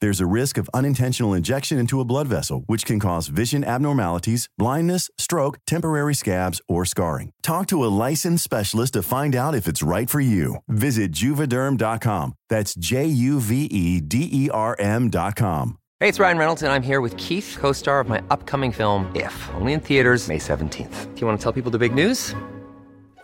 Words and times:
There's 0.00 0.20
a 0.20 0.26
risk 0.26 0.58
of 0.58 0.70
unintentional 0.72 1.34
injection 1.34 1.78
into 1.78 2.00
a 2.00 2.04
blood 2.04 2.28
vessel, 2.28 2.62
which 2.66 2.84
can 2.86 3.00
cause 3.00 3.28
vision 3.28 3.64
abnormalities, 3.64 4.48
blindness, 4.56 5.10
stroke, 5.18 5.58
temporary 5.66 6.14
scabs, 6.14 6.60
or 6.68 6.84
scarring. 6.84 7.32
Talk 7.42 7.66
to 7.68 7.84
a 7.84 7.90
licensed 8.08 8.44
specialist 8.44 8.92
to 8.92 9.02
find 9.02 9.34
out 9.34 9.54
if 9.54 9.66
it's 9.66 9.82
right 9.82 10.08
for 10.08 10.20
you. 10.20 10.56
Visit 10.68 11.10
juvederm.com. 11.12 12.34
That's 12.48 12.74
J 12.74 13.06
U 13.06 13.40
V 13.40 13.64
E 13.64 14.00
D 14.00 14.28
E 14.30 14.50
R 14.50 14.76
M.com. 14.78 15.78
Hey, 16.00 16.08
it's 16.08 16.20
Ryan 16.20 16.38
Reynolds, 16.38 16.62
and 16.62 16.70
I'm 16.70 16.82
here 16.82 17.00
with 17.00 17.16
Keith, 17.16 17.56
co 17.58 17.72
star 17.72 17.98
of 17.98 18.08
my 18.08 18.22
upcoming 18.30 18.70
film, 18.70 19.10
If, 19.16 19.34
only 19.54 19.72
in 19.72 19.80
theaters, 19.80 20.28
May 20.28 20.38
17th. 20.38 21.14
Do 21.14 21.20
you 21.20 21.26
want 21.26 21.40
to 21.40 21.42
tell 21.42 21.52
people 21.52 21.72
the 21.72 21.78
big 21.78 21.92
news? 21.92 22.36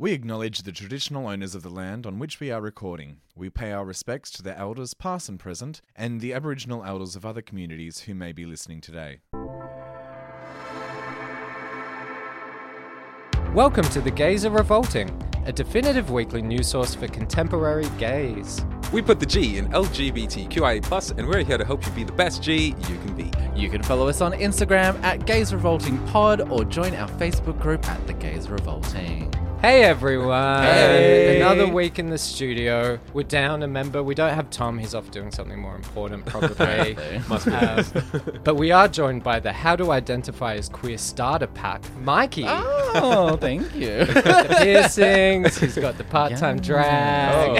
We 0.00 0.12
acknowledge 0.12 0.62
the 0.62 0.70
traditional 0.70 1.26
owners 1.26 1.56
of 1.56 1.64
the 1.64 1.70
land 1.70 2.06
on 2.06 2.20
which 2.20 2.38
we 2.38 2.52
are 2.52 2.60
recording. 2.60 3.16
We 3.34 3.50
pay 3.50 3.72
our 3.72 3.84
respects 3.84 4.30
to 4.30 4.44
the 4.44 4.56
elders, 4.56 4.94
past 4.94 5.28
and 5.28 5.40
present, 5.40 5.82
and 5.96 6.20
the 6.20 6.32
Aboriginal 6.34 6.84
elders 6.84 7.16
of 7.16 7.26
other 7.26 7.42
communities 7.42 8.02
who 8.02 8.14
may 8.14 8.30
be 8.30 8.46
listening 8.46 8.80
today. 8.80 9.18
Welcome 13.52 13.86
to 13.86 14.00
The 14.00 14.12
Gays 14.12 14.46
Are 14.46 14.52
Revolting, 14.52 15.10
a 15.46 15.52
definitive 15.52 16.12
weekly 16.12 16.42
news 16.42 16.68
source 16.68 16.94
for 16.94 17.08
contemporary 17.08 17.88
gays. 17.98 18.64
We 18.92 19.02
put 19.02 19.18
the 19.18 19.26
G 19.26 19.58
in 19.58 19.66
LGBTQIA, 19.70 21.18
and 21.18 21.26
we're 21.26 21.42
here 21.42 21.58
to 21.58 21.64
help 21.64 21.84
you 21.84 21.90
be 21.90 22.04
the 22.04 22.12
best 22.12 22.40
G 22.40 22.68
you 22.88 22.98
can 22.98 23.16
be. 23.16 23.32
You 23.56 23.68
can 23.68 23.82
follow 23.82 24.06
us 24.06 24.20
on 24.20 24.30
Instagram 24.30 25.02
at 25.02 25.26
Gays 25.26 25.52
Revolting 25.52 25.98
Pod 26.06 26.42
or 26.52 26.64
join 26.64 26.94
our 26.94 27.08
Facebook 27.18 27.60
group 27.60 27.84
at 27.88 28.06
The 28.06 28.12
Gays 28.12 28.48
Revolting. 28.48 29.34
Hey 29.60 29.82
everyone! 29.82 30.62
Hey. 30.62 31.40
Another 31.40 31.66
week 31.66 31.98
in 31.98 32.10
the 32.10 32.16
studio. 32.16 33.00
We're 33.12 33.24
down 33.24 33.64
a 33.64 33.66
member. 33.66 34.04
We 34.04 34.14
don't 34.14 34.32
have 34.32 34.50
Tom. 34.50 34.78
He's 34.78 34.94
off 34.94 35.10
doing 35.10 35.32
something 35.32 35.58
more 35.58 35.74
important, 35.74 36.24
probably. 36.26 36.96
Must 37.28 37.44
be. 37.46 37.52
Um, 37.52 37.84
but 38.44 38.54
we 38.54 38.70
are 38.70 38.86
joined 38.86 39.24
by 39.24 39.40
the 39.40 39.52
How 39.52 39.74
to 39.74 39.90
Identify 39.90 40.54
as 40.54 40.68
Queer 40.68 40.96
starter 40.96 41.48
pack, 41.48 41.82
Mikey. 41.96 42.44
Oh, 42.46 43.36
thank 43.40 43.74
you. 43.74 44.04
the 44.04 44.58
piercings. 44.62 45.58
He's 45.58 45.76
got 45.76 45.98
the 45.98 46.04
part-time 46.04 46.60
drag, 46.60 47.58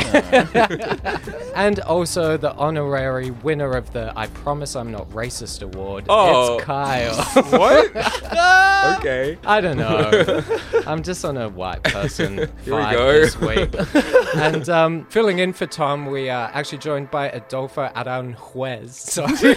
and 1.57 1.81
also 1.81 2.37
the 2.37 2.55
honorary 2.55 3.33
winner 3.33 3.73
of 3.77 3.93
the 3.93 4.13
"I 4.15 4.29
Promise 4.29 4.77
I'm 4.77 4.93
Not 4.93 5.11
Racist" 5.11 5.63
award. 5.63 6.07
Oh. 6.09 6.59
It's 6.59 6.65
Kyle. 6.65 7.17
what? 7.59 7.97
okay. 9.01 9.37
I 9.45 9.61
don't 9.61 9.77
know. 9.77 10.45
I'm 10.87 11.03
just 11.03 11.25
on 11.25 11.37
a 11.37 11.49
white 11.49 11.88
person 11.93 12.37
Here 12.39 12.49
we 12.67 12.71
vibe 12.73 12.93
go. 12.93 13.13
this 13.13 13.37
week. 13.41 14.35
and 14.37 14.69
um, 14.69 15.07
filling 15.07 15.39
in 15.39 15.53
for 15.53 15.67
Tom, 15.67 16.07
we 16.07 16.29
are 16.31 16.51
actually 16.53 16.79
joined 16.79 17.11
by 17.11 17.29
Adolfo 17.31 17.89
Aranjuez. 17.95 18.91
Sorry, 19.09 19.55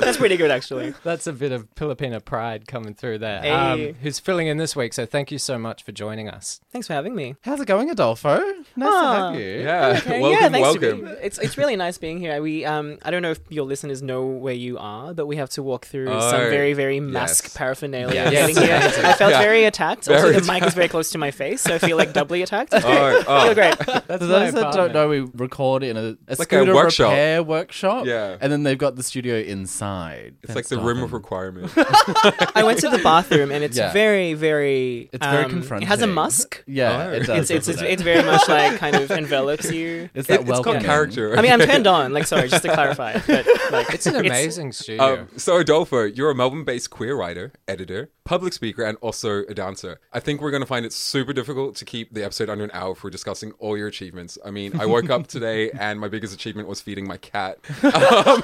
That's 0.00 0.16
pretty 0.16 0.36
good, 0.36 0.50
actually. 0.50 0.94
that's 1.04 1.26
a 1.26 1.32
bit 1.32 1.52
of 1.52 1.68
Filipino 1.76 2.20
pride 2.20 2.66
coming 2.66 2.94
through 2.94 3.18
there. 3.18 3.40
Hey. 3.40 3.50
Um, 3.50 3.94
who's 4.02 4.18
filling 4.18 4.46
in 4.48 4.56
this 4.58 4.74
week? 4.76 4.92
So 4.92 5.06
thank 5.06 5.30
you 5.30 5.38
so 5.38 5.58
much 5.58 5.82
for 5.82 5.92
joining 5.92 6.28
us. 6.28 6.60
Thanks 6.70 6.86
for 6.86 6.92
having 6.94 7.14
me. 7.14 7.36
How's 7.42 7.60
it 7.60 7.66
going, 7.66 7.90
Adolfo? 7.90 8.38
Nice 8.38 8.64
to 8.76 8.84
Ah. 8.86 9.30
have 9.30 9.40
you. 9.40 9.46
Yeah. 9.62 9.94
Okay, 9.98 10.20
welcome, 10.20 10.42
yeah, 10.42 10.48
thanks 10.48 10.74
to 10.74 10.80
welcome. 10.80 11.04
be- 11.04 11.10
It's 11.22 11.38
it's 11.38 11.56
really 11.56 11.76
nice 11.76 11.98
being 11.98 12.18
here. 12.18 12.42
We 12.42 12.64
um 12.64 12.98
I 13.02 13.10
don't 13.10 13.22
know 13.22 13.30
if 13.30 13.40
your 13.48 13.64
listeners 13.64 14.02
know 14.02 14.26
where 14.26 14.54
you 14.54 14.78
are, 14.78 15.14
but 15.14 15.26
we 15.26 15.36
have 15.36 15.50
to 15.50 15.62
walk 15.62 15.86
through 15.86 16.08
Oh, 16.10 16.20
some 16.30 16.40
very 16.50 16.72
very 16.74 17.00
mask 17.00 17.44
yes. 17.44 17.56
paraphernalia 17.56 18.28
Yes. 18.30 18.54
getting 18.54 18.56
here. 18.64 18.76
I 19.08 19.12
felt 19.14 19.32
Yeah. 19.32 19.42
very 19.42 19.64
attacked. 19.64 20.08
Also, 20.14 20.28
Very 20.30 20.40
the 20.40 20.52
mic 20.52 20.62
is 20.64 20.74
very 20.74 20.88
close 20.88 21.10
to 21.10 21.18
my 21.18 21.30
face, 21.30 21.60
so 21.62 21.74
I 21.74 21.78
feel 21.78 21.96
like 21.96 22.12
doubly 22.12 22.42
attacked. 22.42 22.72
Oh, 22.86 23.24
oh. 23.26 23.44
feel 23.46 23.54
great. 23.54 23.78
That's 23.86 24.06
For 24.06 24.16
those 24.26 24.52
that 24.54 24.72
don't 24.72 24.92
know, 24.92 25.08
we 25.08 25.20
record 25.34 25.82
in 25.82 25.96
a, 25.96 26.00
a 26.00 26.04
like 26.04 26.18
a 26.28 26.36
scooter 26.44 26.74
workshop. 26.74 27.10
repair 27.10 27.42
workshop. 27.42 28.06
Yeah. 28.06 28.36
And 28.40 28.52
then 28.52 28.62
they've 28.62 28.78
got 28.78 28.96
the 28.96 29.02
studio 29.02 29.36
inside. 29.36 30.34
It's 30.42 30.54
like 30.54 30.66
the 30.66 30.78
room 30.78 31.02
of 31.02 31.12
requirement. 31.12 31.72
I 31.76 32.62
went 32.64 32.78
to 32.80 32.88
the 32.90 32.98
bathroom 33.02 33.50
and 33.50 33.64
it's 33.64 33.76
Yeah. 33.76 33.92
very 33.92 34.34
very. 34.34 35.08
It's 35.12 35.24
very 35.24 35.44
um, 35.44 35.50
confronting. 35.50 35.86
It 35.86 35.88
has 35.88 36.02
a 36.02 36.06
musk. 36.06 36.62
Yeah, 36.66 37.08
Oh. 37.08 37.12
it 37.12 37.26
does. 37.26 37.28
It's 37.28 37.50
it's, 37.50 37.50
it's 37.50 37.66
doesn't 37.66 37.86
it? 37.86 37.90
it's 37.92 38.02
very 38.02 38.22
much 38.24 38.48
like 38.48 38.78
kind 38.78 38.96
of 38.96 39.10
envelops 39.10 39.70
you. 39.70 40.10
It's 40.14 40.28
It- 40.28 40.32
that 40.32 40.40
it's 40.42 40.50
called 40.50 40.66
welcoming. 40.66 40.82
character. 40.84 41.36
I 41.38 41.42
mean, 41.42 41.52
I'm 41.52 41.60
turned 41.60 41.86
on. 41.86 42.12
Like, 42.12 42.26
sorry, 42.26 42.48
just 42.48 42.62
to 42.64 42.72
clarify, 42.72 43.18
but 43.26 43.46
like, 43.70 43.92
It's 43.94 44.06
an 44.06 44.16
amazing 44.16 44.72
studio. 44.72 45.20
Um, 45.22 45.28
so 45.36 45.56
Adolfo, 45.58 46.02
you're 46.04 46.30
a 46.30 46.34
Melbourne-based 46.34 46.90
queer 46.90 47.14
writer, 47.16 47.52
editor, 47.68 48.10
public 48.24 48.52
speaker, 48.52 48.82
and 48.84 48.96
also 49.00 49.44
a 49.48 49.54
dancer. 49.54 50.00
I 50.14 50.20
think 50.20 50.40
we're 50.40 50.52
going 50.52 50.62
to 50.62 50.66
find 50.66 50.86
it 50.86 50.92
super 50.92 51.32
difficult 51.32 51.74
to 51.76 51.84
keep 51.84 52.14
the 52.14 52.22
episode 52.24 52.48
under 52.48 52.62
an 52.64 52.70
hour 52.72 52.94
for 52.94 53.10
discussing 53.10 53.50
all 53.58 53.76
your 53.76 53.88
achievements. 53.88 54.38
I 54.44 54.50
mean, 54.52 54.78
I 54.80 54.86
woke 54.86 55.10
up 55.10 55.26
today 55.36 55.70
and 55.72 55.98
my 55.98 56.06
biggest 56.06 56.32
achievement 56.32 56.68
was 56.68 56.80
feeding 56.80 57.06
my 57.08 57.16
cat. 57.16 57.58
Um, 57.82 58.42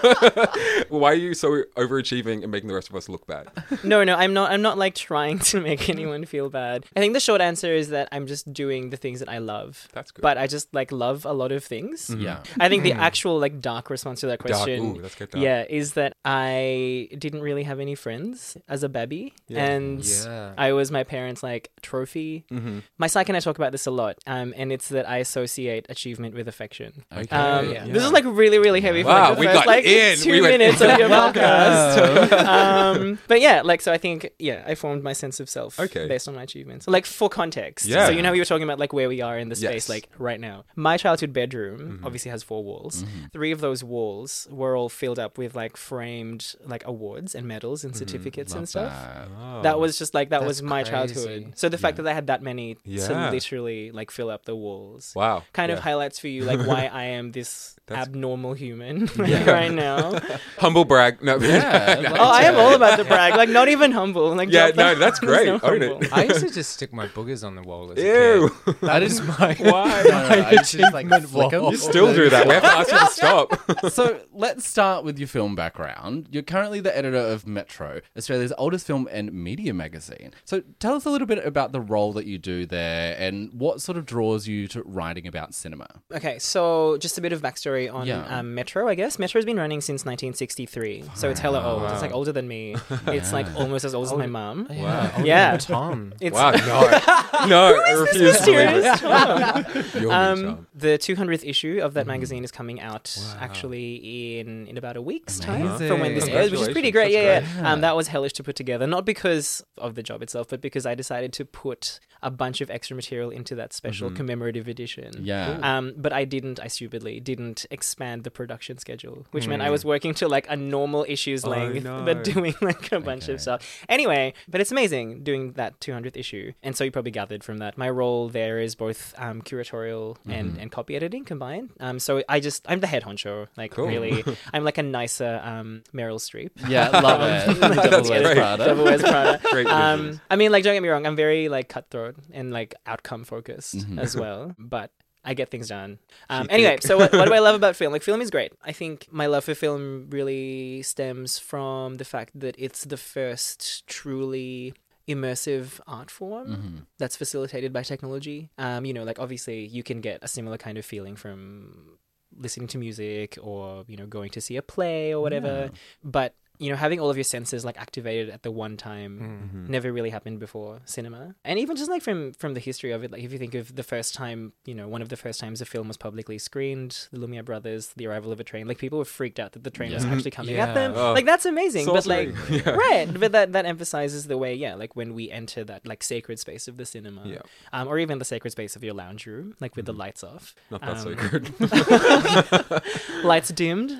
why 0.88 1.12
are 1.12 1.14
you 1.14 1.32
so 1.34 1.62
overachieving 1.76 2.42
and 2.42 2.50
making 2.50 2.68
the 2.68 2.74
rest 2.74 2.90
of 2.90 2.96
us 2.96 3.08
look 3.08 3.26
bad? 3.26 3.48
No, 3.84 4.02
no, 4.04 4.16
I'm 4.16 4.34
not. 4.34 4.50
I'm 4.50 4.62
not 4.62 4.78
like 4.78 4.94
trying 4.96 5.38
to 5.38 5.60
make 5.60 5.88
anyone 5.88 6.24
feel 6.24 6.50
bad. 6.50 6.86
I 6.96 7.00
think 7.00 7.14
the 7.14 7.20
short 7.20 7.40
answer 7.40 7.72
is 7.72 7.90
that 7.90 8.08
I'm 8.10 8.26
just 8.26 8.52
doing 8.52 8.90
the 8.90 8.96
things 8.96 9.20
that 9.20 9.28
I 9.28 9.38
love. 9.38 9.88
That's 9.92 10.10
good. 10.10 10.22
But 10.22 10.38
I 10.38 10.46
just 10.48 10.74
like 10.74 10.90
love 10.92 11.24
a 11.24 11.32
lot 11.32 11.52
of 11.52 11.62
things. 11.64 12.10
Yeah. 12.10 12.42
I 12.58 12.68
think 12.68 12.82
the 12.82 12.92
actual 12.92 13.38
like 13.38 13.60
dark 13.60 13.90
response 13.90 14.20
to 14.20 14.26
that 14.26 14.40
Dark. 14.40 14.52
question, 14.64 14.96
Ooh, 14.96 15.00
let's 15.00 15.14
get 15.14 15.30
dark. 15.30 15.44
yeah, 15.44 15.64
is 15.68 15.92
that 15.94 16.14
I 16.24 17.08
didn't 17.16 17.42
really 17.42 17.62
have 17.62 17.78
any 17.80 17.94
friends 17.94 18.56
as 18.68 18.82
a 18.82 18.88
baby, 18.88 19.34
Yeah. 19.48 19.64
and 19.66 20.04
Yeah. 20.04 20.52
I 20.58 20.72
was 20.72 20.90
my 20.90 21.04
parents' 21.04 21.42
like 21.42 21.59
trophy. 21.82 22.44
Mm-hmm. 22.50 22.78
My 22.98 23.06
psych 23.06 23.28
and 23.28 23.36
I 23.36 23.40
talk 23.40 23.56
about 23.58 23.72
this 23.72 23.86
a 23.86 23.90
lot, 23.90 24.18
um, 24.26 24.54
and 24.56 24.72
it's 24.72 24.88
that 24.90 25.08
I 25.08 25.18
associate 25.18 25.86
achievement 25.88 26.34
with 26.34 26.48
affection. 26.48 27.04
Okay. 27.12 27.34
Um, 27.36 27.70
Yeah. 27.72 27.86
This 27.86 28.02
is 28.04 28.12
like 28.12 28.24
really, 28.26 28.58
really 28.58 28.80
heavy. 28.80 29.04
Wow, 29.04 29.10
for 29.12 29.20
like, 29.30 29.34
the 29.34 29.40
we 29.40 29.46
first, 29.46 29.54
got 29.58 29.66
like, 29.66 29.84
in. 29.84 30.18
Two 30.18 30.30
We 30.32 30.40
minutes 30.42 30.80
in. 30.80 30.90
of 30.90 30.98
your 30.98 31.08
podcast. 31.20 32.32
um, 32.46 33.18
but 33.28 33.40
yeah, 33.40 33.62
like 33.62 33.80
so, 33.80 33.92
I 33.92 33.98
think 33.98 34.30
yeah, 34.38 34.64
I 34.66 34.74
formed 34.74 35.02
my 35.02 35.12
sense 35.12 35.40
of 35.40 35.48
self 35.48 35.78
Okay. 35.78 36.06
based 36.08 36.28
on 36.28 36.34
my 36.34 36.42
achievements. 36.42 36.86
Like 36.88 37.06
for 37.06 37.28
context, 37.28 37.86
Yeah. 37.86 38.06
So 38.06 38.12
you 38.12 38.22
know 38.22 38.32
we 38.32 38.38
were 38.38 38.44
talking 38.44 38.64
about 38.64 38.78
like 38.78 38.92
where 38.92 39.08
we 39.08 39.20
are 39.20 39.38
in 39.38 39.48
the 39.48 39.56
space, 39.56 39.70
Yes. 39.72 39.88
like 39.88 40.08
right 40.18 40.40
now. 40.40 40.64
My 40.76 40.96
childhood 40.96 41.32
bedroom 41.32 41.80
Mm-hmm. 41.80 42.06
obviously 42.06 42.30
has 42.30 42.42
four 42.42 42.62
walls. 42.64 43.04
Three 43.32 43.52
of 43.52 43.60
those 43.60 43.82
walls 43.84 44.46
were 44.50 44.76
all 44.76 44.88
filled 44.88 45.18
up 45.18 45.38
with 45.38 45.54
like 45.54 45.76
framed 45.76 46.54
like 46.64 46.84
awards 46.86 47.34
and 47.34 47.46
medals 47.46 47.84
and 47.84 47.96
certificates 47.96 48.54
and 48.54 48.68
stuff. 48.68 48.92
Oh. 49.40 49.62
That 49.62 49.78
was 49.78 49.98
just 49.98 50.14
like 50.14 50.30
that 50.30 50.40
That's 50.40 50.48
was 50.48 50.62
my 50.62 50.82
crazy. 50.82 50.90
childhood. 50.90 51.49
So 51.54 51.68
the 51.68 51.78
fact 51.78 51.96
that 51.98 52.06
I 52.06 52.12
had 52.12 52.26
that 52.28 52.42
many 52.42 52.74
to 52.74 52.80
Yeah. 52.84 53.30
literally 53.30 53.90
like 53.90 54.10
fill 54.10 54.30
up 54.30 54.44
the 54.44 54.54
walls 54.56 55.12
wow. 55.16 55.42
kind 55.52 55.70
of 55.72 55.78
Yeah. 55.78 55.82
highlights 55.84 56.18
for 56.18 56.28
you 56.28 56.44
like 56.44 56.60
why 56.66 56.86
I 56.92 57.04
am 57.04 57.32
this 57.32 57.76
That's- 57.86 58.06
abnormal 58.08 58.54
human 58.54 59.06
right 59.16 59.72
now. 59.72 60.18
Humble 60.58 60.84
brag. 60.84 61.22
No, 61.22 61.36
Yeah, 61.38 62.00
no. 62.02 62.10
like- 62.10 62.20
Oh, 62.20 62.24
I 62.30 62.42
am 62.42 62.56
all 62.56 62.74
about 62.74 62.96
the 62.98 63.04
brag. 63.04 63.34
Like, 63.36 63.48
not 63.48 63.68
even 63.68 63.92
humble. 63.92 64.34
Like, 64.34 64.50
Yeah, 64.50 64.70
no, 64.76 64.94
that's 64.94 65.18
great. 65.20 65.46
no 65.46 65.58
Own 65.62 65.82
it. 65.82 66.12
I 66.12 66.24
used 66.24 66.40
to 66.46 66.50
just 66.50 66.70
stick 66.70 66.92
my 66.92 67.06
boogers 67.08 67.44
on 67.46 67.54
the 67.56 67.62
wall 67.62 67.92
as 67.92 67.98
a 67.98 68.02
Ew. 68.02 68.50
kid. 68.64 68.76
That 68.82 69.02
is 69.02 69.20
my 69.22 69.54
Why? 69.58 70.02
No, 70.04 70.10
no, 70.10 70.28
no, 70.40 70.46
I 70.46 70.56
just 70.56 70.92
like 70.92 71.08
flick 71.28 71.52
'em. 71.52 71.64
You 71.64 71.76
still 71.76 72.14
do 72.14 72.28
that. 72.30 72.46
We 72.46 72.54
have 72.54 72.62
to 72.62 72.68
ask 72.72 72.92
you 72.92 72.98
to 72.98 73.06
stop. 73.06 73.90
so 73.92 74.20
let's 74.32 74.66
start 74.68 75.04
with 75.04 75.18
your 75.18 75.28
film 75.28 75.54
background. 75.54 76.28
You're 76.30 76.42
currently 76.42 76.80
the 76.80 76.96
editor 76.96 77.18
of 77.18 77.46
Metro, 77.46 78.00
Australia's 78.16 78.52
oldest 78.58 78.86
film 78.86 79.08
and 79.10 79.32
media 79.32 79.74
magazine. 79.74 80.32
So 80.44 80.62
tell 80.78 80.94
us 80.94 81.04
a 81.04 81.10
little 81.10 81.26
bit 81.30 81.46
about 81.46 81.72
the 81.72 81.80
role 81.80 82.12
that 82.14 82.26
you 82.26 82.38
do 82.38 82.66
there 82.66 83.16
and 83.18 83.52
what 83.54 83.80
sort 83.80 83.96
of 83.98 84.04
draws 84.06 84.46
you 84.48 84.66
to 84.68 84.82
writing 84.84 85.26
about 85.26 85.54
cinema. 85.54 85.86
Okay, 86.12 86.38
so 86.38 86.96
just 86.98 87.16
a 87.18 87.20
bit 87.20 87.32
of 87.32 87.40
backstory 87.40 87.92
on 87.92 88.06
Yeah. 88.06 88.38
um, 88.38 88.54
Metro, 88.54 88.88
I 88.88 88.94
guess. 88.94 89.18
Metro's 89.18 89.44
been 89.44 89.56
running 89.56 89.80
since 89.80 90.04
1963, 90.04 91.04
so 91.14 91.30
it's 91.30 91.40
hella 91.40 91.62
old. 91.64 91.90
It's 91.92 92.02
like 92.02 92.12
older 92.12 92.32
than 92.32 92.46
me. 92.48 92.76
It's 93.06 93.32
like 93.32 93.46
almost 93.56 93.84
as 93.84 93.94
old 93.94 94.06
as 94.06 94.12
my 94.12 94.26
mum. 94.26 94.66
Wow. 94.70 95.12
Yeah. 95.24 95.56
Tom. 95.56 96.12
It's 96.20 96.34
Wow, 96.34 96.50
no. 96.52 96.80
No, 97.46 97.82
I 97.86 97.92
refuse 97.92 98.36
to 98.40 98.52
mysterious. 98.52 99.00
Tom. 99.00 99.64
You're 100.00 100.12
Um, 100.12 100.66
the 100.74 100.98
200th 100.98 101.48
issue 101.48 101.80
of 101.82 101.94
that 101.94 102.06
magazine 102.06 102.44
is 102.44 102.50
coming 102.52 102.80
out 102.80 103.06
actually 103.38 104.40
in 104.40 104.66
in 104.66 104.76
about 104.76 104.96
a 104.96 105.02
week's 105.10 105.38
time 105.38 105.66
from 105.88 106.00
when 106.00 106.14
this 106.14 106.26
airs, 106.28 106.50
which 106.50 106.60
is 106.60 106.68
pretty 106.68 106.90
great. 106.90 107.12
Congratulations. 107.12 107.14
Yeah, 107.14 107.40
That's 107.40 107.62
yeah. 107.62 107.72
Um, 107.72 107.80
that 107.86 107.94
was 107.96 108.06
hellish 108.08 108.34
to 108.34 108.42
put 108.48 108.56
together, 108.56 108.86
not 108.96 109.04
because 109.04 109.62
of 109.78 109.94
the 109.94 110.02
job 110.02 110.18
itself, 110.22 110.48
but 110.52 110.60
because 110.60 110.84
I 110.86 110.94
decided 110.94 111.19
to 111.28 111.44
put 111.44 112.00
a 112.22 112.30
bunch 112.30 112.60
of 112.60 112.70
extra 112.70 112.94
material 112.94 113.30
into 113.30 113.54
that 113.54 113.72
special 113.72 114.10
commemorative 114.10 114.68
edition. 114.68 115.12
Yeah. 115.20 115.58
Um, 115.62 115.94
but 115.96 116.12
I 116.12 116.24
didn't. 116.24 116.60
I 116.60 116.68
stupidly 116.68 117.20
didn't 117.20 117.66
expand 117.70 118.24
the 118.24 118.30
production 118.30 118.78
schedule, 118.78 119.26
which 119.30 119.48
meant 119.48 119.62
I 119.62 119.70
was 119.70 119.84
working 119.84 120.14
to 120.14 120.28
like 120.28 120.46
a 120.48 120.56
normal 120.56 121.04
issue's 121.08 121.44
length, 121.44 121.84
no. 121.84 122.04
but 122.04 122.24
doing 122.24 122.54
like 122.60 122.92
a 122.92 123.00
bunch 123.00 123.28
of 123.28 123.40
stuff. 123.40 123.84
Anyway, 123.88 124.34
but 124.48 124.60
it's 124.60 124.72
amazing 124.72 125.22
doing 125.22 125.52
that 125.52 125.80
200th 125.80 126.16
issue, 126.16 126.52
and 126.62 126.76
so 126.76 126.84
you 126.84 126.90
probably 126.90 127.10
gathered 127.10 127.42
from 127.42 127.58
that. 127.58 127.78
My 127.78 127.90
role 127.90 128.28
there 128.28 128.60
is 128.60 128.74
both 128.74 129.14
um, 129.18 129.42
curatorial 129.42 130.16
and 130.26 130.58
and 130.58 130.70
copy 130.70 130.96
editing 130.96 131.24
combined. 131.24 131.70
Um, 131.80 131.98
so 131.98 132.22
I 132.28 132.40
just 132.40 132.66
I'm 132.68 132.80
the 132.80 132.86
head 132.86 133.02
honcho. 133.02 133.48
Like 133.56 133.76
really, 133.76 134.24
I'm 134.52 134.64
like 134.64 134.78
a 134.78 134.82
nicer 134.82 135.40
um 135.42 135.82
Meryl 135.94 136.18
Streep. 136.18 136.50
Yeah, 136.68 136.88
love 136.88 137.20
it. 137.48 137.60
Like, 137.60 137.90
Devil 137.90 138.06
yeah, 138.06 138.10
Wears 138.10 138.22
great. 138.24 138.36
Prada. 138.36 138.64
Devil 138.64 138.84
Wears 138.84 139.02
Prada. 139.02 139.40
Great 139.50 139.66
Um. 139.66 140.20
I 140.30 140.36
mean, 140.36 140.52
like, 140.52 140.64
don't 140.64 140.74
get 140.74 140.82
me 140.82 140.88
wrong, 140.88 141.06
I'm 141.06 141.16
very 141.16 141.48
like 141.48 141.68
cutthroat 141.68 142.09
and 142.32 142.52
like 142.52 142.74
outcome 142.86 143.24
focused 143.24 143.76
Mm-hmm. 143.78 143.98
as 143.98 144.16
well, 144.16 144.54
but 144.58 144.90
I 145.24 145.34
get 145.34 145.50
things 145.50 145.68
done. 145.68 145.98
Um, 146.30 146.46
anyway, 146.50 146.78
so 146.80 146.96
what, 146.96 147.12
what 147.12 147.26
do 147.26 147.34
I 147.34 147.38
love 147.48 147.54
about 147.54 147.76
film? 147.76 147.92
Like, 147.92 148.02
film 148.02 148.20
is 148.22 148.30
great. 148.30 148.52
I 148.64 148.72
think 148.72 149.06
my 149.10 149.26
love 149.26 149.44
for 149.44 149.54
film 149.54 150.06
really 150.10 150.80
stems 150.82 151.38
from 151.38 151.96
the 151.96 152.04
fact 152.06 152.38
that 152.40 152.54
it's 152.58 152.84
the 152.84 152.96
first 152.96 153.86
truly 153.86 154.72
immersive 155.08 155.80
art 155.86 156.10
form 156.10 156.46
Mm-hmm. 156.48 156.76
that's 156.98 157.16
facilitated 157.16 157.72
by 157.72 157.82
technology. 157.82 158.48
Um, 158.58 158.84
you 158.84 158.94
know, 158.94 159.02
like 159.04 159.18
obviously 159.18 159.66
you 159.66 159.82
can 159.82 160.00
get 160.00 160.20
a 160.22 160.28
similar 160.28 160.56
kind 160.56 160.78
of 160.78 160.84
feeling 160.86 161.16
from 161.16 161.98
listening 162.36 162.68
to 162.68 162.78
music 162.78 163.36
or 163.42 163.84
you 163.88 163.96
know 163.96 164.06
going 164.06 164.30
to 164.30 164.40
see 164.40 164.56
a 164.56 164.62
play 164.62 165.12
or 165.12 165.20
whatever, 165.20 165.70
but 166.04 166.34
you 166.60 166.70
know 166.70 166.76
having 166.76 167.00
all 167.00 167.10
of 167.10 167.16
your 167.16 167.24
senses 167.24 167.64
like 167.64 167.78
activated 167.80 168.28
at 168.30 168.42
the 168.42 168.50
one 168.50 168.76
time 168.76 169.66
never 169.68 169.92
really 169.92 170.10
happened 170.10 170.38
before 170.38 170.80
cinema. 170.84 171.34
And 171.44 171.58
even 171.58 171.74
just 171.76 171.90
like 171.90 172.02
from 172.02 172.32
from 172.34 172.54
the 172.54 172.60
history 172.60 172.92
of 172.92 173.02
it 173.04 173.10
like 173.10 173.22
if 173.24 173.32
you 173.32 173.38
think 173.38 173.54
of 173.54 173.74
the 173.74 173.82
first 173.82 174.14
time 174.14 174.52
you 174.66 174.74
know 174.74 174.86
one 174.86 175.02
of 175.02 175.08
the 175.08 175.16
first 175.16 175.40
times 175.40 175.60
a 175.60 175.64
film 175.64 175.88
was 175.88 175.96
publicly 175.96 176.38
screened 176.38 177.08
the 177.12 177.18
Lumière 177.18 177.44
brothers 177.44 177.92
the 177.96 178.06
arrival 178.06 178.30
of 178.30 178.38
a 178.40 178.44
train 178.44 178.68
like 178.68 178.78
people 178.78 178.98
were 178.98 179.04
freaked 179.18 179.40
out 179.40 179.52
that 179.52 179.64
the 179.64 179.70
train 179.78 179.92
was 179.92 180.04
actually 180.04 180.30
coming 180.30 180.56
at 180.56 180.74
them. 180.74 180.92
Oh. 180.94 181.12
like 181.14 181.26
that's 181.32 181.46
amazing 181.46 181.86
but 181.86 182.06
like 182.06 182.28
Yeah. 182.50 182.70
right 182.86 183.08
but 183.22 183.32
that 183.32 183.52
that 183.56 183.64
emphasizes 183.74 184.26
the 184.32 184.38
way 184.38 184.52
yeah 184.54 184.74
like 184.82 184.94
when 184.94 185.14
we 185.18 185.30
enter 185.30 185.64
that 185.64 185.86
like 185.86 186.02
sacred 186.02 186.38
space 186.38 186.68
of 186.68 186.76
the 186.76 186.86
cinema 186.94 187.22
Yeah. 187.34 187.42
um, 187.72 187.88
or 187.88 187.98
even 187.98 188.18
the 188.18 188.24
sacred 188.34 188.50
space 188.56 188.76
of 188.76 188.84
your 188.84 188.94
lounge 189.02 189.22
room 189.26 189.54
like 189.60 189.74
with 189.76 189.86
the 189.86 189.96
lights 190.04 190.22
off. 190.22 190.54
Not 190.70 190.80
that 190.82 190.98
so 191.04 191.08
Um, 191.10 191.16
good. 191.30 191.44
lights 193.32 193.50
dimmed. 193.60 193.90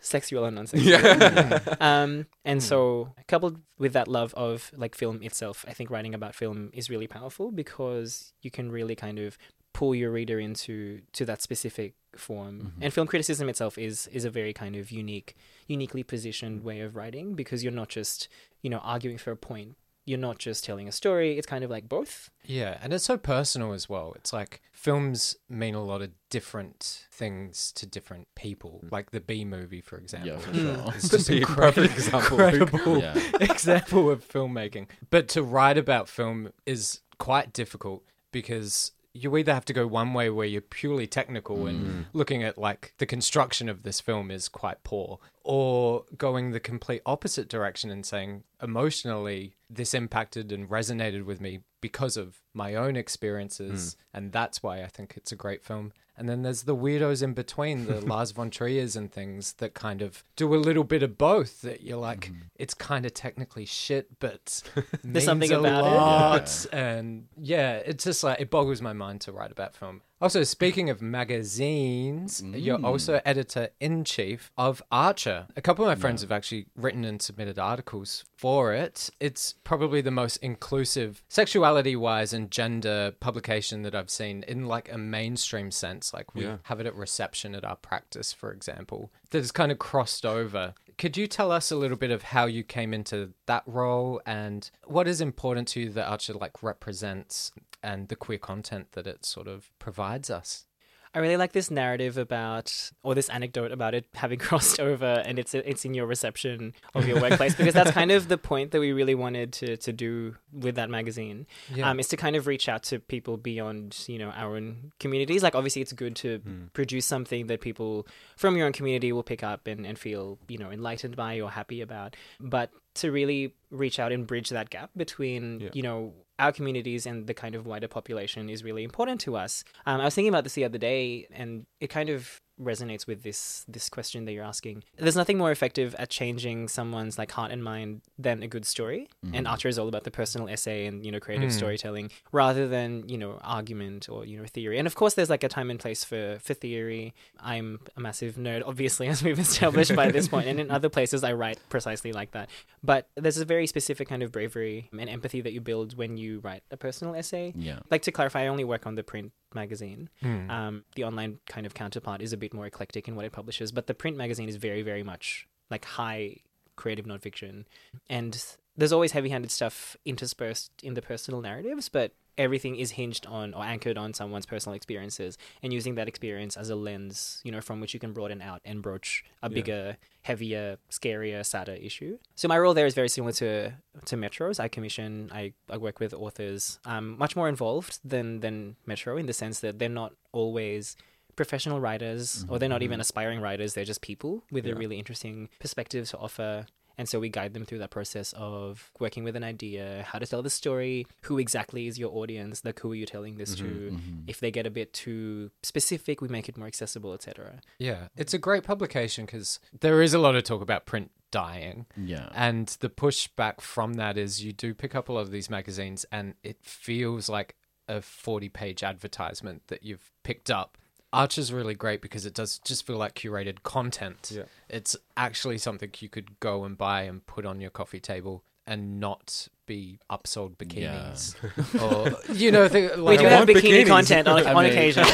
Sexual 0.00 0.44
and 0.46 0.54
non-sexual. 0.56 0.90
Yeah. 0.90 1.60
um, 1.88 2.03
Um, 2.04 2.26
and 2.44 2.60
hmm. 2.60 2.66
so 2.66 3.14
coupled 3.26 3.60
with 3.78 3.92
that 3.94 4.08
love 4.08 4.34
of 4.34 4.70
like 4.76 4.94
film 4.94 5.22
itself, 5.22 5.64
I 5.68 5.72
think 5.72 5.90
writing 5.90 6.14
about 6.14 6.34
film 6.34 6.70
is 6.72 6.90
really 6.90 7.06
powerful 7.06 7.50
because 7.50 8.32
you 8.42 8.50
can 8.50 8.70
really 8.70 8.94
kind 8.94 9.18
of 9.18 9.38
pull 9.72 9.94
your 9.94 10.10
reader 10.10 10.38
into 10.38 11.00
to 11.12 11.24
that 11.24 11.42
specific 11.42 11.94
form. 12.16 12.60
Mm-hmm. 12.60 12.82
And 12.82 12.92
film 12.92 13.06
criticism 13.06 13.48
itself 13.48 13.76
is 13.76 14.06
is 14.08 14.24
a 14.24 14.30
very 14.30 14.52
kind 14.52 14.76
of 14.76 14.90
unique, 14.90 15.34
uniquely 15.66 16.02
positioned 16.02 16.62
way 16.62 16.80
of 16.80 16.96
writing 16.96 17.34
because 17.34 17.62
you're 17.62 17.72
not 17.72 17.88
just 17.88 18.28
you 18.62 18.70
know 18.70 18.78
arguing 18.78 19.18
for 19.18 19.32
a 19.32 19.36
point. 19.36 19.76
You're 20.04 20.18
not 20.18 20.38
just 20.38 20.64
telling 20.64 20.86
a 20.86 20.92
story. 20.92 21.38
It's 21.38 21.46
kind 21.46 21.64
of 21.64 21.70
like 21.70 21.88
both. 21.88 22.30
Yeah, 22.44 22.78
and 22.82 22.92
it's 22.92 23.04
so 23.04 23.16
personal 23.16 23.72
as 23.72 23.88
well. 23.88 24.12
It's 24.16 24.32
like 24.32 24.60
films 24.72 25.36
mean 25.48 25.74
a 25.74 25.82
lot 25.82 26.02
of 26.02 26.10
different 26.28 27.06
things 27.10 27.72
to 27.72 27.86
different 27.86 28.28
people. 28.34 28.82
Mm. 28.84 28.92
Like 28.92 29.12
the 29.12 29.20
B 29.20 29.44
movie, 29.44 29.80
for 29.80 29.96
example. 29.96 30.32
Yeah, 30.32 30.38
for 30.38 30.50
mm. 30.50 30.84
sure. 30.84 30.94
It's 30.94 31.08
just 31.10 31.28
Be 31.28 31.42
a 31.42 31.46
incre- 31.46 31.54
perfect 31.54 31.94
example, 31.98 32.40
incredible 32.40 32.98
Yeah. 32.98 33.18
example 33.40 34.10
of 34.10 34.26
filmmaking. 34.28 34.88
But 35.10 35.28
to 35.28 35.42
write 35.42 35.78
about 35.78 36.08
film 36.08 36.52
is 36.66 37.00
quite 37.18 37.52
difficult 37.52 38.04
because 38.30 38.92
you 39.14 39.36
either 39.36 39.54
have 39.54 39.64
to 39.64 39.72
go 39.72 39.86
one 39.86 40.12
way 40.12 40.28
where 40.28 40.46
you're 40.46 40.60
purely 40.60 41.06
technical 41.06 41.66
and 41.68 41.80
mm-hmm. 41.80 42.00
looking 42.12 42.42
at 42.42 42.58
like 42.58 42.94
the 42.98 43.06
construction 43.06 43.68
of 43.68 43.84
this 43.84 44.00
film 44.00 44.28
is 44.28 44.48
quite 44.48 44.82
poor, 44.82 45.20
or 45.44 46.04
going 46.18 46.50
the 46.50 46.58
complete 46.58 47.00
opposite 47.06 47.48
direction 47.48 47.90
and 47.90 48.04
saying 48.04 48.42
emotionally 48.64 49.54
this 49.70 49.94
impacted 49.94 50.50
and 50.52 50.68
resonated 50.68 51.24
with 51.24 51.40
me 51.40 51.60
because 51.80 52.16
of 52.16 52.40
my 52.54 52.74
own 52.74 52.96
experiences, 52.96 53.94
hmm. 53.94 54.16
and 54.16 54.32
that's 54.32 54.62
why 54.62 54.82
I 54.82 54.86
think 54.86 55.14
it's 55.16 55.32
a 55.32 55.36
great 55.36 55.62
film. 55.62 55.92
And 56.16 56.28
then 56.28 56.42
there's 56.42 56.62
the 56.62 56.76
weirdos 56.76 57.22
in 57.22 57.34
between, 57.34 57.86
the 57.86 58.00
Lars 58.06 58.30
von 58.30 58.48
Triers 58.48 58.94
and 58.94 59.12
things 59.12 59.54
that 59.54 59.74
kind 59.74 60.00
of 60.00 60.22
do 60.36 60.54
a 60.54 60.56
little 60.56 60.84
bit 60.84 61.02
of 61.02 61.18
both. 61.18 61.60
That 61.62 61.82
you're 61.82 61.98
like, 61.98 62.28
hmm. 62.28 62.34
it's 62.56 62.72
kind 62.72 63.04
of 63.04 63.12
technically 63.12 63.66
shit, 63.66 64.18
but 64.18 64.62
means 65.04 65.24
something 65.24 65.52
about 65.52 65.84
it. 65.84 65.96
lot. 65.96 66.66
And 66.72 67.26
yeah, 67.36 67.76
it's 67.84 68.04
just 68.04 68.24
like 68.24 68.40
it 68.40 68.50
boggles 68.50 68.80
my 68.80 68.92
mind 68.92 69.20
to 69.22 69.32
write 69.32 69.50
about 69.50 69.74
film. 69.74 70.02
Also, 70.24 70.42
speaking 70.42 70.88
of 70.88 71.02
magazines, 71.02 72.42
you're 72.42 72.78
mm. 72.78 72.84
also 72.84 73.20
editor 73.26 73.68
in 73.78 74.04
chief 74.04 74.50
of 74.56 74.82
Archer. 74.90 75.48
A 75.54 75.60
couple 75.60 75.84
of 75.84 75.88
my 75.90 76.00
friends 76.00 76.22
have 76.22 76.32
actually 76.32 76.64
written 76.74 77.04
and 77.04 77.20
submitted 77.20 77.58
articles 77.58 78.24
for 78.34 78.72
it. 78.72 79.10
It's 79.20 79.52
probably 79.64 80.00
the 80.00 80.10
most 80.10 80.38
inclusive, 80.38 81.22
sexuality 81.28 81.94
wise 81.94 82.32
and 82.32 82.50
gender 82.50 83.12
publication 83.20 83.82
that 83.82 83.94
I've 83.94 84.08
seen 84.08 84.44
in 84.48 84.64
like 84.64 84.90
a 84.90 84.96
mainstream 84.96 85.70
sense. 85.70 86.14
Like 86.14 86.34
we 86.34 86.44
Yeah. 86.44 86.56
have 86.62 86.80
it 86.80 86.86
at 86.86 86.94
reception 86.94 87.54
at 87.54 87.62
our 87.62 87.76
practice, 87.76 88.32
for 88.32 88.50
example, 88.50 89.12
that 89.28 89.40
has 89.40 89.52
kind 89.52 89.70
of 89.70 89.78
crossed 89.78 90.24
over. 90.24 90.72
Could 90.96 91.16
you 91.16 91.26
tell 91.26 91.50
us 91.50 91.70
a 91.70 91.76
little 91.76 91.96
bit 91.96 92.10
of 92.10 92.22
how 92.22 92.46
you 92.46 92.62
came 92.62 92.94
into 92.94 93.32
that 93.46 93.64
role 93.66 94.20
and 94.26 94.70
what 94.84 95.08
is 95.08 95.20
important 95.20 95.68
to 95.68 95.80
you 95.80 95.90
that 95.90 96.06
Archer 96.06 96.34
like 96.34 96.62
represents 96.62 97.52
and 97.82 98.08
the 98.08 98.16
queer 98.16 98.38
content 98.38 98.92
that 98.92 99.06
it 99.06 99.24
sort 99.24 99.48
of 99.48 99.70
provides 99.78 100.30
us? 100.30 100.66
I 101.14 101.20
really 101.20 101.36
like 101.36 101.52
this 101.52 101.70
narrative 101.70 102.18
about, 102.18 102.90
or 103.04 103.14
this 103.14 103.28
anecdote 103.28 103.70
about 103.72 103.94
it 103.94 104.04
having 104.14 104.38
crossed 104.48 104.80
over, 104.80 105.22
and 105.24 105.38
it's 105.38 105.54
it's 105.54 105.84
in 105.84 105.94
your 105.94 106.06
reception 106.06 106.74
of 106.94 107.06
your 107.06 107.20
workplace 107.20 107.54
because 107.54 107.72
that's 107.74 107.92
kind 107.92 108.10
of 108.10 108.28
the 108.28 108.36
point 108.38 108.72
that 108.72 108.80
we 108.80 108.92
really 108.92 109.14
wanted 109.14 109.52
to 109.54 109.76
to 109.76 109.92
do 109.92 110.34
with 110.52 110.74
that 110.74 110.90
magazine. 110.90 111.46
Yeah. 111.74 111.88
Um, 111.90 112.00
is 112.00 112.08
to 112.08 112.16
kind 112.16 112.34
of 112.36 112.46
reach 112.46 112.68
out 112.68 112.82
to 112.84 112.98
people 112.98 113.36
beyond 113.36 114.04
you 114.08 114.18
know 114.18 114.30
our 114.30 114.56
own 114.56 114.92
communities. 114.98 115.42
Like 115.42 115.54
obviously, 115.54 115.82
it's 115.82 115.92
good 115.92 116.16
to 116.16 116.40
produce 116.72 117.06
something 117.06 117.46
that 117.46 117.60
people 117.60 118.06
from 118.36 118.56
your 118.56 118.66
own 118.66 118.72
community 118.72 119.12
will 119.12 119.22
pick 119.22 119.42
up 119.44 119.66
and 119.66 119.86
and 119.86 119.98
feel 119.98 120.38
you 120.48 120.58
know 120.58 120.70
enlightened 120.70 121.16
by 121.16 121.40
or 121.40 121.50
happy 121.50 121.80
about, 121.80 122.16
but 122.40 122.70
to 122.94 123.10
really 123.10 123.54
reach 123.70 123.98
out 123.98 124.12
and 124.12 124.24
bridge 124.26 124.50
that 124.50 124.70
gap 124.70 124.90
between 124.96 125.58
Yeah. 125.60 125.70
you 125.72 125.82
know 125.82 126.12
our 126.38 126.52
communities 126.52 127.06
and 127.06 127.26
the 127.26 127.34
kind 127.34 127.54
of 127.54 127.66
wider 127.66 127.88
population 127.88 128.50
is 128.50 128.64
really 128.64 128.84
important 128.84 129.20
to 129.22 129.36
us. 129.36 129.64
Um, 129.86 130.00
I 130.00 130.04
was 130.04 130.14
thinking 130.14 130.30
about 130.30 130.44
this 130.44 130.54
the 130.54 130.64
other 130.64 130.78
day, 130.78 131.26
and 131.30 131.66
it 131.80 131.88
kind 131.88 132.08
of 132.08 132.40
resonates 132.60 133.06
with 133.06 133.22
this 133.22 133.64
this 133.68 133.88
question 133.88 134.24
that 134.24 134.32
you're 134.32 134.44
asking. 134.44 134.84
There's 134.96 135.16
nothing 135.16 135.38
more 135.38 135.50
effective 135.50 135.94
at 135.96 136.10
changing 136.10 136.68
someone's 136.68 137.18
like 137.18 137.32
heart 137.32 137.50
and 137.50 137.62
mind 137.62 138.02
than 138.18 138.42
a 138.42 138.48
good 138.48 138.64
story. 138.64 139.08
And 139.22 139.32
mm-hmm. 139.32 139.46
Archer 139.46 139.68
is 139.68 139.78
all 139.78 139.88
about 139.88 140.04
the 140.04 140.10
personal 140.10 140.48
essay 140.48 140.86
and 140.86 141.04
you 141.04 141.10
know 141.10 141.20
creative 141.20 141.50
mm. 141.50 141.52
storytelling 141.52 142.10
rather 142.32 142.68
than 142.68 143.08
you 143.08 143.18
know 143.18 143.38
argument 143.42 144.08
or 144.08 144.24
you 144.24 144.38
know 144.38 144.46
theory. 144.46 144.78
And 144.78 144.86
of 144.86 144.94
course, 144.94 145.14
there's 145.14 145.30
like 145.30 145.44
a 145.44 145.48
time 145.48 145.70
and 145.70 145.80
place 145.80 146.04
for 146.04 146.38
for 146.40 146.54
theory. 146.54 147.14
I'm 147.40 147.80
a 147.96 148.00
massive 148.00 148.36
nerd, 148.36 148.62
obviously, 148.66 149.08
as 149.14 149.22
we've 149.22 149.38
established 149.38 149.94
by 149.94 150.10
this 150.10 150.28
point. 150.28 150.46
and 150.46 150.60
in 150.60 150.70
other 150.70 150.88
places 150.88 151.24
I 151.24 151.32
write 151.32 151.58
precisely 151.68 152.12
like 152.12 152.32
that. 152.32 152.50
But 152.82 153.08
there's 153.16 153.38
a 153.38 153.44
very 153.44 153.66
specific 153.66 154.08
kind 154.08 154.22
of 154.22 154.30
bravery 154.30 154.90
and 154.98 155.08
empathy 155.08 155.40
that 155.40 155.52
you 155.52 155.60
build 155.60 155.96
when 155.96 156.16
you 156.16 156.40
write 156.40 156.62
a 156.70 156.76
personal 156.76 157.14
essay. 157.14 157.52
Yeah. 157.56 157.80
Like 157.90 158.02
to 158.02 158.12
clarify, 158.12 158.42
I 158.42 158.46
only 158.48 158.64
work 158.64 158.86
on 158.86 158.94
the 158.94 159.02
print 159.02 159.32
magazine. 159.54 160.10
Hmm. 160.20 160.50
Um, 160.50 160.84
the 160.96 161.04
online 161.04 161.38
kind 161.46 161.66
of 161.66 161.74
counterpart 161.74 162.20
is 162.20 162.32
a 162.32 162.36
bit 162.44 162.54
more 162.54 162.66
eclectic 162.66 163.08
in 163.08 163.16
what 163.16 163.24
it 163.24 163.32
publishes, 163.32 163.72
but 163.72 163.86
the 163.86 163.94
print 163.94 164.16
magazine 164.16 164.48
is 164.48 164.56
very, 164.56 164.82
very 164.82 165.02
much 165.02 165.46
like 165.70 165.84
high 165.84 166.36
creative 166.76 167.06
nonfiction, 167.06 167.64
and 168.08 168.32
there's 168.76 168.92
always 168.92 169.12
heavy-handed 169.12 169.50
stuff 169.50 169.96
interspersed 170.04 170.70
in 170.82 170.94
the 170.94 171.02
personal 171.02 171.40
narratives, 171.40 171.88
but 171.88 172.12
everything 172.36 172.76
is 172.76 172.92
hinged 172.92 173.26
on 173.26 173.54
or 173.54 173.62
anchored 173.64 173.96
on 173.96 174.12
someone's 174.12 174.46
personal 174.46 174.74
experiences. 174.74 175.38
And 175.62 175.72
using 175.72 175.94
that 175.94 176.08
experience 176.08 176.56
as 176.56 176.70
a 176.70 176.74
lens 176.74 177.40
you 177.44 177.52
know 177.52 177.60
from 177.60 177.80
which 177.80 177.94
you 177.94 178.00
can 178.00 178.12
broaden 178.12 178.42
out 178.42 178.60
and 178.64 178.82
broach 178.82 179.24
a 179.42 179.48
bigger 179.48 179.96
heavier 180.22 180.78
scarier 180.90 181.44
sadder 181.44 181.74
issue. 181.74 182.18
So 182.34 182.48
my 182.48 182.58
role 182.58 182.74
there 182.74 182.86
is 182.86 182.94
very 182.94 183.08
similar 183.08 183.32
to 183.34 183.72
to 184.06 184.16
metros. 184.16 184.58
I 184.58 184.68
commission 184.68 185.30
i, 185.32 185.52
I 185.70 185.76
work 185.76 186.00
with 186.00 186.12
authors 186.12 186.78
um, 186.84 187.16
much 187.18 187.36
more 187.36 187.48
involved 187.48 188.00
than 188.04 188.40
than 188.40 188.76
metro 188.86 189.16
in 189.16 189.26
the 189.26 189.32
sense 189.32 189.60
that 189.60 189.78
they're 189.78 189.88
not 189.88 190.12
always 190.32 190.96
professional 191.36 191.80
writers 191.80 192.44
or 192.48 192.58
they're 192.58 192.68
not 192.68 192.82
even 192.82 192.94
mm-hmm. 192.94 193.00
aspiring 193.02 193.40
writers 193.40 193.74
they're 193.74 193.84
just 193.84 194.00
people 194.00 194.42
with 194.50 194.66
a 194.66 194.74
really 194.74 194.98
interesting 194.98 195.48
perspective 195.60 196.08
to 196.08 196.18
offer 196.18 196.66
and 196.96 197.08
so 197.08 197.18
we 197.18 197.28
guide 197.28 197.54
them 197.54 197.64
through 197.64 197.78
that 197.78 197.90
process 197.90 198.32
of 198.36 198.92
working 199.00 199.24
with 199.24 199.36
an 199.36 199.44
idea, 199.44 200.04
how 200.08 200.18
to 200.18 200.26
tell 200.26 200.42
the 200.42 200.50
story, 200.50 201.06
who 201.22 201.38
exactly 201.38 201.86
is 201.86 201.98
your 201.98 202.14
audience, 202.14 202.64
like 202.64 202.78
who 202.80 202.92
are 202.92 202.94
you 202.94 203.06
telling 203.06 203.36
this 203.36 203.54
to. 203.56 203.64
Mm-hmm, 203.64 203.96
mm-hmm. 203.96 204.20
If 204.28 204.40
they 204.40 204.50
get 204.50 204.66
a 204.66 204.70
bit 204.70 204.92
too 204.92 205.50
specific, 205.62 206.20
we 206.20 206.28
make 206.28 206.48
it 206.48 206.56
more 206.56 206.68
accessible, 206.68 207.12
etc. 207.12 207.60
Yeah, 207.78 208.08
it's 208.16 208.34
a 208.34 208.38
great 208.38 208.62
publication 208.62 209.26
because 209.26 209.58
there 209.80 210.02
is 210.02 210.14
a 210.14 210.18
lot 210.18 210.36
of 210.36 210.44
talk 210.44 210.62
about 210.62 210.86
print 210.86 211.10
dying. 211.30 211.86
Yeah. 211.96 212.28
And 212.32 212.68
the 212.80 212.88
pushback 212.88 213.60
from 213.60 213.94
that 213.94 214.16
is 214.16 214.44
you 214.44 214.52
do 214.52 214.72
pick 214.72 214.94
up 214.94 215.08
a 215.08 215.12
lot 215.12 215.22
of 215.22 215.32
these 215.32 215.50
magazines 215.50 216.06
and 216.12 216.34
it 216.44 216.58
feels 216.62 217.28
like 217.28 217.56
a 217.88 218.00
40 218.00 218.48
page 218.50 218.82
advertisement 218.82 219.66
that 219.66 219.82
you've 219.82 220.12
picked 220.22 220.50
up. 220.50 220.78
Archer's 221.14 221.52
really 221.52 221.74
great 221.74 222.02
because 222.02 222.26
it 222.26 222.34
does 222.34 222.58
just 222.58 222.86
feel 222.86 222.96
like 222.96 223.14
curated 223.14 223.62
content. 223.62 224.32
Yeah. 224.34 224.44
It's 224.68 224.96
actually 225.16 225.58
something 225.58 225.90
you 226.00 226.08
could 226.08 226.40
go 226.40 226.64
and 226.64 226.76
buy 226.76 227.02
and 227.02 227.24
put 227.26 227.46
on 227.46 227.60
your 227.60 227.70
coffee 227.70 228.00
table 228.00 228.44
and 228.66 228.98
not 228.98 229.48
be 229.66 229.98
upsold 230.10 230.56
bikinis. 230.56 231.34
or, 231.82 232.32
you 232.34 232.50
know, 232.50 232.68
the, 232.68 233.02
We 233.02 233.16
do 233.16 233.26
I 233.26 233.30
have 233.30 233.48
want 233.48 233.50
bikini 233.58 233.84
bikinis. 233.84 233.86
content 233.88 234.28
on, 234.28 234.46
I 234.46 234.52
on 234.52 234.64
mean- 234.64 234.72
occasion. 234.72 235.04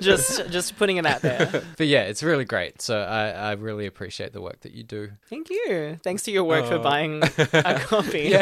just 0.00 0.48
just 0.50 0.76
putting 0.76 0.96
it 0.96 1.06
out 1.06 1.22
there. 1.22 1.62
but 1.76 1.86
yeah, 1.86 2.02
it's 2.02 2.22
really 2.22 2.44
great. 2.44 2.80
So 2.82 2.98
I, 3.00 3.28
I 3.30 3.52
really 3.52 3.86
appreciate 3.86 4.32
the 4.32 4.40
work 4.40 4.60
that 4.60 4.72
you 4.72 4.82
do. 4.82 5.10
Thank 5.28 5.50
you. 5.50 5.98
Thanks 6.02 6.22
to 6.24 6.30
your 6.30 6.44
work 6.44 6.64
Oh. 6.66 6.68
for 6.68 6.78
buying 6.78 7.22
a 7.22 7.80
copy. 7.80 8.32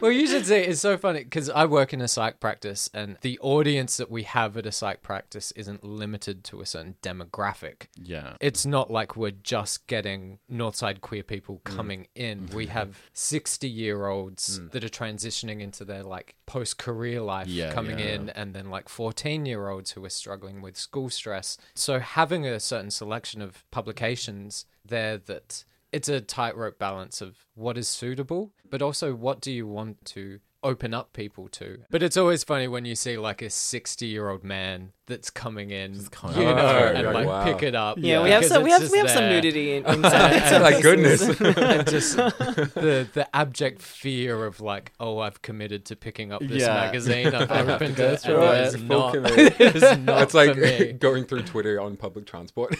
well, 0.00 0.10
you 0.12 0.26
should 0.26 0.46
see 0.46 0.56
it's 0.56 0.80
so 0.80 0.96
funny 0.96 1.24
because 1.24 1.48
I 1.50 1.66
work 1.66 1.92
in 1.92 2.00
a 2.00 2.08
psych 2.08 2.40
practice, 2.40 2.88
and 2.94 3.16
the 3.20 3.38
audience 3.40 3.96
that 3.98 4.10
we 4.10 4.22
have 4.24 4.56
at 4.56 4.66
a 4.66 4.72
psych 4.72 5.02
practice 5.02 5.52
isn't 5.52 5.84
limited 5.84 6.44
to 6.44 6.60
a 6.60 6.66
certain 6.66 6.96
demographic. 7.02 7.86
Yeah. 8.02 8.36
It's 8.40 8.64
not 8.66 8.90
like 8.90 9.16
we're 9.16 9.30
just 9.30 9.86
getting 9.86 10.38
Northside 10.50 11.00
queer 11.00 11.22
people 11.22 11.42
Mm. 11.52 11.64
coming 11.64 12.06
in. 12.14 12.48
We 12.54 12.66
have 12.68 12.96
60 13.12 13.68
year 13.68 13.81
olds 13.90 14.58
hmm. 14.58 14.68
that 14.68 14.84
are 14.84 14.88
transitioning 14.88 15.60
into 15.60 15.84
their 15.84 16.02
like 16.02 16.34
post 16.46 16.78
career 16.78 17.20
life 17.20 17.48
Yeah, 17.48 17.72
coming 17.72 17.98
yeah. 17.98 18.14
in, 18.14 18.28
and 18.30 18.54
then 18.54 18.70
like 18.70 18.88
14 18.88 19.46
year 19.46 19.68
olds 19.68 19.92
who 19.92 20.04
are 20.04 20.10
struggling 20.10 20.62
with 20.62 20.76
school 20.76 21.10
stress. 21.10 21.58
So 21.74 21.98
having 21.98 22.46
a 22.46 22.60
certain 22.60 22.90
selection 22.90 23.42
of 23.42 23.64
publications 23.70 24.66
there 24.84 25.18
that 25.18 25.64
it's 25.92 26.08
a 26.08 26.20
tightrope 26.20 26.78
balance 26.78 27.20
of 27.20 27.36
what 27.54 27.76
is 27.76 27.88
suitable, 27.88 28.52
but 28.70 28.82
also 28.82 29.14
what 29.14 29.40
do 29.40 29.52
you 29.52 29.66
want 29.66 30.04
to 30.06 30.40
open 30.62 30.94
up 30.94 31.12
people 31.12 31.48
to. 31.48 31.80
But 31.90 32.02
it's 32.02 32.16
always 32.16 32.44
funny 32.44 32.68
when 32.68 32.84
you 32.84 32.94
see 32.94 33.18
like 33.18 33.42
a 33.42 33.50
60 33.50 34.06
year 34.06 34.30
old 34.30 34.44
man 34.44 34.92
that's 35.08 35.30
coming 35.30 35.70
in, 35.70 35.98
kind 36.10 36.36
you 36.36 36.42
know, 36.44 36.50
Oh, 36.56 36.92
and 36.94 37.06
right, 37.06 37.14
like 37.14 37.26
wow. 37.26 37.44
pick 37.44 37.62
it 37.64 37.74
up. 37.74 37.98
Yeah, 37.98 38.22
we 38.22 38.30
have 38.30 38.44
some. 38.44 38.62
We 38.62 38.70
it's 38.70 38.74
have 38.74 38.82
just 38.82 38.92
we 38.92 38.98
have 38.98 39.10
some 39.10 39.24
there. 39.24 39.32
nudity 39.42 39.76
in, 39.76 39.84
in 39.84 40.02
some, 40.02 40.32
some 40.48 40.62
Like 40.62 40.80
goodness. 40.82 41.22
and 41.40 41.88
just 41.88 42.16
the 42.16 43.08
the 43.12 43.26
abject 43.34 43.82
fear 43.82 44.44
of 44.44 44.60
like, 44.60 44.92
oh, 45.00 45.18
I've 45.18 45.42
committed 45.42 45.84
to 45.86 45.96
picking 45.96 46.32
up 46.32 46.40
this 46.40 46.62
Yeah. 46.62 46.74
magazine. 46.74 47.34
I've 47.34 47.50
I 47.50 47.56
have 47.56 47.68
opened 47.68 47.98
it. 47.98 48.20
through 48.20 48.42
and 48.42 48.66
it. 48.66 48.74
It's 48.74 48.82
not. 48.82 49.14
it's 49.16 49.98
not 49.98 50.22
It's 50.22 50.34
like 50.34 50.54
for 50.54 50.60
me. 50.60 50.92
going 50.92 51.24
through 51.24 51.42
Twitter 51.42 51.80
on 51.80 51.96
public 51.96 52.24
transport. 52.26 52.76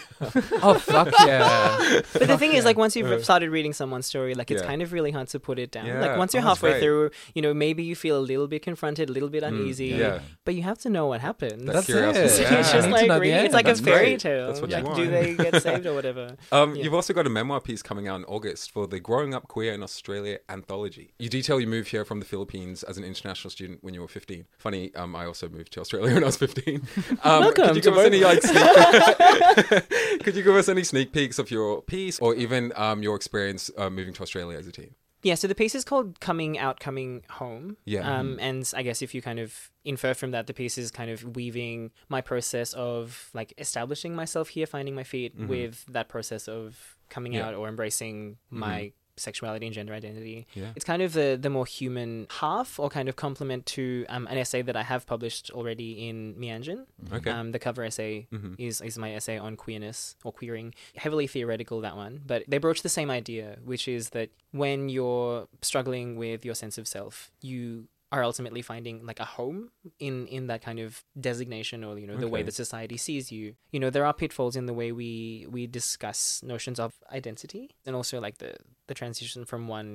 Oh 0.61 0.75
fuck 0.75 1.09
yeah! 1.25 2.01
But 2.13 2.27
the 2.27 2.37
thing 2.37 2.53
is, 2.53 2.63
like, 2.65 2.77
once 2.77 2.95
you've 2.95 3.11
uh. 3.11 3.21
started 3.21 3.49
reading 3.49 3.73
someone's 3.73 4.05
story, 4.07 4.33
like, 4.33 4.49
it's 4.49 4.61
Yeah. 4.61 4.67
kind 4.67 4.81
of 4.81 4.93
really 4.93 5.11
hard 5.11 5.27
to 5.29 5.39
put 5.39 5.59
it 5.59 5.71
down. 5.71 5.87
Yeah. 5.87 5.99
Like, 5.99 6.17
once 6.17 6.33
you're 6.33 6.41
Oh, 6.43 6.47
halfway 6.47 6.71
great. 6.71 6.81
through, 6.83 7.11
you 7.35 7.41
know, 7.41 7.53
maybe 7.53 7.83
you 7.83 7.95
feel 7.95 8.17
a 8.17 8.23
little 8.23 8.47
bit 8.47 8.61
confronted, 8.61 9.09
a 9.09 9.11
little 9.13 9.29
bit 9.29 9.43
mm, 9.43 9.47
uneasy. 9.49 9.87
yeah. 9.87 10.19
But 10.45 10.55
you 10.55 10.63
have 10.63 10.77
to 10.79 10.89
know 10.89 11.07
what 11.07 11.21
happened. 11.21 11.67
That's 11.67 11.89
it. 11.89 12.12
Curiosity. 12.13 12.43
Yeah. 12.43 12.59
it's 12.59 12.71
just 12.71 12.89
like 12.89 13.21
reading. 13.21 13.45
It's 13.45 13.53
like 13.53 13.65
That's 13.65 13.79
a 13.79 13.83
fairy 13.83 13.99
great. 14.05 14.19
tale. 14.19 14.47
That's 14.47 14.61
what 14.61 14.69
you 14.69 14.75
like, 14.77 14.85
want. 14.85 14.95
do 14.97 15.09
they 15.09 15.35
get 15.35 15.61
saved 15.63 15.85
or 15.85 15.93
whatever? 15.93 16.35
Um, 16.51 16.75
Yeah. 16.75 16.83
You've 16.83 16.93
also 16.93 17.13
got 17.13 17.25
a 17.27 17.29
memoir 17.29 17.59
piece 17.61 17.81
coming 17.81 18.07
out 18.07 18.15
in 18.17 18.25
August 18.25 18.71
for 18.71 18.87
the 18.87 18.99
Growing 18.99 19.33
Up 19.33 19.47
Queer 19.47 19.73
in 19.73 19.83
Australia 19.83 20.39
anthology. 20.49 21.13
You 21.19 21.29
detail 21.29 21.59
you 21.59 21.67
moved 21.67 21.89
here 21.89 22.05
from 22.05 22.19
the 22.19 22.25
Philippines 22.25 22.83
as 22.83 22.97
an 22.97 23.03
international 23.03 23.49
student 23.51 23.79
when 23.83 23.93
you 23.93 24.01
were 24.01 24.07
15. 24.07 24.45
Funny, 24.57 24.93
um, 24.95 25.15
I 25.15 25.25
also 25.25 25.49
moved 25.49 25.73
to 25.73 25.81
Australia 25.81 26.13
when 26.13 26.23
I 26.23 26.27
was 26.27 26.37
15. 26.37 26.81
Um, 27.23 27.39
Welcome 27.41 27.65
Could 27.67 27.75
you 27.75 27.81
to 27.81 27.89
give 27.91 27.97
us 27.97 28.05
any 28.05 28.19
like 28.23 28.41
sneak- 28.41 30.19
Could 30.23 30.35
you 30.35 30.43
give 30.43 30.55
us 30.55 30.69
any 30.69 30.83
sneak 30.83 31.11
peeks 31.13 31.39
of 31.39 31.51
your 31.51 31.81
piece 31.81 32.19
or 32.19 32.35
even 32.35 32.71
um, 32.75 33.03
your 33.03 33.15
experience 33.15 33.69
uh, 33.77 33.89
moving 33.89 34.13
to 34.13 34.21
Australia 34.23 34.57
as 34.57 34.67
a 34.67 34.71
teen? 34.71 34.95
Yeah, 35.23 35.35
so 35.35 35.47
the 35.47 35.55
piece 35.55 35.73
is 35.73 35.83
called 35.85 36.19
Coming 36.19 36.59
Out, 36.59 36.79
Coming 36.79 37.23
Home. 37.31 37.77
Yeah. 37.85 38.19
Um, 38.19 38.37
and 38.41 38.69
I 38.75 38.83
guess 38.83 39.01
if 39.01 39.15
you 39.15 39.21
kind 39.21 39.39
of 39.39 39.71
infer 39.85 40.13
from 40.13 40.31
that, 40.31 40.47
the 40.47 40.53
piece 40.53 40.77
is 40.77 40.91
kind 40.91 41.09
of 41.09 41.35
weaving 41.35 41.91
my 42.09 42.21
process 42.21 42.73
of 42.73 43.29
like 43.33 43.53
establishing 43.57 44.15
myself 44.15 44.49
here, 44.49 44.65
finding 44.67 44.95
my 44.95 45.03
feet, 45.03 45.33
with 45.37 45.85
that 45.87 46.09
process 46.09 46.47
of 46.47 46.97
coming 47.09 47.31
Mm-hmm. 47.31 47.37
Yeah. 47.37 47.45
Mm-hmm. 47.45 47.49
out 47.49 47.55
or 47.55 47.69
embracing 47.69 48.37
my 48.49 48.91
sexuality 49.17 49.65
and 49.67 49.75
gender 49.75 49.93
identity. 49.93 50.47
Yeah. 50.55 50.71
It's 50.75 50.85
kind 50.85 51.01
of 51.01 51.13
the, 51.13 51.37
the 51.39 51.49
more 51.49 51.65
human 51.65 52.27
half 52.41 52.79
or 52.79 52.89
kind 52.89 53.07
of 53.09 53.15
complement 53.15 53.65
to 53.67 54.05
um, 54.09 54.27
an 54.27 54.37
essay 54.37 54.61
that 54.63 54.75
I 54.75 54.83
have 54.83 55.05
published 55.05 55.51
already 55.51 56.07
in 56.09 56.35
Meanjin. 56.35 56.85
Okay. 57.13 57.29
Um, 57.29 57.51
the 57.51 57.59
cover 57.59 57.83
essay 57.83 58.27
Mhm. 58.31 58.55
is, 58.57 58.81
is 58.81 58.97
my 58.97 59.13
essay 59.13 59.37
on 59.37 59.55
queerness 59.55 60.15
or 60.23 60.31
queering. 60.31 60.73
Heavily 60.95 61.27
theoretical, 61.27 61.81
that 61.81 61.95
one. 61.95 62.21
But 62.25 62.43
they 62.47 62.57
broach 62.57 62.81
the 62.81 62.89
same 62.89 63.09
idea, 63.11 63.57
which 63.63 63.87
is 63.87 64.09
that 64.11 64.29
when 64.51 64.89
you're 64.89 65.47
struggling 65.61 66.15
with 66.15 66.43
your 66.45 66.55
sense 66.55 66.77
of 66.77 66.87
self, 66.87 67.31
you 67.41 67.87
are 68.13 68.23
ultimately 68.29 68.61
finding 68.61 68.95
like 69.09 69.19
a 69.19 69.29
home 69.37 69.59
in 70.07 70.15
in 70.27 70.43
that 70.51 70.61
kind 70.67 70.79
of 70.85 70.89
designation 71.29 71.83
or 71.87 71.93
you 72.01 72.07
know 72.09 72.15
the 72.25 72.27
way 72.33 72.39
Okay. 72.41 72.45
that 72.47 72.55
society 72.65 72.97
sees 73.07 73.23
you 73.35 73.43
you 73.73 73.79
know 73.81 73.89
there 73.95 74.05
are 74.09 74.13
pitfalls 74.23 74.55
in 74.61 74.65
the 74.71 74.75
way 74.81 74.89
we 75.01 75.11
we 75.55 75.61
discuss 75.79 76.17
notions 76.53 76.77
of 76.85 76.91
identity 77.19 77.65
and 77.85 77.95
also 77.99 78.15
like 78.25 78.37
the 78.43 78.51
the 78.89 78.93
transition 79.01 79.41
from 79.51 79.61
one 79.79 79.89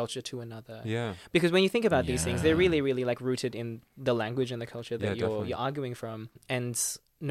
culture 0.00 0.22
to 0.30 0.34
another 0.46 0.78
Yeah. 0.96 1.10
because 1.36 1.50
when 1.54 1.62
you 1.64 1.68
think 1.74 1.84
about 1.90 2.04
these 2.10 2.22
things 2.26 2.38
they're 2.42 2.60
really 2.64 2.80
really 2.88 3.04
like 3.10 3.20
rooted 3.30 3.52
in 3.62 3.68
the 4.08 4.14
language 4.14 4.50
and 4.54 4.60
the 4.64 4.70
culture 4.76 4.96
that 4.98 5.06
Yeah, 5.06 5.12
you're 5.20 5.28
definitely. 5.28 5.48
you're 5.50 5.64
arguing 5.68 5.94
from 6.02 6.18
and 6.48 6.74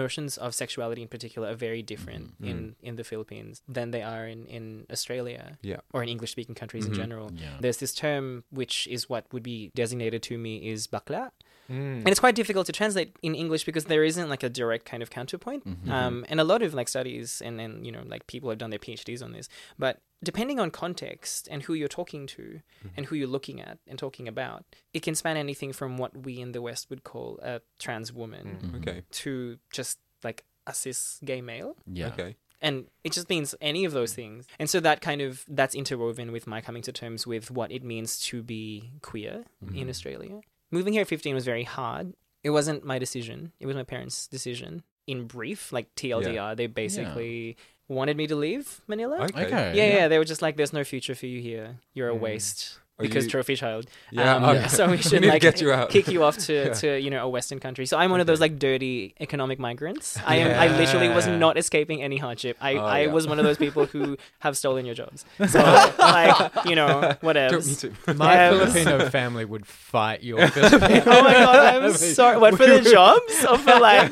notions 0.01 0.37
of 0.45 0.49
sexuality 0.63 1.01
in 1.05 1.07
particular 1.15 1.45
are 1.51 1.59
very 1.69 1.83
different 1.93 2.25
Mm-hmm. 2.33 2.51
in 2.51 2.57
in 2.89 2.93
the 2.99 3.03
Philippines 3.11 3.61
than 3.75 3.87
they 3.95 4.03
are 4.13 4.25
in 4.33 4.41
in 4.57 4.63
Australia 4.95 5.43
Yeah. 5.71 5.81
or 5.93 5.99
in 6.03 6.09
English 6.15 6.31
speaking 6.35 6.55
countries 6.61 6.85
in 6.89 6.93
Mhm. 6.93 7.01
general 7.03 7.27
Yeah. 7.43 7.57
there's 7.63 7.79
this 7.83 7.93
term 8.05 8.25
which 8.59 8.75
is 8.95 9.01
what 9.11 9.23
would 9.33 9.43
be 9.53 9.59
designated 9.81 10.21
to 10.29 10.33
me 10.45 10.53
is 10.73 10.79
bakla 10.93 11.23
Mm. 11.69 12.03
and 12.03 12.09
it's 12.13 12.19
quite 12.25 12.35
difficult 12.41 12.65
to 12.71 12.73
translate 12.81 13.09
in 13.27 13.33
English 13.43 13.63
because 13.69 13.85
there 13.91 14.03
isn't 14.11 14.27
like 14.33 14.43
a 14.49 14.51
direct 14.61 14.83
kind 14.91 15.01
of 15.05 15.09
counterpoint. 15.19 15.63
Um, 15.97 16.15
and 16.29 16.37
a 16.45 16.47
lot 16.51 16.61
of 16.65 16.69
like 16.79 16.89
studies 16.95 17.27
and 17.45 17.55
and 17.63 17.73
you 17.87 17.91
know 17.95 18.03
like 18.13 18.23
people 18.33 18.47
have 18.51 18.59
done 18.63 18.71
their 18.73 18.83
PhDs 18.87 19.21
on 19.25 19.31
this. 19.37 19.47
But 19.83 19.93
depending 20.23 20.59
on 20.59 20.71
context 20.71 21.47
and 21.51 21.63
who 21.63 21.73
you're 21.73 21.87
talking 21.87 22.27
to 22.27 22.41
mm-hmm. 22.41 22.87
and 22.95 23.05
who 23.05 23.15
you're 23.15 23.27
looking 23.27 23.61
at 23.61 23.79
and 23.87 23.99
talking 23.99 24.27
about, 24.27 24.65
it 24.93 25.01
can 25.01 25.15
span 25.15 25.37
anything 25.37 25.73
from 25.73 25.97
what 25.97 26.25
we 26.25 26.39
in 26.39 26.51
the 26.51 26.61
West 26.61 26.89
would 26.89 27.03
call 27.03 27.39
a 27.41 27.61
trans 27.79 28.11
woman 28.13 28.57
mm, 28.61 28.77
Okay. 28.81 28.91
Mm-hmm. 28.91 29.11
to 29.11 29.57
just 29.71 29.99
like 30.23 30.43
a 30.65 30.73
cis 30.73 31.19
gay 31.23 31.41
male. 31.41 31.75
Yeah. 31.85 32.07
Okay. 32.07 32.35
and 32.61 32.85
it 33.03 33.11
just 33.11 33.29
means 33.29 33.53
any 33.59 33.83
of 33.83 33.91
those 33.91 34.13
things. 34.13 34.47
And 34.57 34.69
so 34.69 34.79
that 34.79 35.01
kind 35.01 35.21
of 35.21 35.43
that's 35.49 35.75
interwoven 35.75 36.31
with 36.31 36.47
my 36.47 36.61
coming 36.61 36.81
to 36.83 36.93
terms 36.93 37.27
with 37.27 37.51
what 37.51 37.71
it 37.71 37.83
means 37.83 38.19
to 38.27 38.41
be 38.41 38.91
queer 39.01 39.43
in 39.61 39.67
mm-hmm. 39.67 39.89
australia. 39.89 40.41
Moving 40.71 40.93
here 40.93 41.01
at 41.01 41.07
15 41.07 41.35
was 41.35 41.45
very 41.45 41.65
hard. 41.65 42.13
It 42.41 42.49
wasn't 42.49 42.83
my 42.83 42.97
decision. 42.99 43.51
It 43.59 43.67
was 43.67 43.75
my 43.75 43.83
parents 43.83 44.27
decision. 44.27 44.83
In 45.05 45.27
brief 45.27 45.73
like 45.73 45.93
tldr 45.95 46.55
they 46.55 46.67
basically 46.67 47.57
wanted 47.93 48.17
me 48.17 48.27
to 48.27 48.35
leave 48.35 48.81
manila 48.87 49.23
Okay. 49.23 49.45
Okay. 49.45 49.73
yeah, 49.75 49.95
yeah, 49.95 50.07
they 50.07 50.17
were 50.17 50.25
just 50.25 50.41
like, 50.41 50.57
"There's 50.57 50.73
no 50.73 50.83
future 50.83 51.15
for 51.15 51.27
you 51.27 51.41
here. 51.41 51.77
You're 51.93 52.09
a 52.09 52.15
mm. 52.15 52.19
waste." 52.19 52.79
Because 52.99 53.25
you- 53.25 53.31
trophy 53.31 53.55
child. 53.55 53.85
Yeah, 54.11 54.35
Um, 54.35 54.43
okay. 54.45 54.67
So 54.67 54.85
we 54.87 54.91
We 54.97 55.01
should 55.01 55.21
need 55.21 55.27
to 55.27 55.33
like 55.33 55.41
get 55.41 55.59
you 55.61 55.71
out. 55.71 55.89
kick 55.89 56.07
you 56.07 56.23
off 56.23 56.37
to, 56.47 56.73
to 56.81 56.99
you 56.99 57.09
know 57.09 57.25
a 57.25 57.29
Western 57.29 57.59
country. 57.59 57.85
So 57.85 57.97
I'm 57.97 58.11
one 58.11 58.19
of 58.21 58.27
those 58.27 58.39
like 58.39 58.59
dirty 58.59 59.15
economic 59.19 59.59
migrants. 59.59 60.17
I 60.25 60.35
am. 60.37 60.51
I 60.59 60.67
literally 60.77 61.09
was 61.09 61.25
not 61.27 61.57
escaping 61.57 62.01
any 62.03 62.17
hardship. 62.17 62.57
I, 62.61 62.73
Oh, 62.75 62.79
I 62.85 62.99
yeah. 63.01 63.11
was 63.11 63.27
one 63.27 63.39
of 63.39 63.45
those 63.45 63.57
people 63.57 63.85
who 63.87 64.17
have 64.39 64.55
stolen 64.57 64.85
your 64.85 64.95
jobs. 64.95 65.25
So 65.47 65.59
like 65.99 66.65
you 66.65 66.75
know 66.75 67.15
whatever. 67.21 67.59
Me 67.59 67.75
too. 67.75 67.93
My 68.15 68.49
Filipino 68.49 69.09
family 69.09 69.45
would 69.45 69.65
fight 69.65 70.23
your 70.23 70.47
Filipino. 70.47 71.03
Oh 71.05 71.23
my 71.23 71.33
god, 71.33 71.83
I'm 71.83 71.93
sorry. 71.93 72.37
What 72.37 72.55
for 72.57 72.65
the 72.67 72.81
jobs 72.81 73.45
or 73.49 73.57
for 73.57 73.79
like? 73.79 74.11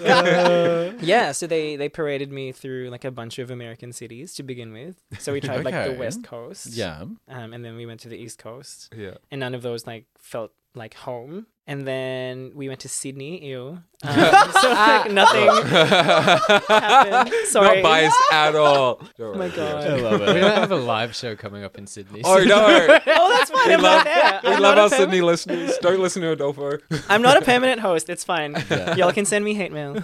yeah, 1.02 1.32
so 1.32 1.48
they 1.48 1.76
they 1.76 1.90
paraded 1.90 2.32
me 2.32 2.52
through 2.52 2.90
like 2.90 3.06
a 3.06 3.12
bunch 3.12 3.40
of 3.40 3.52
American 3.52 3.92
cities 3.94 4.34
to 4.36 4.44
begin 4.44 4.74
with. 4.74 4.96
So 5.20 5.34
we 5.34 5.42
tried 5.42 5.64
like 5.66 5.80
the 5.92 5.96
West 5.98 6.24
Coast, 6.24 6.68
Yeah. 6.74 7.02
um, 7.28 7.54
and 7.54 7.64
then 7.66 7.76
we 7.76 7.86
went 7.86 8.00
to 8.02 8.10
the 8.10 8.18
East 8.18 8.38
Coast, 8.38 8.71
Yeah. 8.96 9.16
and 9.30 9.40
none 9.40 9.56
of 9.56 9.62
those 9.62 9.86
like 9.88 10.06
felt 10.20 10.52
like 10.76 10.94
home. 10.94 11.48
And 11.68 11.88
then 11.88 12.52
we 12.56 12.68
went 12.68 12.82
to 12.82 12.90
Sydney. 12.90 13.46
Ew. 13.46 13.80
Um, 14.04 14.16
so 14.62 14.70
like 14.72 15.12
nothing 15.12 15.48
happened. 15.68 17.32
Sorry. 17.48 17.82
Not 17.82 17.84
biased 17.84 18.18
at 18.32 18.56
all. 18.56 19.00
Oh 19.20 19.36
my 19.36 19.48
god. 19.50 19.86
I 19.86 19.96
love 19.98 20.20
we 20.22 20.26
don't 20.40 20.56
have 20.58 20.72
a 20.72 20.76
live 20.76 21.16
show 21.16 21.36
coming 21.36 21.64
up 21.64 21.78
in 21.78 21.86
Sydney. 21.86 22.22
Oh 22.26 22.44
no! 22.44 22.98
Oh, 23.14 23.38
that's 23.38 23.52
fine. 23.52 23.74
I'm 23.74 23.82
not 23.82 24.04
there. 24.06 24.40
We 24.44 24.50
love 24.52 24.62
not 24.62 24.78
a 24.78 24.82
our 24.82 24.90
perm- 24.90 24.98
Sydney 25.00 25.22
listeners. 25.22 25.78
Don't 25.82 26.00
listen 26.00 26.24
to 26.24 26.32
Adolfo. 26.32 26.80
I'm 27.10 27.22
not 27.22 27.38
a 27.38 27.42
permanent 27.42 27.80
host. 27.82 28.10
It's 28.10 28.24
fine. 28.24 28.56
Y'all 28.98 29.12
can 29.12 29.26
send 29.26 29.46
me 29.46 29.54
hate 29.54 29.72
mail. 29.72 29.98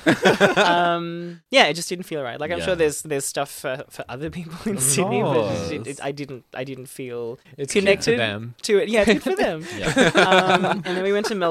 um, 0.58 1.42
yeah, 1.50 1.66
it 1.66 1.74
just 1.74 1.90
didn't 1.90 2.06
feel 2.06 2.22
right. 2.22 2.40
Like 2.40 2.52
I'm 2.52 2.60
Yeah. 2.60 2.66
sure 2.66 2.76
there's 2.76 3.02
there's 3.02 3.26
stuff 3.26 3.50
for, 3.50 3.84
for 3.90 4.06
other 4.08 4.30
people 4.30 4.56
in 4.72 4.78
Sydney, 4.78 5.24
but 5.24 5.72
it, 5.72 5.88
it. 5.88 6.00
I 6.04 6.12
didn't 6.12 6.46
I 6.54 6.64
didn't 6.64 6.86
feel 6.88 7.40
It's 7.58 7.74
good 7.74 7.80
for 7.82 7.86
connected 7.88 8.20
them. 8.20 8.54
to 8.64 8.78
it. 8.78 8.90
Yeah, 8.90 9.06
it's 9.08 9.24
good 9.24 9.24
for 9.24 9.36
them. 9.36 9.66
Yeah. 9.76 9.88
um, 10.22 10.66
and 10.66 10.84
then 10.98 11.04
we 11.04 11.12
went 11.14 11.26
to 11.28 11.36
Melbourne 11.36 11.47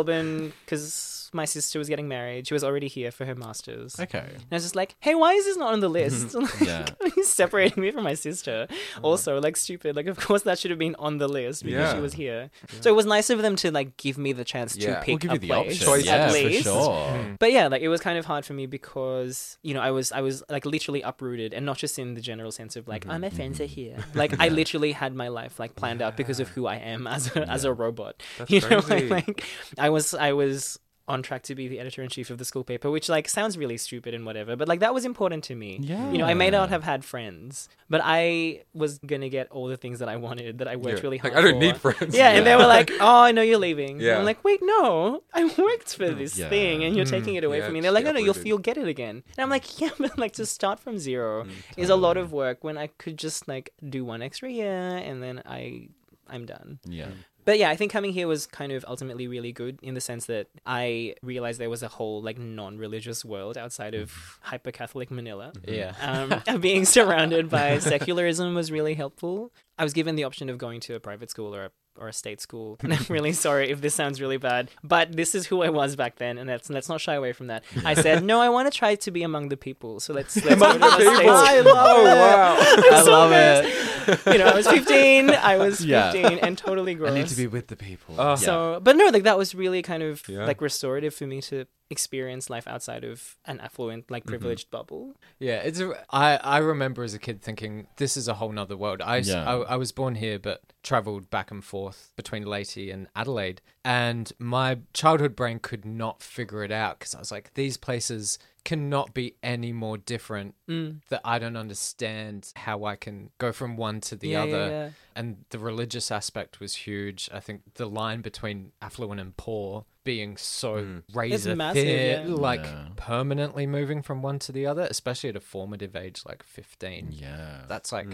because 0.64 1.15
my 1.32 1.44
sister 1.44 1.78
was 1.78 1.88
getting 1.88 2.08
married. 2.08 2.46
She 2.46 2.54
was 2.54 2.64
already 2.64 2.88
here 2.88 3.10
for 3.10 3.24
her 3.24 3.34
masters. 3.34 3.98
Okay. 3.98 4.18
And 4.18 4.46
I 4.50 4.56
was 4.56 4.62
just 4.62 4.76
like, 4.76 4.96
hey, 5.00 5.14
why 5.14 5.32
is 5.32 5.44
this 5.44 5.56
not 5.56 5.72
on 5.72 5.80
the 5.80 5.88
list? 5.88 6.34
like, 6.34 6.60
Yeah. 6.60 6.86
he's 7.14 7.28
separating 7.28 7.82
me 7.82 7.90
from 7.90 8.04
my 8.04 8.14
sister. 8.14 8.68
Also, 9.02 9.40
like, 9.40 9.56
stupid. 9.56 9.96
Like, 9.96 10.06
of 10.06 10.18
course, 10.18 10.42
that 10.42 10.58
should 10.58 10.70
have 10.70 10.78
been 10.78 10.96
on 10.98 11.18
the 11.18 11.28
list 11.28 11.64
because 11.64 11.94
she 11.94 12.00
was 12.00 12.14
here. 12.14 12.50
So 12.80 12.90
it 12.90 12.96
was 12.96 13.06
nice 13.06 13.30
of 13.30 13.42
them 13.42 13.56
to, 13.56 13.70
like, 13.70 13.96
give 13.96 14.18
me 14.18 14.32
the 14.32 14.44
chance 14.44 14.76
Yeah. 14.76 14.96
to 14.96 15.00
pick 15.00 15.06
We'll 15.06 15.14
We'll 15.16 15.18
give 15.18 15.30
a 15.30 15.34
you 15.34 15.38
the 15.40 15.46
place, 15.48 15.86
option. 15.86 16.00
at 16.00 16.04
Yeah, 16.04 16.28
for 16.28 16.32
least. 16.34 16.64
sure. 16.64 17.36
But 17.38 17.52
yeah, 17.52 17.68
like, 17.68 17.82
it 17.82 17.88
was 17.88 18.00
kind 18.00 18.18
of 18.18 18.26
hard 18.26 18.44
for 18.44 18.52
me 18.52 18.66
because, 18.66 19.58
you 19.62 19.74
know, 19.74 19.80
I 19.80 19.90
was, 19.90 20.12
I 20.12 20.20
was, 20.20 20.42
like, 20.48 20.66
literally 20.66 21.02
uprooted 21.02 21.54
and 21.54 21.64
not 21.66 21.78
just 21.78 21.98
in 21.98 22.14
the 22.14 22.20
general 22.20 22.52
sense 22.52 22.76
of, 22.76 22.88
like, 22.88 23.06
oh, 23.06 23.18
my 23.18 23.28
mm-hmm. 23.28 23.36
friends 23.36 23.60
are 23.60 23.64
mm-hmm. 23.64 23.74
here. 23.74 23.96
Like, 24.14 24.38
I 24.40 24.48
literally 24.48 24.92
had 24.92 25.14
my 25.14 25.28
life, 25.28 25.58
like, 25.58 25.74
planned 25.74 26.02
out 26.02 26.16
because 26.16 26.40
of 26.40 26.48
who 26.48 26.66
I 26.66 26.76
am 26.76 27.06
as 27.06 27.34
a, 27.34 27.48
as 27.48 27.64
a 27.64 27.72
robot. 27.72 28.22
you 28.48 28.60
know, 28.60 28.82
like, 28.88 29.10
like, 29.10 29.44
I 29.78 29.90
was, 29.90 30.14
I 30.14 30.32
was 30.32 30.78
on 31.08 31.22
track 31.22 31.42
to 31.44 31.54
be 31.54 31.68
the 31.68 31.78
editor 31.78 32.02
in 32.02 32.08
chief 32.08 32.30
of 32.30 32.38
the 32.38 32.44
school 32.44 32.64
paper, 32.64 32.90
which 32.90 33.08
like 33.08 33.28
sounds 33.28 33.56
really 33.56 33.76
stupid 33.76 34.12
and 34.12 34.26
whatever, 34.26 34.56
but 34.56 34.66
like 34.66 34.80
that 34.80 34.92
was 34.92 35.04
important 35.04 35.44
to 35.44 35.54
me. 35.54 35.78
Yeah. 35.80 36.10
You 36.10 36.18
know, 36.18 36.24
I 36.26 36.34
may 36.34 36.50
not 36.50 36.68
have 36.68 36.82
had 36.82 37.04
friends, 37.04 37.68
but 37.88 38.00
I 38.02 38.64
was 38.74 38.98
gonna 38.98 39.28
get 39.28 39.48
all 39.50 39.66
the 39.68 39.76
things 39.76 40.00
that 40.00 40.08
I 40.08 40.16
wanted 40.16 40.58
that 40.58 40.68
I 40.68 40.76
worked 40.76 40.98
Yeah. 40.98 41.02
really 41.02 41.18
hard 41.18 41.34
Like, 41.34 41.38
I 41.38 41.46
don't 41.46 41.54
for. 41.54 41.60
need 41.60 41.76
friends. 41.76 42.16
Yeah, 42.16 42.30
and 42.30 42.44
they 42.46 42.56
were 42.56 42.66
like, 42.66 42.90
"Oh, 43.00 43.20
I 43.22 43.32
know 43.32 43.42
you're 43.42 43.58
leaving." 43.58 44.00
Yeah. 44.00 44.18
I'm 44.18 44.24
like, 44.24 44.42
"Wait, 44.42 44.60
no, 44.62 45.22
I 45.32 45.44
worked 45.44 45.94
for 45.94 46.08
mm. 46.08 46.18
this 46.18 46.36
Yeah. 46.36 46.48
thing, 46.48 46.82
and 46.84 46.96
you're 46.96 47.06
mm. 47.06 47.10
taking 47.10 47.36
it 47.36 47.44
away 47.44 47.58
Yeah, 47.58 47.64
from 47.66 47.74
me." 47.74 47.78
And 47.78 47.84
they're 47.84 47.92
like, 47.92 48.04
get 48.04 48.14
"No, 48.14 48.20
no, 48.20 48.24
you'll 48.26 48.38
you'll 48.46 48.58
get 48.58 48.76
it 48.76 48.88
again." 48.88 49.22
And 49.36 49.42
I'm 49.44 49.50
like, 49.50 49.80
"Yeah, 49.80 49.90
but 49.98 50.18
like 50.18 50.32
to 50.34 50.46
start 50.46 50.80
from 50.80 50.98
zero 50.98 51.44
mm, 51.44 51.50
is 51.76 51.88
a 51.88 51.96
lot 51.96 52.16
of 52.16 52.32
work 52.32 52.64
when 52.64 52.76
I 52.76 52.88
could 52.88 53.16
just 53.16 53.46
like 53.46 53.70
do 53.88 54.04
one 54.04 54.22
extra 54.22 54.50
year 54.50 54.96
and 55.08 55.22
then 55.22 55.42
I 55.46 55.88
I'm 56.28 56.46
done." 56.46 56.80
Yeah. 56.84 57.10
But 57.46 57.60
yeah, 57.60 57.70
I 57.70 57.76
think 57.76 57.92
coming 57.92 58.12
here 58.12 58.26
was 58.26 58.44
kind 58.46 58.72
of 58.72 58.84
ultimately 58.88 59.28
really 59.28 59.52
good 59.52 59.78
in 59.80 59.94
the 59.94 60.00
sense 60.00 60.26
that 60.26 60.48
I 60.66 61.14
realized 61.22 61.60
there 61.60 61.70
was 61.70 61.84
a 61.84 61.88
whole 61.88 62.20
like 62.20 62.38
non-religious 62.38 63.24
world 63.24 63.56
outside 63.56 63.94
of 63.94 64.12
hyper 64.40 64.72
Catholic 64.72 65.10
Manila. 65.10 65.52
Yeah. 65.66 65.94
Um, 66.06 66.60
being 66.60 66.84
surrounded 66.84 67.48
by 67.48 67.78
secularism 67.92 68.54
was 68.54 68.72
really 68.72 68.94
helpful. 68.94 69.52
I 69.78 69.84
was 69.84 69.92
given 69.92 70.16
the 70.16 70.24
option 70.24 70.48
of 70.48 70.58
going 70.58 70.80
to 70.80 70.94
a 70.94 71.00
private 71.00 71.30
school 71.30 71.54
or 71.54 71.64
a 71.64 71.70
or 71.98 72.08
a 72.08 72.12
state 72.12 72.40
school. 72.40 72.78
And 72.82 72.92
I'm 72.96 73.04
really 73.08 73.32
sorry 73.32 73.70
if 73.70 73.80
this 73.80 73.94
sounds 73.94 74.20
really 74.20 74.36
bad, 74.36 74.70
but 74.84 75.12
this 75.16 75.34
is 75.34 75.46
who 75.46 75.62
I 75.62 75.70
was 75.70 75.96
back 75.96 76.16
then, 76.16 76.38
and 76.38 76.48
let's 76.48 76.68
let's 76.70 76.88
not 76.88 77.00
shy 77.00 77.14
away 77.14 77.32
from 77.32 77.46
that. 77.48 77.64
I 77.84 77.94
said 78.04 78.22
no, 78.24 78.40
I 78.40 78.48
want 78.48 78.70
to 78.72 78.76
try 78.76 78.94
to 78.94 79.10
be 79.10 79.22
among 79.22 79.48
the 79.48 79.56
people. 79.56 80.00
So 80.00 80.12
let's 80.12 80.36
let's 80.44 80.60
go 80.60 80.78
to 80.78 80.84
a 80.86 80.90
state. 80.90 81.28
I 81.28 81.60
love 81.60 81.98
it. 82.00 82.04
wow. 82.06 82.56
I 82.98 83.02
so 83.04 83.10
love 83.10 83.32
embarrassed. 83.32 84.26
it. 84.26 84.32
You 84.32 84.38
know, 84.38 84.46
I 84.46 84.54
was 84.54 84.66
15. 84.68 85.30
I 85.30 85.56
was 85.56 85.78
15 85.78 85.88
Yeah. 85.88 86.12
and 86.42 86.56
totally 86.56 86.94
gross. 86.94 87.10
I 87.10 87.14
need 87.14 87.26
to 87.28 87.36
be 87.36 87.46
with 87.46 87.66
the 87.68 87.76
people. 87.76 88.20
Uh, 88.20 88.36
So, 88.36 88.80
but 88.82 88.96
no, 88.96 89.06
like 89.08 89.24
that 89.24 89.36
was 89.38 89.54
really 89.54 89.82
kind 89.82 90.02
of 90.02 90.22
Yeah. 90.28 90.44
like 90.46 90.60
restorative 90.60 91.14
for 91.14 91.26
me 91.26 91.40
to 91.42 91.66
experience 91.90 92.50
life 92.50 92.66
outside 92.66 93.04
of 93.04 93.36
an 93.44 93.60
affluent, 93.60 94.10
like 94.10 94.22
mm-hmm. 94.22 94.30
privileged 94.30 94.70
bubble. 94.70 95.14
Yeah, 95.38 95.56
it's. 95.56 95.80
A, 95.80 95.94
I 96.10 96.36
I 96.36 96.58
remember 96.58 97.02
as 97.02 97.14
a 97.14 97.18
kid 97.18 97.42
thinking 97.42 97.86
this 97.96 98.16
is 98.16 98.28
a 98.28 98.34
whole 98.34 98.52
nother 98.52 98.76
world. 98.76 99.00
I, 99.02 99.18
s- 99.18 99.28
Yeah. 99.28 99.48
I 99.48 99.54
I 99.74 99.76
was 99.76 99.92
born 99.92 100.16
here, 100.16 100.38
but 100.38 100.62
travelled 100.82 101.30
back 101.30 101.50
and 101.50 101.64
forth 101.64 102.10
between 102.16 102.44
Leyte 102.44 102.76
and 102.76 103.08
Adelaide, 103.14 103.60
and 103.84 104.32
my 104.38 104.78
childhood 104.92 105.36
brain 105.36 105.58
could 105.58 105.84
not 105.84 106.22
figure 106.22 106.62
it 106.64 106.72
out 106.72 106.98
because 106.98 107.14
I 107.14 107.18
was 107.18 107.30
like, 107.32 107.54
these 107.54 107.76
places 107.76 108.38
cannot 108.66 109.14
be 109.14 109.36
any 109.42 109.72
more 109.72 109.96
different 109.96 110.54
Mm. 110.68 111.00
that 111.08 111.20
I 111.24 111.38
don't 111.38 111.56
understand 111.56 112.52
how 112.56 112.84
I 112.84 112.96
can 112.96 113.30
go 113.38 113.52
from 113.52 113.76
one 113.76 114.00
to 114.02 114.16
the 114.16 114.28
Yeah, 114.28 114.44
yeah, 114.44 114.54
other. 114.54 114.68
yeah. 114.70 114.90
And 115.14 115.44
the 115.50 115.58
religious 115.58 116.10
aspect 116.10 116.58
was 116.60 116.74
huge. 116.86 117.30
I 117.32 117.40
think 117.40 117.62
the 117.74 117.86
line 117.86 118.20
between 118.22 118.72
affluent 118.82 119.20
and 119.20 119.36
poor 119.36 119.84
being 120.04 120.36
so 120.36 121.02
razor 121.14 121.54
massive, 121.56 121.84
thin, 121.84 122.28
yeah. 122.28 122.34
like 122.34 122.64
Yeah. 122.64 122.88
permanently 122.96 123.66
moving 123.66 124.02
from 124.02 124.20
one 124.20 124.38
to 124.40 124.52
the 124.52 124.66
other, 124.66 124.82
especially 124.90 125.30
at 125.30 125.36
a 125.36 125.40
formative 125.40 125.94
age 125.96 126.22
like 126.26 126.42
15. 126.42 127.08
Yeah. 127.12 127.64
That's 127.68 127.92
like 127.92 128.08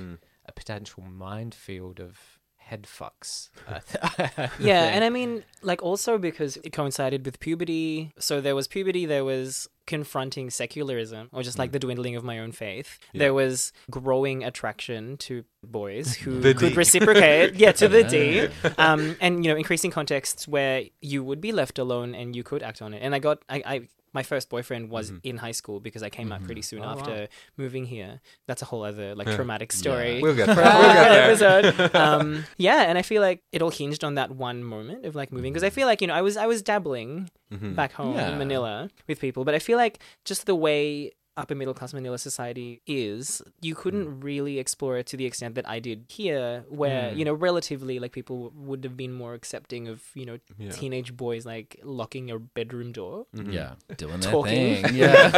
a 0.47 0.53
potential 0.53 1.03
minefield 1.03 1.99
of 2.01 2.19
head 2.57 2.85
fucks. 2.85 3.51
Yeah, 4.59 4.85
and 4.95 5.05
I 5.05 5.11
mean, 5.11 5.45
like 5.63 5.83
also 5.83 6.19
because 6.19 6.57
it 6.59 6.73
coincided 6.73 7.25
with 7.27 7.41
puberty. 7.41 8.13
So 8.19 8.41
there 8.41 8.55
was 8.55 8.67
puberty, 8.69 9.05
there 9.07 9.25
was 9.25 9.69
confronting 9.87 10.51
secularism, 10.51 11.29
or 11.33 11.43
just 11.43 11.59
like 11.59 11.71
hmm. 11.71 11.75
the 11.75 11.79
dwindling 11.81 12.17
of 12.17 12.25
my 12.25 12.39
own 12.39 12.53
faith. 12.53 12.99
There 13.15 13.35
was 13.35 13.73
growing 13.91 14.45
attraction 14.45 15.17
to 15.19 15.45
boys 15.65 16.15
who 16.17 16.41
The 16.41 16.55
could 16.55 16.71
D. 16.71 16.75
reciprocate, 16.75 17.55
yeah, 17.57 17.73
to 17.73 17.89
the 17.89 18.03
D. 18.05 18.49
Um, 18.79 19.17
and 19.21 19.45
you 19.45 19.51
know, 19.53 19.57
increasing 19.57 19.91
contexts 19.91 20.47
where 20.49 20.85
you 21.01 21.23
would 21.25 21.41
be 21.41 21.53
left 21.53 21.79
alone 21.79 22.15
and 22.15 22.35
you 22.35 22.43
could 22.43 22.63
act 22.63 22.83
on 22.83 22.95
it. 22.95 23.01
And 23.03 23.15
I 23.15 23.19
got, 23.19 23.39
I, 23.49 23.63
I 23.67 23.89
my 24.15 24.23
first 24.23 24.51
boyfriend 24.51 24.91
was 24.91 25.11
in 25.23 25.39
high 25.39 25.53
school 25.53 25.81
because 25.81 26.03
I 26.03 26.11
came 26.11 26.33
out 26.33 26.45
pretty 26.45 26.61
soon 26.61 26.83
after 26.83 27.29
moving 27.57 27.87
here. 27.87 28.21
That's 28.47 28.61
a 28.61 28.67
whole 28.67 28.85
other 28.85 29.15
like 29.15 29.27
traumatic 29.35 29.73
story. 29.73 30.21
We'll 30.21 30.35
get 30.37 30.47
there. 30.55 30.57
We'll 30.57 30.93
get 30.93 31.09
there. 31.41 31.63
episode. 31.65 31.95
Um, 32.03 32.45
yeah, 32.59 32.83
and 32.83 32.99
I 32.99 33.03
feel 33.03 33.23
like 33.23 33.43
it 33.53 33.63
all 33.63 33.71
hinged 33.71 34.05
on 34.05 34.17
that 34.17 34.31
one 34.33 34.65
moment 34.65 35.07
of 35.07 35.15
like 35.15 35.33
moving 35.33 35.53
because 35.55 35.65
I 35.65 35.71
feel 35.71 35.87
like 35.87 36.03
you 36.03 36.09
know 36.09 36.15
I 36.15 36.21
was 36.21 36.37
I 36.37 36.45
was 36.47 36.61
dabbling 36.61 37.31
back 37.51 37.93
home 37.93 38.17
Yeah. 38.17 38.33
in 38.33 38.39
Manila 38.39 38.91
with 39.09 39.19
people, 39.19 39.45
but 39.47 39.55
I 39.55 39.59
feel 39.59 39.79
like 39.79 39.99
just 40.27 40.45
the 40.45 40.55
way 40.55 41.13
upper 41.37 41.55
middle 41.55 41.75
class 41.75 41.95
Manila 41.95 42.19
society 42.19 42.83
is, 42.87 43.43
you 43.61 43.75
hmm. 43.75 43.81
couldn't 43.81 44.21
really 44.21 44.59
explore 44.59 44.99
it 44.99 45.07
to 45.07 45.17
the 45.17 45.27
extent 45.27 45.55
that 45.55 45.69
I 45.69 45.79
did 45.79 46.07
here, 46.09 46.65
where 46.69 47.11
hmm. 47.11 47.19
you 47.19 47.25
know 47.25 47.33
relatively 47.35 47.99
like 47.99 48.13
people 48.13 48.53
would 48.55 48.85
have 48.85 48.97
been 48.97 49.13
more 49.13 49.35
accepting 49.35 49.89
of 49.89 50.03
you 50.15 50.27
know 50.27 50.39
teenage 50.71 51.17
boys 51.17 51.47
like 51.47 51.79
locking 51.83 52.29
your 52.29 52.39
bedroom 52.39 52.93
door, 52.93 53.27
mm-hmm. 53.35 53.53
Yeah. 53.53 53.75
Doing 53.97 54.21
their 54.21 54.33
Talking. 54.33 54.83
thing. 54.85 54.95
Yeah. 55.03 55.31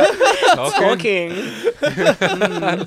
talking. 0.54 1.33
Hmm. 1.85 2.83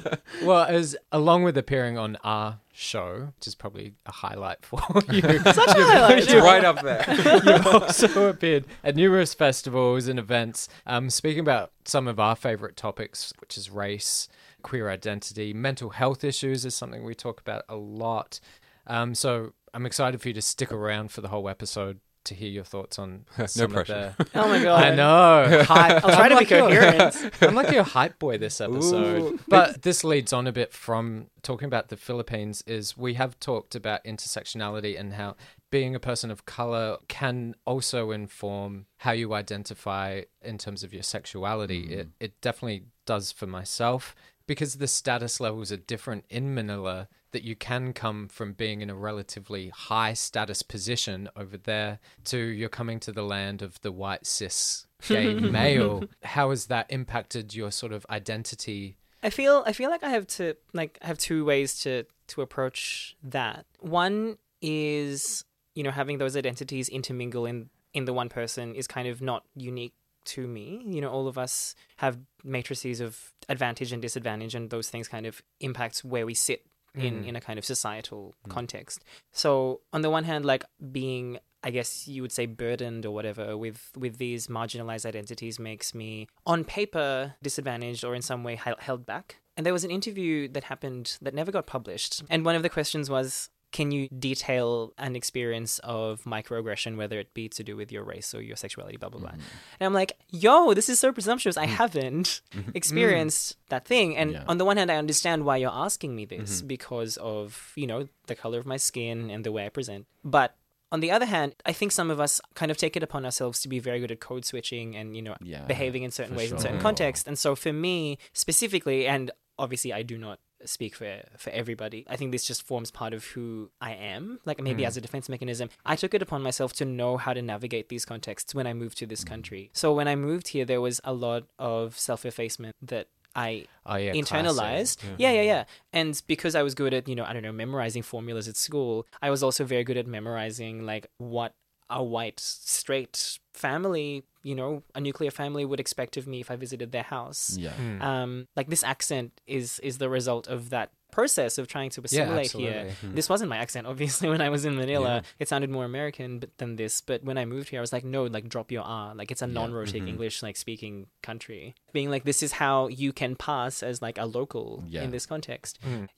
well, 0.46 0.64
as 0.64 0.96
along 1.12 1.44
with 1.44 1.58
appearing 1.58 1.98
on 1.98 2.18
our 2.24 2.60
show, 2.78 3.32
which 3.36 3.48
is 3.48 3.56
probably 3.56 3.94
a 4.06 4.12
highlight 4.12 4.64
for 4.66 4.80
you. 5.12 5.22
Such 5.22 5.58
a 5.68 5.84
highlight. 5.84 6.20
It's 6.20 6.34
right 6.34 6.64
up 6.64 6.82
there. 6.82 7.04
You've 7.46 7.68
also 7.68 8.30
appeared 8.30 8.66
at 8.84 8.96
numerous 8.96 9.34
festivals 9.34 10.08
and 10.08 10.20
events, 10.20 10.70
um, 10.86 11.10
speaking 11.10 11.40
about 11.40 11.72
some 11.86 12.08
of 12.08 12.20
our 12.20 12.36
favorite 12.36 12.78
topics, 12.78 13.34
which 13.40 13.58
is 13.58 13.70
race, 13.70 14.28
queer 14.62 14.90
identity, 14.90 15.54
mental 15.54 15.90
health 15.90 16.24
issues 16.24 16.66
is 16.66 16.76
something 16.76 17.04
we 17.04 17.16
talk 17.16 17.40
about 17.40 17.64
a 17.68 17.76
lot. 17.76 18.40
Um, 18.86 19.16
so 19.16 19.54
I'm 19.74 19.86
excited 19.86 20.22
for 20.22 20.28
you 20.30 20.34
to 20.36 20.42
stick 20.42 20.72
around 20.72 21.12
for 21.12 21.22
the 21.22 21.30
whole 21.30 21.50
episode 21.50 22.00
to 22.28 22.36
hear 22.36 22.50
your 22.50 22.64
thoughts 22.64 22.98
on 23.00 23.26
some 23.48 23.72
pressure. 23.72 24.16
of 24.20 24.32
the. 24.32 24.40
Oh 24.40 24.48
my 24.48 24.62
god! 24.64 24.84
I 24.84 24.96
know. 24.96 25.64
Hype. 25.68 26.04
I'll 26.06 26.16
try 26.16 26.30
to 26.30 26.38
be 26.38 26.46
your- 26.56 26.70
coherent. 26.70 27.32
I'm 27.42 27.56
like 27.56 27.72
your 27.72 27.84
hype 27.84 28.20
boy 28.20 28.38
this 28.38 28.62
episode. 28.62 29.22
Ooh. 29.22 29.40
But 29.48 29.82
this 29.82 30.04
leads 30.04 30.32
on 30.34 30.48
a 30.48 30.52
bit 30.52 30.72
from 30.74 31.28
talking 31.42 31.66
about 31.66 31.90
the 31.90 31.98
Philippines 31.98 32.64
is 32.68 32.98
we 32.98 33.16
have 33.16 33.40
talked 33.40 33.76
about 33.76 34.04
intersectionality 34.04 35.00
and 35.00 35.14
how 35.14 35.36
being 35.70 35.96
a 35.96 36.00
person 36.00 36.32
of 36.32 36.46
color 36.46 36.98
can 37.08 37.56
also 37.66 38.12
inform 38.12 38.86
how 38.98 39.12
you 39.12 39.34
identify 39.34 40.22
in 40.42 40.58
terms 40.58 40.84
of 40.84 40.94
your 40.94 41.04
sexuality. 41.04 41.94
It 41.94 42.08
it 42.20 42.42
definitely 42.42 42.84
does 43.06 43.32
for 43.32 43.48
myself. 43.48 44.16
Because 44.48 44.76
the 44.76 44.88
status 44.88 45.40
levels 45.40 45.72
are 45.72 45.78
different 45.78 46.26
in 46.30 46.56
Manila, 46.56 47.10
that 47.32 47.44
you 47.44 47.56
can 47.56 47.94
come 47.94 48.28
from 48.28 48.54
being 48.54 48.82
in 48.82 48.90
a 48.90 48.96
relatively 48.96 49.70
high 49.70 50.14
status 50.14 50.62
position 50.62 51.30
over 51.36 51.58
there 51.58 52.00
to 52.24 52.38
you're 52.38 52.70
coming 52.70 53.00
to 53.02 53.12
the 53.12 53.24
land 53.24 53.62
of 53.62 53.80
the 53.82 53.92
white 53.92 54.26
cis 54.26 54.88
gay 55.08 55.34
male. 55.36 56.06
How 56.24 56.50
has 56.50 56.68
that 56.68 56.88
impacted 56.90 57.54
your 57.54 57.72
sort 57.72 57.92
of 57.92 58.06
identity? 58.10 58.98
I 59.22 59.30
feel 59.30 59.64
I 59.66 59.74
feel 59.74 59.90
like 59.90 60.04
I 60.04 60.10
have 60.10 60.28
to 60.28 60.56
like 60.74 60.98
I 61.02 61.08
have 61.08 61.18
two 61.18 61.44
ways 61.44 61.80
to 61.82 62.06
to 62.28 62.42
approach 62.42 63.16
that. 63.24 63.66
One 63.80 64.38
is 64.62 65.44
you 65.76 65.84
know 65.84 65.92
having 65.92 66.18
those 66.18 66.38
identities 66.38 66.90
intermingle 66.90 67.46
in 67.46 67.70
in 67.94 68.06
the 68.06 68.14
one 68.14 68.30
person 68.30 68.76
is 68.76 68.88
kind 68.88 69.08
of 69.08 69.22
not 69.22 69.44
unique 69.56 69.94
to 70.28 70.48
me. 70.48 70.82
You 70.86 71.02
know, 71.02 71.10
all 71.10 71.28
of 71.28 71.38
us 71.38 71.76
have 71.98 72.20
matrices 72.44 73.00
of 73.00 73.34
advantage 73.50 73.92
and 73.92 74.02
disadvantage, 74.02 74.56
and 74.56 74.70
those 74.70 74.90
things 74.90 75.08
kind 75.08 75.26
of 75.26 75.42
impacts 75.60 76.04
where 76.04 76.26
we 76.26 76.34
sit 76.34 76.66
in 76.96 77.24
mm. 77.24 77.28
in 77.28 77.36
a 77.36 77.42
kind 77.42 77.60
of 77.60 77.66
societal 77.66 78.36
mm. 78.46 78.50
context. 78.50 79.04
So 79.32 79.82
on 79.94 80.02
the 80.02 80.10
one 80.10 80.24
hand, 80.24 80.46
like 80.46 80.66
being 80.92 81.40
I 81.64 81.72
guess 81.72 82.08
you 82.08 82.22
would 82.22 82.32
say 82.32 82.46
burdened 82.46 83.06
or 83.06 83.12
whatever 83.12 83.58
with 83.58 83.92
with 83.98 84.18
these 84.18 84.48
marginalized 84.48 85.06
identities 85.06 85.60
makes 85.60 85.94
me 85.94 86.28
on 86.46 86.64
paper 86.64 87.36
disadvantaged 87.42 88.04
or 88.04 88.16
in 88.16 88.22
some 88.22 88.44
way 88.44 88.60
held 88.80 89.06
back. 89.06 89.38
And 89.56 89.66
there 89.66 89.74
was 89.74 89.84
an 89.84 89.90
interview 89.90 90.48
that 90.50 90.66
happened 90.66 91.18
that 91.20 91.34
never 91.34 91.52
got 91.52 91.66
published, 91.66 92.24
and 92.30 92.46
one 92.46 92.56
of 92.56 92.62
the 92.62 92.70
questions 92.70 93.10
was 93.10 93.50
can 93.72 93.92
you 93.92 94.08
detail 94.10 94.94
an 94.98 95.16
experience 95.16 95.80
of 95.80 96.24
microaggression, 96.24 96.96
whether 96.96 97.20
it 97.20 97.34
be 97.34 97.50
to 97.50 97.64
do 97.64 97.76
with 97.76 97.92
your 97.92 98.04
race 98.04 98.34
or 98.34 98.42
your 98.42 98.56
sexuality, 98.56 98.98
blah, 98.98 99.10
blah, 99.10 99.20
blah. 99.20 99.30
Mm-hmm. 99.32 99.42
And 99.80 99.88
I'm 99.88 99.94
like, 99.94 100.14
yo, 100.30 100.74
this 100.74 100.90
is 100.90 101.00
so 101.00 101.12
presumptuous. 101.12 101.58
I 101.58 101.66
mm. 101.66 101.70
haven't 101.70 102.42
mm-hmm. 102.54 102.72
experienced 102.74 103.58
that 103.70 103.86
thing. 103.86 104.16
And 104.16 104.32
Yeah. 104.32 104.44
on 104.48 104.58
the 104.58 104.66
one 104.66 104.78
hand, 104.78 104.92
I 104.92 104.96
understand 104.96 105.46
why 105.46 105.58
you're 105.58 105.70
asking 105.70 106.16
me 106.16 106.26
this 106.26 106.60
mm-hmm. 106.60 106.68
because 106.68 107.18
of, 107.18 107.74
you 107.76 107.88
know, 107.88 108.08
the 108.28 108.36
color 108.36 108.58
of 108.60 108.66
my 108.66 108.78
skin 108.78 109.30
and 109.30 109.44
the 109.44 109.52
way 109.52 109.66
I 109.66 109.70
present. 109.70 110.08
But 110.24 110.56
on 110.92 111.02
the 111.02 111.12
other 111.12 111.26
hand, 111.26 111.56
I 111.66 111.74
think 111.74 111.92
some 111.92 112.10
of 112.10 112.20
us 112.20 112.40
kind 112.56 112.72
of 112.72 112.78
take 112.78 112.96
it 112.96 113.04
upon 113.04 113.26
ourselves 113.26 113.60
to 113.62 113.68
be 113.68 113.80
very 113.80 114.00
good 114.00 114.12
at 114.12 114.22
code 114.22 114.46
switching 114.46 114.96
and, 114.96 115.16
you 115.16 115.22
know, 115.22 115.36
Yeah, 115.42 115.66
behaving 115.66 116.04
in 116.04 116.12
certain 116.12 116.36
ways 116.36 116.52
in 116.52 116.60
certain 116.60 116.80
oh. 116.80 116.82
contexts. 116.82 117.28
And 117.28 117.38
so 117.38 117.56
for 117.56 117.74
me 117.74 118.18
specifically, 118.32 119.06
and 119.06 119.30
obviously 119.60 119.92
I 119.92 120.04
do 120.04 120.18
not 120.18 120.40
speak 120.66 120.96
for 120.96 121.22
for 121.38 121.50
everybody. 121.52 122.06
I 122.10 122.16
think 122.16 122.32
this 122.32 122.46
just 122.46 122.64
forms 122.64 122.92
part 122.92 123.14
of 123.14 123.24
who 123.26 123.70
I 123.80 123.92
am. 123.94 124.40
Like 124.46 124.62
maybe 124.62 124.84
Mm. 124.84 124.88
as 124.88 124.98
a 124.98 125.02
defense 125.02 125.30
mechanism, 125.30 125.70
I 125.86 125.96
took 125.96 126.14
it 126.14 126.22
upon 126.22 126.42
myself 126.42 126.74
to 126.74 126.86
know 126.86 127.18
how 127.18 127.34
to 127.34 127.42
navigate 127.42 127.90
these 127.90 128.06
contexts 128.06 128.54
when 128.56 128.66
I 128.68 128.74
moved 128.74 128.98
to 129.00 129.06
this 129.06 129.24
Mm. 129.24 129.28
country. 129.28 129.70
So 129.74 129.94
when 129.94 130.08
I 130.08 130.16
moved 130.16 130.50
here, 130.50 130.66
there 130.66 130.82
was 130.82 131.00
a 131.04 131.14
lot 131.14 131.44
of 131.60 131.98
self-effacement 131.98 132.76
that 132.82 133.08
I 133.36 133.68
Oh 133.86 133.98
yeah, 133.98 134.14
internalized. 134.14 134.98
classic. 135.00 135.20
Yeah, 135.20 135.32
yeah, 135.32 135.42
yeah. 135.44 135.64
And 135.94 136.20
because 136.26 136.56
I 136.56 136.64
was 136.64 136.74
good 136.74 136.94
at, 136.94 137.08
you 137.08 137.16
know, 137.16 137.24
I 137.24 137.34
don't 137.34 137.44
know, 137.44 137.52
memorizing 137.52 138.02
formulas 138.02 138.48
at 138.48 138.56
school, 138.58 139.06
I 139.22 139.30
was 139.30 139.44
also 139.44 139.64
very 139.64 139.84
good 139.84 139.98
at 139.98 140.08
memorizing 140.08 140.86
like 140.88 141.06
what 141.20 141.54
a 141.90 142.04
white 142.04 142.40
straight 142.40 143.40
family, 143.54 144.24
you 144.44 144.56
know, 144.56 144.84
a 144.96 145.02
nuclear 145.02 145.32
family 145.32 145.66
would 145.66 145.80
expect 145.80 146.18
of 146.18 146.28
me 146.28 146.40
if 146.40 146.52
I 146.52 146.56
visited 146.56 146.92
their 146.92 147.04
house. 147.04 147.58
Yeah. 147.58 147.72
Hmm. 147.72 148.02
Um, 148.02 148.48
like 148.56 148.68
this 148.68 148.84
accent 148.84 149.40
is 149.46 149.80
is 149.80 149.98
the 149.98 150.10
result 150.10 150.48
of 150.48 150.70
that 150.70 150.92
process 151.12 151.58
of 151.58 151.68
trying 151.68 151.90
to 151.90 152.02
assimilate 152.04 152.52
here. 152.52 152.88
absolutely. 152.90 153.16
This 153.16 153.30
wasn't 153.30 153.50
my 153.50 153.58
accent, 153.58 153.88
obviously. 153.88 154.30
When 154.38 154.42
I 154.42 154.50
was 154.50 154.66
in 154.66 154.76
Manila, 154.76 155.24
it 155.40 155.48
sounded 155.48 155.70
more 155.70 155.86
American 155.86 156.40
but, 156.40 156.56
than 156.58 156.76
this. 156.76 157.02
But 157.02 157.24
when 157.24 157.38
I 157.38 157.46
moved 157.46 157.70
here, 157.70 157.80
I 157.80 157.82
was 157.82 157.94
like, 157.94 158.04
no, 158.04 158.26
like 158.26 158.48
drop 158.50 158.72
your 158.72 158.84
R. 158.84 159.16
Like 159.16 159.32
it's 159.32 159.42
a 159.42 159.48
non-rhotic 159.48 160.02
mm-hmm. 160.02 160.10
English 160.10 160.44
like 160.44 160.58
speaking 160.58 161.08
country. 161.24 161.76
Being 161.98 162.12
like, 162.16 162.26
this 162.32 162.42
is 162.48 162.52
how 162.64 162.76
you 163.04 163.12
can 163.22 163.32
pass 163.50 163.74
as 163.90 163.96
like 164.08 164.18
a 164.26 164.28
local 164.40 164.68
Yeah. 164.88 165.04
in 165.06 165.10
this 165.16 165.26
context. 165.34 165.74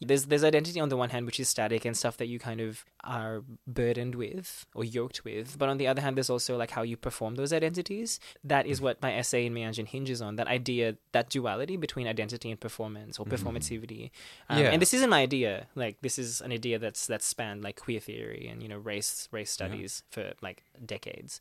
There's 0.07 0.23
there's 0.29 0.45
identity 0.53 0.79
on 0.85 0.89
the 0.93 0.97
one 1.03 1.09
hand, 1.13 1.23
which 1.29 1.39
is 1.43 1.47
static 1.55 1.81
and 1.87 1.95
stuff 2.01 2.15
that 2.19 2.27
you 2.33 2.37
kind 2.49 2.59
of 2.67 2.71
are 3.17 3.35
burdened 3.79 4.15
with 4.23 4.47
or 4.77 4.83
yoked 4.99 5.19
with. 5.29 5.47
But 5.59 5.67
on 5.71 5.77
the 5.81 5.87
other 5.91 6.01
hand, 6.03 6.13
there's 6.17 6.29
also 6.35 6.51
like 6.63 6.71
how 6.77 6.83
you 6.91 6.97
perform 7.07 7.31
those 7.35 7.51
identities. 7.61 8.09
That 8.53 8.65
is 8.71 8.77
what 8.85 8.95
my 9.05 9.11
essay 9.21 9.41
in 9.47 9.53
Meanjin 9.57 9.87
hinges 9.95 10.19
on. 10.21 10.31
That 10.35 10.47
idea, 10.59 10.85
that 11.15 11.25
duality 11.35 11.77
between 11.85 12.05
identity 12.15 12.49
and 12.53 12.59
performance 12.67 13.13
or 13.19 13.25
performativity. 13.35 14.03
Um, 14.49 14.59
Yeah. 14.59 14.71
And 14.73 14.79
this 14.83 14.93
isn't 14.97 15.09
my 15.17 15.21
idea. 15.29 15.67
Like 15.83 15.95
this 16.05 16.17
is 16.23 16.41
an 16.45 16.51
idea 16.59 16.75
that's 16.85 17.03
that's 17.11 17.25
spanned 17.33 17.61
like 17.67 17.77
queer 17.85 18.01
theory 18.09 18.43
and 18.51 18.57
you 18.63 18.69
know 18.71 18.79
race 18.93 19.11
race 19.37 19.51
studies 19.57 19.91
for 20.13 20.23
like 20.47 20.59
decades. 20.95 21.39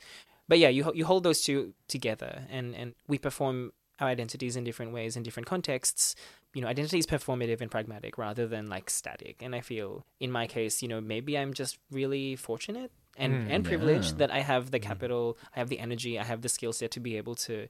But 0.51 0.59
yeah, 0.63 0.71
you 0.77 0.83
you 0.99 1.05
hold 1.13 1.23
those 1.29 1.41
two 1.47 1.61
together, 1.89 2.33
and 2.57 2.67
and 2.81 2.89
we 3.13 3.19
perform 3.29 3.57
our 4.01 4.09
identities 4.09 4.57
in 4.57 4.65
different 4.65 4.93
ways 4.93 5.17
in 5.17 5.23
different 5.23 5.47
contexts. 5.47 6.15
You 6.55 6.63
know, 6.63 6.69
identity 6.69 6.99
is 6.99 7.07
performative 7.07 7.61
and 7.61 7.71
pragmatic 7.71 8.19
rather 8.19 8.47
than 8.47 8.69
like 8.69 8.91
static. 8.91 9.43
And 9.43 9.55
I 9.55 9.61
feel 9.61 10.05
in 10.21 10.31
my 10.31 10.47
case, 10.47 10.83
you 10.83 10.89
know, 10.89 11.01
maybe 11.01 11.37
I'm 11.39 11.53
just 11.53 11.79
really 11.91 12.37
fortunate 12.37 12.91
and 13.17 13.51
and 13.51 13.65
privileged 13.65 14.13
yeah. 14.13 14.19
that 14.19 14.31
I 14.31 14.41
have 14.41 14.71
the 14.71 14.79
capital, 14.79 15.37
I 15.55 15.59
have 15.59 15.69
the 15.69 15.79
energy, 15.79 16.19
I 16.19 16.25
have 16.25 16.43
the 16.43 16.49
skill 16.49 16.73
set 16.73 16.93
to 16.93 17.01
be 17.01 17.17
able 17.17 17.35
to 17.37 17.69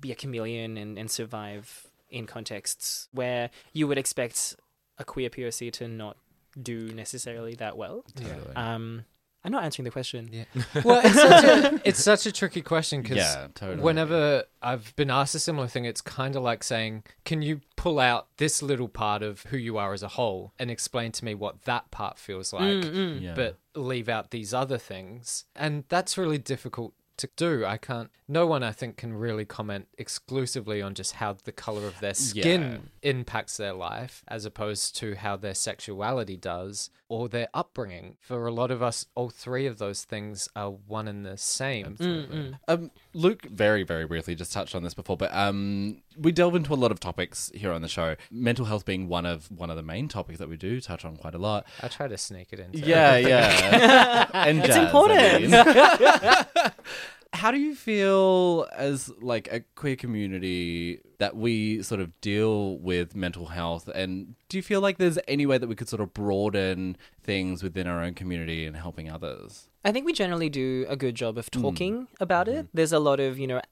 be 0.00 0.12
a 0.12 0.14
chameleon 0.14 0.76
and, 0.76 0.98
and 0.98 1.10
survive 1.10 1.86
in 2.08 2.26
contexts 2.26 3.08
where 3.12 3.50
you 3.72 3.86
would 3.86 3.98
expect 3.98 4.56
a 4.98 5.04
queer 5.04 5.30
POC 5.30 5.72
to 5.72 5.88
not 5.88 6.16
do 6.60 6.92
necessarily 6.92 7.54
that 7.54 7.76
well. 7.76 8.04
Totally. 8.16 8.56
Um, 8.56 9.04
I'm 9.42 9.52
not 9.52 9.64
answering 9.64 9.84
the 9.84 9.90
question. 9.90 10.28
Yeah. 10.32 10.44
Well, 10.84 11.00
it's 11.02 11.14
such 11.14 11.44
a, 11.44 11.80
it's 11.88 12.02
such 12.02 12.26
a 12.26 12.32
tricky 12.32 12.62
question 12.62 13.02
because 13.02 13.16
Yeah, 13.16 13.48
totally. 13.54 13.82
whenever 13.82 14.44
I've 14.62 14.94
been 14.96 15.10
asked 15.10 15.34
a 15.34 15.38
similar 15.38 15.66
thing, 15.66 15.84
it's 15.86 16.00
kind 16.02 16.36
of 16.36 16.42
like 16.42 16.62
saying, 16.62 17.04
"Can 17.24 17.40
you 17.42 17.60
pull 17.76 17.98
out 17.98 18.28
this 18.36 18.62
little 18.62 18.88
part 18.88 19.22
of 19.22 19.42
who 19.44 19.56
you 19.56 19.78
are 19.78 19.92
as 19.94 20.02
a 20.02 20.08
whole 20.08 20.52
and 20.58 20.70
explain 20.70 21.12
to 21.12 21.24
me 21.24 21.34
what 21.34 21.62
that 21.62 21.90
part 21.90 22.18
feels 22.18 22.50
mm, 22.50 22.58
like, 22.60 22.92
mm. 22.92 23.20
Yeah. 23.20 23.34
but 23.34 23.58
leave 23.74 24.08
out 24.08 24.30
these 24.30 24.52
other 24.52 24.78
things?" 24.78 25.44
And 25.56 25.84
that's 25.88 26.18
really 26.18 26.38
difficult 26.38 26.92
to 27.20 27.30
do. 27.36 27.64
I 27.64 27.76
can't. 27.76 28.10
No 28.28 28.46
one, 28.46 28.62
I 28.62 28.72
think, 28.72 28.96
can 28.96 29.12
really 29.14 29.44
comment 29.44 29.88
exclusively 29.98 30.80
on 30.82 30.94
just 30.94 31.14
how 31.14 31.36
the 31.44 31.52
color 31.52 31.86
of 31.86 31.98
their 32.00 32.14
skin 32.14 32.90
impacts 33.02 33.56
their 33.56 33.72
life, 33.72 34.22
as 34.28 34.44
opposed 34.44 34.96
to 34.96 35.14
how 35.16 35.36
their 35.36 35.54
sexuality 35.54 36.36
does 36.36 36.90
or 37.08 37.28
their 37.28 37.48
upbringing. 37.52 38.16
For 38.20 38.46
a 38.46 38.52
lot 38.52 38.70
of 38.70 38.82
us, 38.82 39.06
all 39.16 39.30
three 39.30 39.66
of 39.66 39.78
those 39.78 40.04
things 40.04 40.48
are 40.54 40.70
one 40.70 41.08
and 41.08 41.26
the 41.26 41.36
same. 41.36 41.96
Um, 42.68 42.90
Luke 43.12 43.46
very, 43.46 43.82
very 43.82 44.06
briefly 44.06 44.34
just 44.34 44.52
touched 44.52 44.74
on 44.74 44.82
this 44.82 44.94
before, 44.94 45.16
but 45.16 45.34
um, 45.34 46.02
we 46.16 46.32
delve 46.32 46.54
into 46.54 46.72
a 46.72 46.76
lot 46.76 46.90
of 46.92 47.00
topics 47.00 47.50
here 47.54 47.72
on 47.72 47.82
the 47.82 47.88
show. 47.88 48.16
Mental 48.30 48.64
health 48.66 48.84
being 48.84 49.08
one 49.08 49.26
of 49.26 49.50
one 49.50 49.70
of 49.70 49.76
the 49.76 49.82
main 49.82 50.08
topics 50.08 50.38
that 50.38 50.48
we 50.48 50.56
do 50.56 50.80
touch 50.80 51.04
on 51.04 51.16
quite 51.16 51.34
a 51.34 51.38
lot. 51.38 51.66
I 51.82 51.88
try 51.88 52.08
to 52.08 52.16
sneak 52.18 52.48
it 52.52 52.60
in. 52.60 52.68
Yeah, 52.72 53.16
yeah, 53.16 54.26
and 54.34 54.58
It's 54.58 54.68
jazz, 54.68 54.76
I 54.76 54.84
important. 54.86 55.50
mean. 55.50 56.72
How 57.32 57.50
do 57.50 57.58
you 57.58 57.74
feel 57.74 58.66
as 58.72 59.10
like 59.20 59.48
a 59.52 59.60
queer 59.76 59.96
community 59.96 61.00
that 61.18 61.36
we 61.36 61.82
sort 61.82 62.00
of 62.00 62.18
deal 62.20 62.78
with 62.78 63.14
mental 63.14 63.46
health 63.46 63.88
and 63.88 64.34
do 64.48 64.58
you 64.58 64.62
feel 64.62 64.80
like 64.80 64.98
there's 64.98 65.18
any 65.28 65.46
way 65.46 65.56
that 65.56 65.68
we 65.68 65.76
could 65.76 65.88
sort 65.88 66.02
of 66.02 66.12
broaden 66.12 66.96
things 67.22 67.62
within 67.62 67.86
our 67.86 68.02
own 68.02 68.14
community 68.14 68.66
and 68.66 68.76
helping 68.76 69.08
others? 69.08 69.68
I 69.84 69.92
think 69.92 70.06
we 70.06 70.12
generally 70.12 70.50
do 70.50 70.84
a 70.88 70.96
good 70.96 71.14
job 71.14 71.38
of 71.38 71.50
talking 71.50 72.02
hmm. 72.02 72.22
about 72.22 72.48
it. 72.48 72.66
Mm-hmm. 72.66 72.74
There's 72.74 72.92
a 72.92 72.98
lot 72.98 73.20
of, 73.20 73.38
you 73.38 73.46
know, 73.46 73.62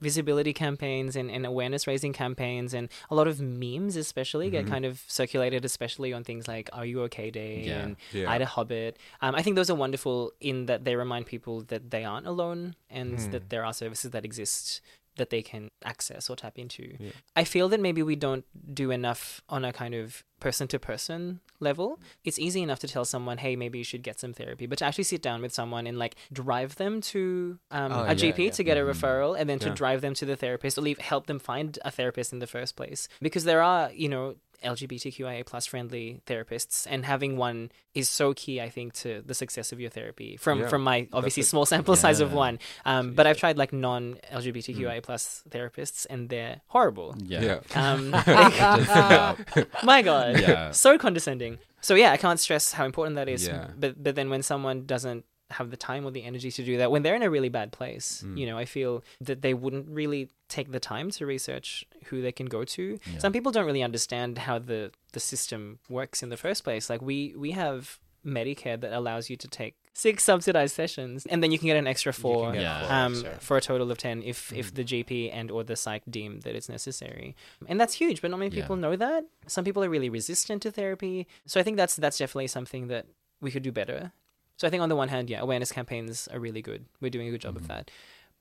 visibility 0.00 0.52
campaigns 0.52 1.16
and, 1.16 1.30
and 1.30 1.46
awareness 1.46 1.86
raising 1.86 2.12
campaigns 2.12 2.74
and 2.74 2.88
a 3.10 3.14
lot 3.14 3.26
of 3.28 3.40
memes 3.40 3.96
especially 3.96 4.50
get 4.50 4.66
kind 4.66 4.84
of 4.84 5.02
circulated 5.06 5.64
especially 5.64 6.12
on 6.12 6.24
things 6.24 6.48
like 6.48 6.68
Are 6.72 6.84
You 6.86 7.02
Okay 7.02 7.30
Day 7.30 7.64
Yeah. 7.66 7.78
and 7.80 7.96
Yeah. 8.12 8.26
IDAHOBIT. 8.38 8.94
Um, 9.20 9.34
I 9.34 9.42
think 9.42 9.56
those 9.56 9.70
are 9.70 9.74
wonderful 9.74 10.32
in 10.40 10.66
that 10.66 10.84
they 10.84 10.96
remind 10.96 11.26
people 11.26 11.62
that 11.68 11.90
they 11.90 12.04
aren't 12.04 12.26
alone 12.26 12.74
and 12.88 13.18
that 13.32 13.50
there 13.50 13.64
are 13.64 13.72
services 13.72 14.10
that 14.12 14.24
exist 14.24 14.80
that 15.20 15.30
they 15.30 15.42
can 15.42 15.70
access 15.84 16.28
or 16.28 16.34
tap 16.36 16.58
into. 16.58 16.96
I 17.36 17.44
feel 17.44 17.68
that 17.68 17.80
maybe 17.80 18.02
we 18.02 18.16
don't 18.16 18.44
do 18.74 18.90
enough 18.90 19.40
on 19.48 19.64
a 19.64 19.72
kind 19.72 19.94
of 19.94 20.24
person 20.40 20.66
to 20.68 20.78
person 20.78 21.40
level. 21.60 21.98
It's 22.24 22.38
easy 22.38 22.62
enough 22.62 22.78
to 22.80 22.88
tell 22.88 23.04
someone, 23.04 23.36
hey, 23.38 23.54
maybe 23.56 23.76
you 23.78 23.84
should 23.84 24.02
get 24.02 24.18
some 24.18 24.32
therapy, 24.32 24.66
but 24.66 24.78
to 24.78 24.84
actually 24.86 25.04
sit 25.04 25.20
down 25.22 25.42
with 25.42 25.52
someone 25.52 25.86
and 25.86 25.98
like 25.98 26.16
drive 26.32 26.76
them 26.76 27.00
to 27.12 27.58
um, 27.70 27.92
Oh, 27.92 28.02
a 28.04 28.08
yeah, 28.08 28.14
GP 28.32 28.38
yeah. 28.46 28.50
to 28.52 28.62
get 28.64 28.76
a 28.78 28.80
referral 28.80 29.38
and 29.38 29.48
then 29.48 29.58
to 29.60 29.70
drive 29.70 30.00
them 30.00 30.14
to 30.14 30.24
the 30.24 30.36
therapist 30.36 30.78
or 30.78 30.80
leave, 30.80 30.98
help 30.98 31.26
them 31.26 31.38
find 31.38 31.78
a 31.84 31.90
therapist 31.90 32.32
in 32.32 32.38
the 32.38 32.46
first 32.46 32.74
place. 32.76 33.06
Because 33.20 33.44
there 33.44 33.62
are, 33.62 33.90
you 33.92 34.08
know, 34.08 34.34
LGBTQIA 34.62 35.44
plus 35.46 35.66
friendly 35.66 36.20
therapists, 36.26 36.86
and 36.88 37.04
having 37.04 37.36
one 37.36 37.70
is 37.94 38.08
so 38.08 38.34
key, 38.34 38.60
I 38.60 38.68
think, 38.68 38.92
to 38.94 39.22
the 39.24 39.34
success 39.34 39.72
of 39.72 39.80
your 39.80 39.90
therapy. 39.90 40.36
From 40.36 40.60
Yeah, 40.60 40.68
from 40.68 40.82
my 40.82 41.08
obviously 41.12 41.42
a- 41.42 41.46
small 41.46 41.66
sample 41.66 41.96
size 41.96 42.20
of 42.20 42.32
one, 42.32 42.58
um, 42.84 43.14
but 43.14 43.26
I've 43.26 43.38
tried 43.38 43.58
like 43.58 43.72
non 43.72 44.18
LGBTQIA 44.32 45.02
plus 45.02 45.42
therapists, 45.50 46.06
and 46.10 46.28
they're 46.28 46.60
horrible. 46.68 47.14
Yeah. 47.24 47.42
Yeah. 47.42 47.60
Um, 47.92 48.12
Yeah. 48.26 49.36
my 49.84 50.02
God, 50.02 50.38
Yeah. 50.40 50.70
so 50.72 50.98
condescending. 50.98 51.58
So 51.80 51.94
yeah, 51.94 52.12
I 52.12 52.16
can't 52.18 52.38
stress 52.38 52.72
how 52.72 52.84
important 52.84 53.16
that 53.16 53.28
is. 53.28 53.46
Yeah. 53.46 53.68
But 53.78 54.02
but 54.02 54.14
then 54.14 54.28
when 54.30 54.42
someone 54.42 54.84
doesn't 54.86 55.24
have 55.52 55.70
the 55.70 55.76
time 55.76 56.04
or 56.06 56.10
the 56.10 56.22
energy 56.24 56.50
to 56.50 56.62
do 56.64 56.76
that 56.78 56.90
when 56.90 57.02
they're 57.02 57.14
in 57.16 57.22
a 57.22 57.30
really 57.30 57.48
bad 57.48 57.72
place. 57.72 58.24
You 58.34 58.46
know, 58.46 58.56
I 58.58 58.64
feel 58.64 59.02
that 59.20 59.42
they 59.42 59.54
wouldn't 59.54 59.88
really 59.88 60.28
take 60.48 60.70
the 60.72 60.80
time 60.80 61.10
to 61.12 61.26
research 61.26 61.84
who 62.06 62.20
they 62.22 62.32
can 62.32 62.46
go 62.46 62.64
to. 62.64 62.98
Some 63.18 63.32
people 63.32 63.52
don't 63.52 63.66
really 63.66 63.82
understand 63.82 64.38
how 64.38 64.58
the 64.58 64.90
the 65.12 65.20
system 65.20 65.78
works 65.88 66.22
in 66.22 66.28
the 66.28 66.36
first 66.36 66.64
place. 66.64 66.88
Like 66.90 67.02
we 67.02 67.34
we 67.36 67.50
have 67.52 67.98
Medicare 68.24 68.78
that 68.80 68.92
allows 68.92 69.30
you 69.30 69.36
to 69.36 69.48
take 69.48 69.74
six 69.94 70.22
subsidized 70.24 70.74
sessions 70.74 71.26
and 71.26 71.42
then 71.42 71.50
you 71.50 71.58
can 71.58 71.66
get 71.66 71.76
an 71.76 71.86
extra 71.86 72.12
four 72.12 72.54
Yeah. 72.54 72.82
four, 72.86 72.92
um, 72.96 73.14
sure. 73.22 73.30
for 73.40 73.56
a 73.56 73.60
total 73.60 73.90
of 73.90 73.98
10 73.98 74.22
if 74.22 74.52
if 74.52 74.72
the 74.72 74.84
gp 74.84 75.30
and 75.32 75.50
or 75.50 75.64
the 75.64 75.74
psych 75.74 76.02
deem 76.08 76.40
that 76.40 76.54
it's 76.54 76.68
necessary 76.68 77.34
and 77.66 77.80
that's 77.80 77.94
huge 77.94 78.22
but 78.22 78.30
not 78.30 78.38
many 78.38 78.54
Yeah. 78.54 78.62
people 78.62 78.76
know 78.76 78.94
that 78.94 79.24
some 79.46 79.64
people 79.64 79.82
are 79.82 79.90
really 79.90 80.08
resistant 80.08 80.62
to 80.62 80.70
therapy 80.70 81.26
so 81.46 81.58
i 81.58 81.62
think 81.64 81.76
that's 81.76 81.96
that's 81.96 82.18
definitely 82.18 82.46
something 82.46 82.86
that 82.86 83.06
we 83.40 83.50
could 83.50 83.64
do 83.64 83.72
better 83.72 84.12
so 84.60 84.66
i 84.66 84.70
think 84.70 84.82
on 84.82 84.90
the 84.92 84.96
one 85.02 85.08
hand 85.08 85.30
yeah 85.30 85.40
awareness 85.40 85.72
campaigns 85.72 86.28
are 86.32 86.38
really 86.46 86.60
good. 86.70 86.82
We're 87.00 87.14
doing 87.16 87.28
a 87.28 87.30
good 87.30 87.40
job 87.46 87.54
Mm-hmm. 87.54 87.64
of 87.64 87.68
that. 87.68 87.90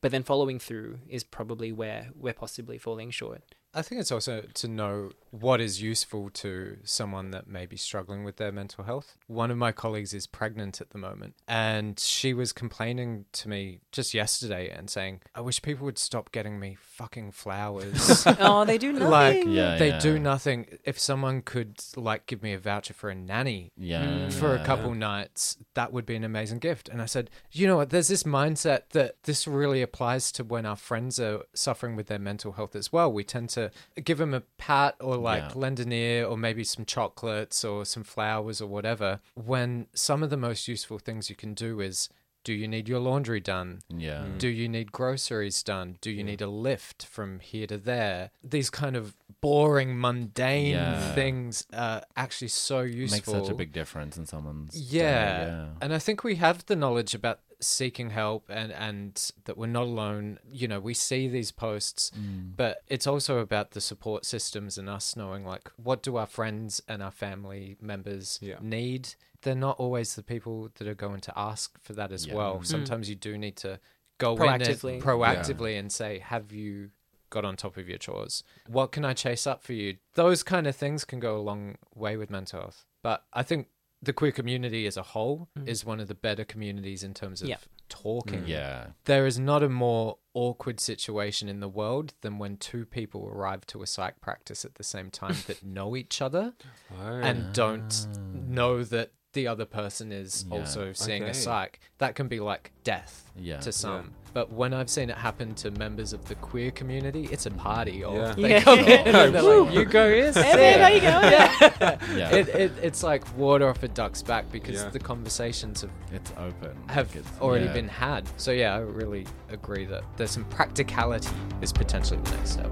But 0.01 0.11
then 0.11 0.23
following 0.23 0.59
through 0.59 0.99
is 1.07 1.23
probably 1.23 1.71
where 1.81 2.01
we're 2.23 2.33
possibly 2.43 2.77
falling 2.77 3.09
short 3.11 3.43
I 3.73 3.81
think 3.83 4.01
it's 4.01 4.11
also 4.11 4.41
to 4.55 4.67
know 4.67 5.11
what 5.31 5.61
is 5.61 5.79
useful 5.79 6.31
to 6.31 6.77
someone 6.83 7.29
that 7.31 7.47
may 7.47 7.67
be 7.67 7.77
struggling 7.77 8.23
with 8.23 8.37
their 8.37 8.51
mental 8.51 8.83
health. 8.83 9.15
One 9.27 9.51
of 9.51 9.57
my 9.57 9.71
colleagues 9.71 10.11
is 10.11 10.25
pregnant 10.25 10.81
at 10.81 10.89
the 10.89 10.97
moment, 10.97 11.35
and 11.47 11.99
she 11.99 12.33
was 12.33 12.51
complaining 12.51 13.25
to 13.33 13.47
me 13.49 13.81
just 13.91 14.15
yesterday 14.15 14.69
and 14.71 14.89
saying, 14.89 15.21
I 15.35 15.41
wish 15.41 15.61
people 15.61 15.85
would 15.85 15.99
stop 15.99 16.31
getting 16.31 16.59
me 16.59 16.77
fucking 16.79 17.31
flowers. 17.33 18.23
oh 18.39 18.65
they 18.65 18.79
do 18.79 18.91
nothing 18.93 19.09
like, 19.11 19.43
Yeah, 19.45 19.77
they 19.77 19.89
yeah. 19.89 19.99
do 19.99 20.17
nothing. 20.17 20.65
If 20.83 20.97
someone 20.97 21.43
could, 21.43 21.77
like, 21.95 22.25
give 22.25 22.41
me 22.41 22.53
a 22.53 22.59
voucher 22.59 22.95
for 22.95 23.11
a 23.11 23.15
nanny 23.15 23.71
Yeah. 23.77 24.29
for 24.29 24.55
a 24.55 24.63
couple 24.65 24.95
nights, 24.95 25.57
that 25.75 25.93
would 25.93 26.07
be 26.07 26.15
an 26.15 26.23
amazing 26.23 26.57
gift. 26.57 26.89
And 26.89 27.03
I 27.03 27.05
said, 27.05 27.29
you 27.51 27.67
know 27.67 27.77
what? 27.77 27.91
There's 27.91 28.07
this 28.07 28.23
mindset 28.23 28.89
that 28.93 29.21
this 29.25 29.47
really 29.47 29.83
applies 29.83 30.31
to 30.33 30.43
when 30.43 30.65
our 30.65 30.75
friends 30.75 31.19
are 31.19 31.43
suffering 31.53 31.95
with 31.95 32.07
their 32.07 32.17
mental 32.19 32.53
health 32.53 32.75
as 32.75 32.91
well. 32.91 33.13
We 33.13 33.23
tend 33.23 33.49
to 33.49 33.58
give 34.03 34.17
them 34.17 34.33
a 34.33 34.41
pat 34.57 34.95
or 34.99 35.15
like 35.17 35.43
Yeah. 35.49 35.51
lend 35.63 35.79
an 35.79 35.91
ear 35.91 36.25
or 36.25 36.37
maybe 36.37 36.63
some 36.63 36.85
chocolates 36.85 37.63
or 37.63 37.85
some 37.85 38.03
flowers 38.03 38.61
or 38.61 38.67
whatever. 38.67 39.19
When 39.35 39.87
some 39.93 40.23
of 40.23 40.29
the 40.29 40.37
most 40.37 40.67
useful 40.67 40.99
things 40.99 41.29
you 41.29 41.35
can 41.35 41.53
do 41.53 41.79
is 41.79 42.09
do 42.45 42.53
you 42.53 42.69
need 42.69 42.87
your 42.87 42.99
laundry 42.99 43.41
done? 43.41 43.81
Yeah. 43.89 44.23
Mm. 44.23 44.37
Do 44.39 44.47
you 44.47 44.69
need 44.69 44.93
groceries 44.93 45.61
done? 45.61 45.97
Do 45.99 46.09
you 46.09 46.23
need 46.23 46.41
a 46.41 46.47
lift 46.47 47.05
from 47.05 47.41
here 47.41 47.67
to 47.67 47.77
there? 47.77 48.31
These 48.41 48.69
kind 48.69 48.95
of 48.95 49.17
boring, 49.41 49.99
mundane 49.99 50.71
Yeah. 50.71 51.13
things 51.13 51.65
are 51.73 52.01
actually 52.15 52.47
so 52.47 52.83
Makes 52.83 52.95
useful. 52.95 53.33
such 53.43 53.49
a 53.51 53.55
big 53.55 53.73
difference 53.73 54.17
in 54.17 54.25
someone's 54.25 54.73
day, 54.73 54.97
Yeah. 54.99 55.45
yeah. 55.45 55.67
And 55.81 55.93
I 55.93 55.99
think 55.99 56.23
we 56.23 56.35
have 56.35 56.65
the 56.67 56.77
knowledge 56.77 57.13
about 57.13 57.41
seeking 57.61 58.09
help 58.11 58.45
and 58.49 58.71
and 58.71 59.31
that 59.45 59.57
we're 59.57 59.67
not 59.67 59.83
alone. 59.83 60.39
You 60.51 60.67
know, 60.67 60.79
we 60.79 60.93
see 60.93 61.27
these 61.27 61.51
posts, 61.51 62.11
Mm. 62.17 62.55
but 62.55 62.83
it's 62.87 63.05
also 63.07 63.39
about 63.39 63.71
the 63.71 63.81
support 63.81 64.25
systems 64.25 64.77
and 64.77 64.89
us 64.89 65.15
knowing 65.15 65.45
like 65.45 65.69
what 65.77 66.01
do 66.01 66.15
our 66.15 66.25
friends 66.27 66.81
and 66.87 67.03
our 67.03 67.11
family 67.11 67.75
members 67.81 68.39
Yeah. 68.41 68.57
need. 68.61 69.15
They're 69.41 69.55
not 69.55 69.77
always 69.79 70.15
the 70.15 70.23
people 70.23 70.69
that 70.75 70.87
are 70.87 70.95
going 70.95 71.21
to 71.21 71.33
ask 71.37 71.79
for 71.81 71.93
that 71.93 72.11
as 72.11 72.25
Yeah. 72.25 72.35
well. 72.35 72.63
Sometimes 72.63 73.09
you 73.09 73.15
do 73.15 73.37
need 73.37 73.55
to 73.57 73.79
go 74.17 74.35
Proactively. 74.35 74.89
in 74.89 74.93
and 74.95 75.03
proactively 75.03 75.79
and 75.79 75.91
say, 75.91 76.19
"Have 76.19 76.51
you 76.51 76.91
got 77.29 77.45
on 77.45 77.55
top 77.55 77.77
of 77.77 77.87
your 77.87 77.97
chores? 77.97 78.43
What 78.67 78.91
can 78.91 79.05
I 79.05 79.13
chase 79.13 79.45
up 79.47 79.63
for 79.63 79.73
you?" 79.73 79.97
Those 80.15 80.43
kind 80.43 80.65
of 80.67 80.75
things 80.75 81.05
can 81.05 81.19
go 81.19 81.37
a 81.37 81.41
long 81.41 81.77
way 81.95 82.17
with 82.17 82.29
mental 82.29 82.59
health. 82.61 82.85
But 83.01 83.25
I 83.31 83.43
think 83.43 83.67
the 84.01 84.13
queer 84.13 84.31
community 84.31 84.85
as 84.87 84.97
a 84.97 85.03
whole 85.03 85.49
mm. 85.57 85.67
is 85.67 85.85
one 85.85 85.99
of 85.99 86.07
the 86.07 86.15
better 86.15 86.45
communities 86.45 87.03
in 87.03 87.13
terms 87.13 87.41
of 87.41 87.49
Yeah. 87.49 87.57
talking. 87.89 88.43
Mm. 88.43 88.47
Yeah. 88.47 88.87
There 89.05 89.25
is 89.25 89.37
not 89.37 89.61
a 89.61 89.69
more 89.69 90.17
awkward 90.33 90.79
situation 90.79 91.49
in 91.49 91.59
the 91.59 91.67
world 91.67 92.13
than 92.21 92.37
when 92.37 92.57
two 92.57 92.85
people 92.85 93.27
arrive 93.27 93.65
to 93.67 93.81
a 93.81 93.87
psych 93.87 94.21
practice 94.21 94.63
at 94.63 94.75
the 94.75 94.83
same 94.83 95.11
time 95.11 95.35
that 95.47 95.63
know 95.63 95.95
each 95.95 96.21
other 96.21 96.53
oh. 96.97 97.03
and 97.05 97.51
don't 97.53 98.07
ah. 98.09 98.17
know 98.47 98.83
that 98.83 99.11
the 99.33 99.47
other 99.47 99.65
person 99.65 100.11
is 100.11 100.45
Yeah. 100.49 100.59
also 100.59 100.93
seeing 100.93 101.23
Okay. 101.23 101.31
a 101.31 101.35
psych. 101.35 101.79
That 101.97 102.15
can 102.15 102.27
be 102.27 102.39
like 102.39 102.71
death 102.83 103.31
Yeah. 103.35 103.59
to 103.59 103.71
some. 103.71 104.15
But 104.33 104.51
when 104.51 104.73
I've 104.73 104.89
seen 104.89 105.09
it 105.09 105.17
happen 105.17 105.55
to 105.55 105.71
members 105.71 106.13
of 106.13 106.23
the 106.25 106.35
queer 106.35 106.71
community, 106.71 107.27
it's 107.31 107.45
a 107.45 107.51
party. 107.51 108.03
Or 108.03 108.15
Yeah. 108.17 108.33
they 108.35 108.49
Yeah. 108.51 108.61
come 108.61 108.79
in 108.79 109.15
and 109.15 109.33
they're 109.35 109.41
like, 109.41 109.73
"You 109.73 109.85
go 109.85 110.09
here, 110.13 110.31
hey 110.33 110.55
man 110.55 110.79
how 110.79 110.87
you 110.89 111.01
going 111.01 112.17
Yeah. 112.17 112.29
it, 112.35 112.47
it, 112.49 112.71
it's 112.81 113.03
like 113.03 113.23
water 113.37 113.67
off 113.67 113.81
a 113.83 113.87
duck's 113.87 114.21
back 114.21 114.51
because 114.51 114.81
Yeah. 114.83 114.89
the 114.89 114.99
conversations 114.99 115.81
have 115.81 115.91
it's 116.11 116.31
open. 116.37 116.77
have 116.87 117.07
Like, 117.07 117.15
it's- 117.17 117.41
already 117.41 117.65
yeah. 117.65 117.73
been 117.73 117.87
had. 117.87 118.23
So 118.37 118.51
yeah, 118.51 118.75
I 118.75 118.79
really 118.79 119.25
agree 119.49 119.85
that 119.85 120.03
there's 120.17 120.31
some 120.31 120.45
practicality 120.45 121.29
is 121.61 121.71
potentially 121.73 122.19
the 122.23 122.31
next 122.31 122.51
step. 122.51 122.71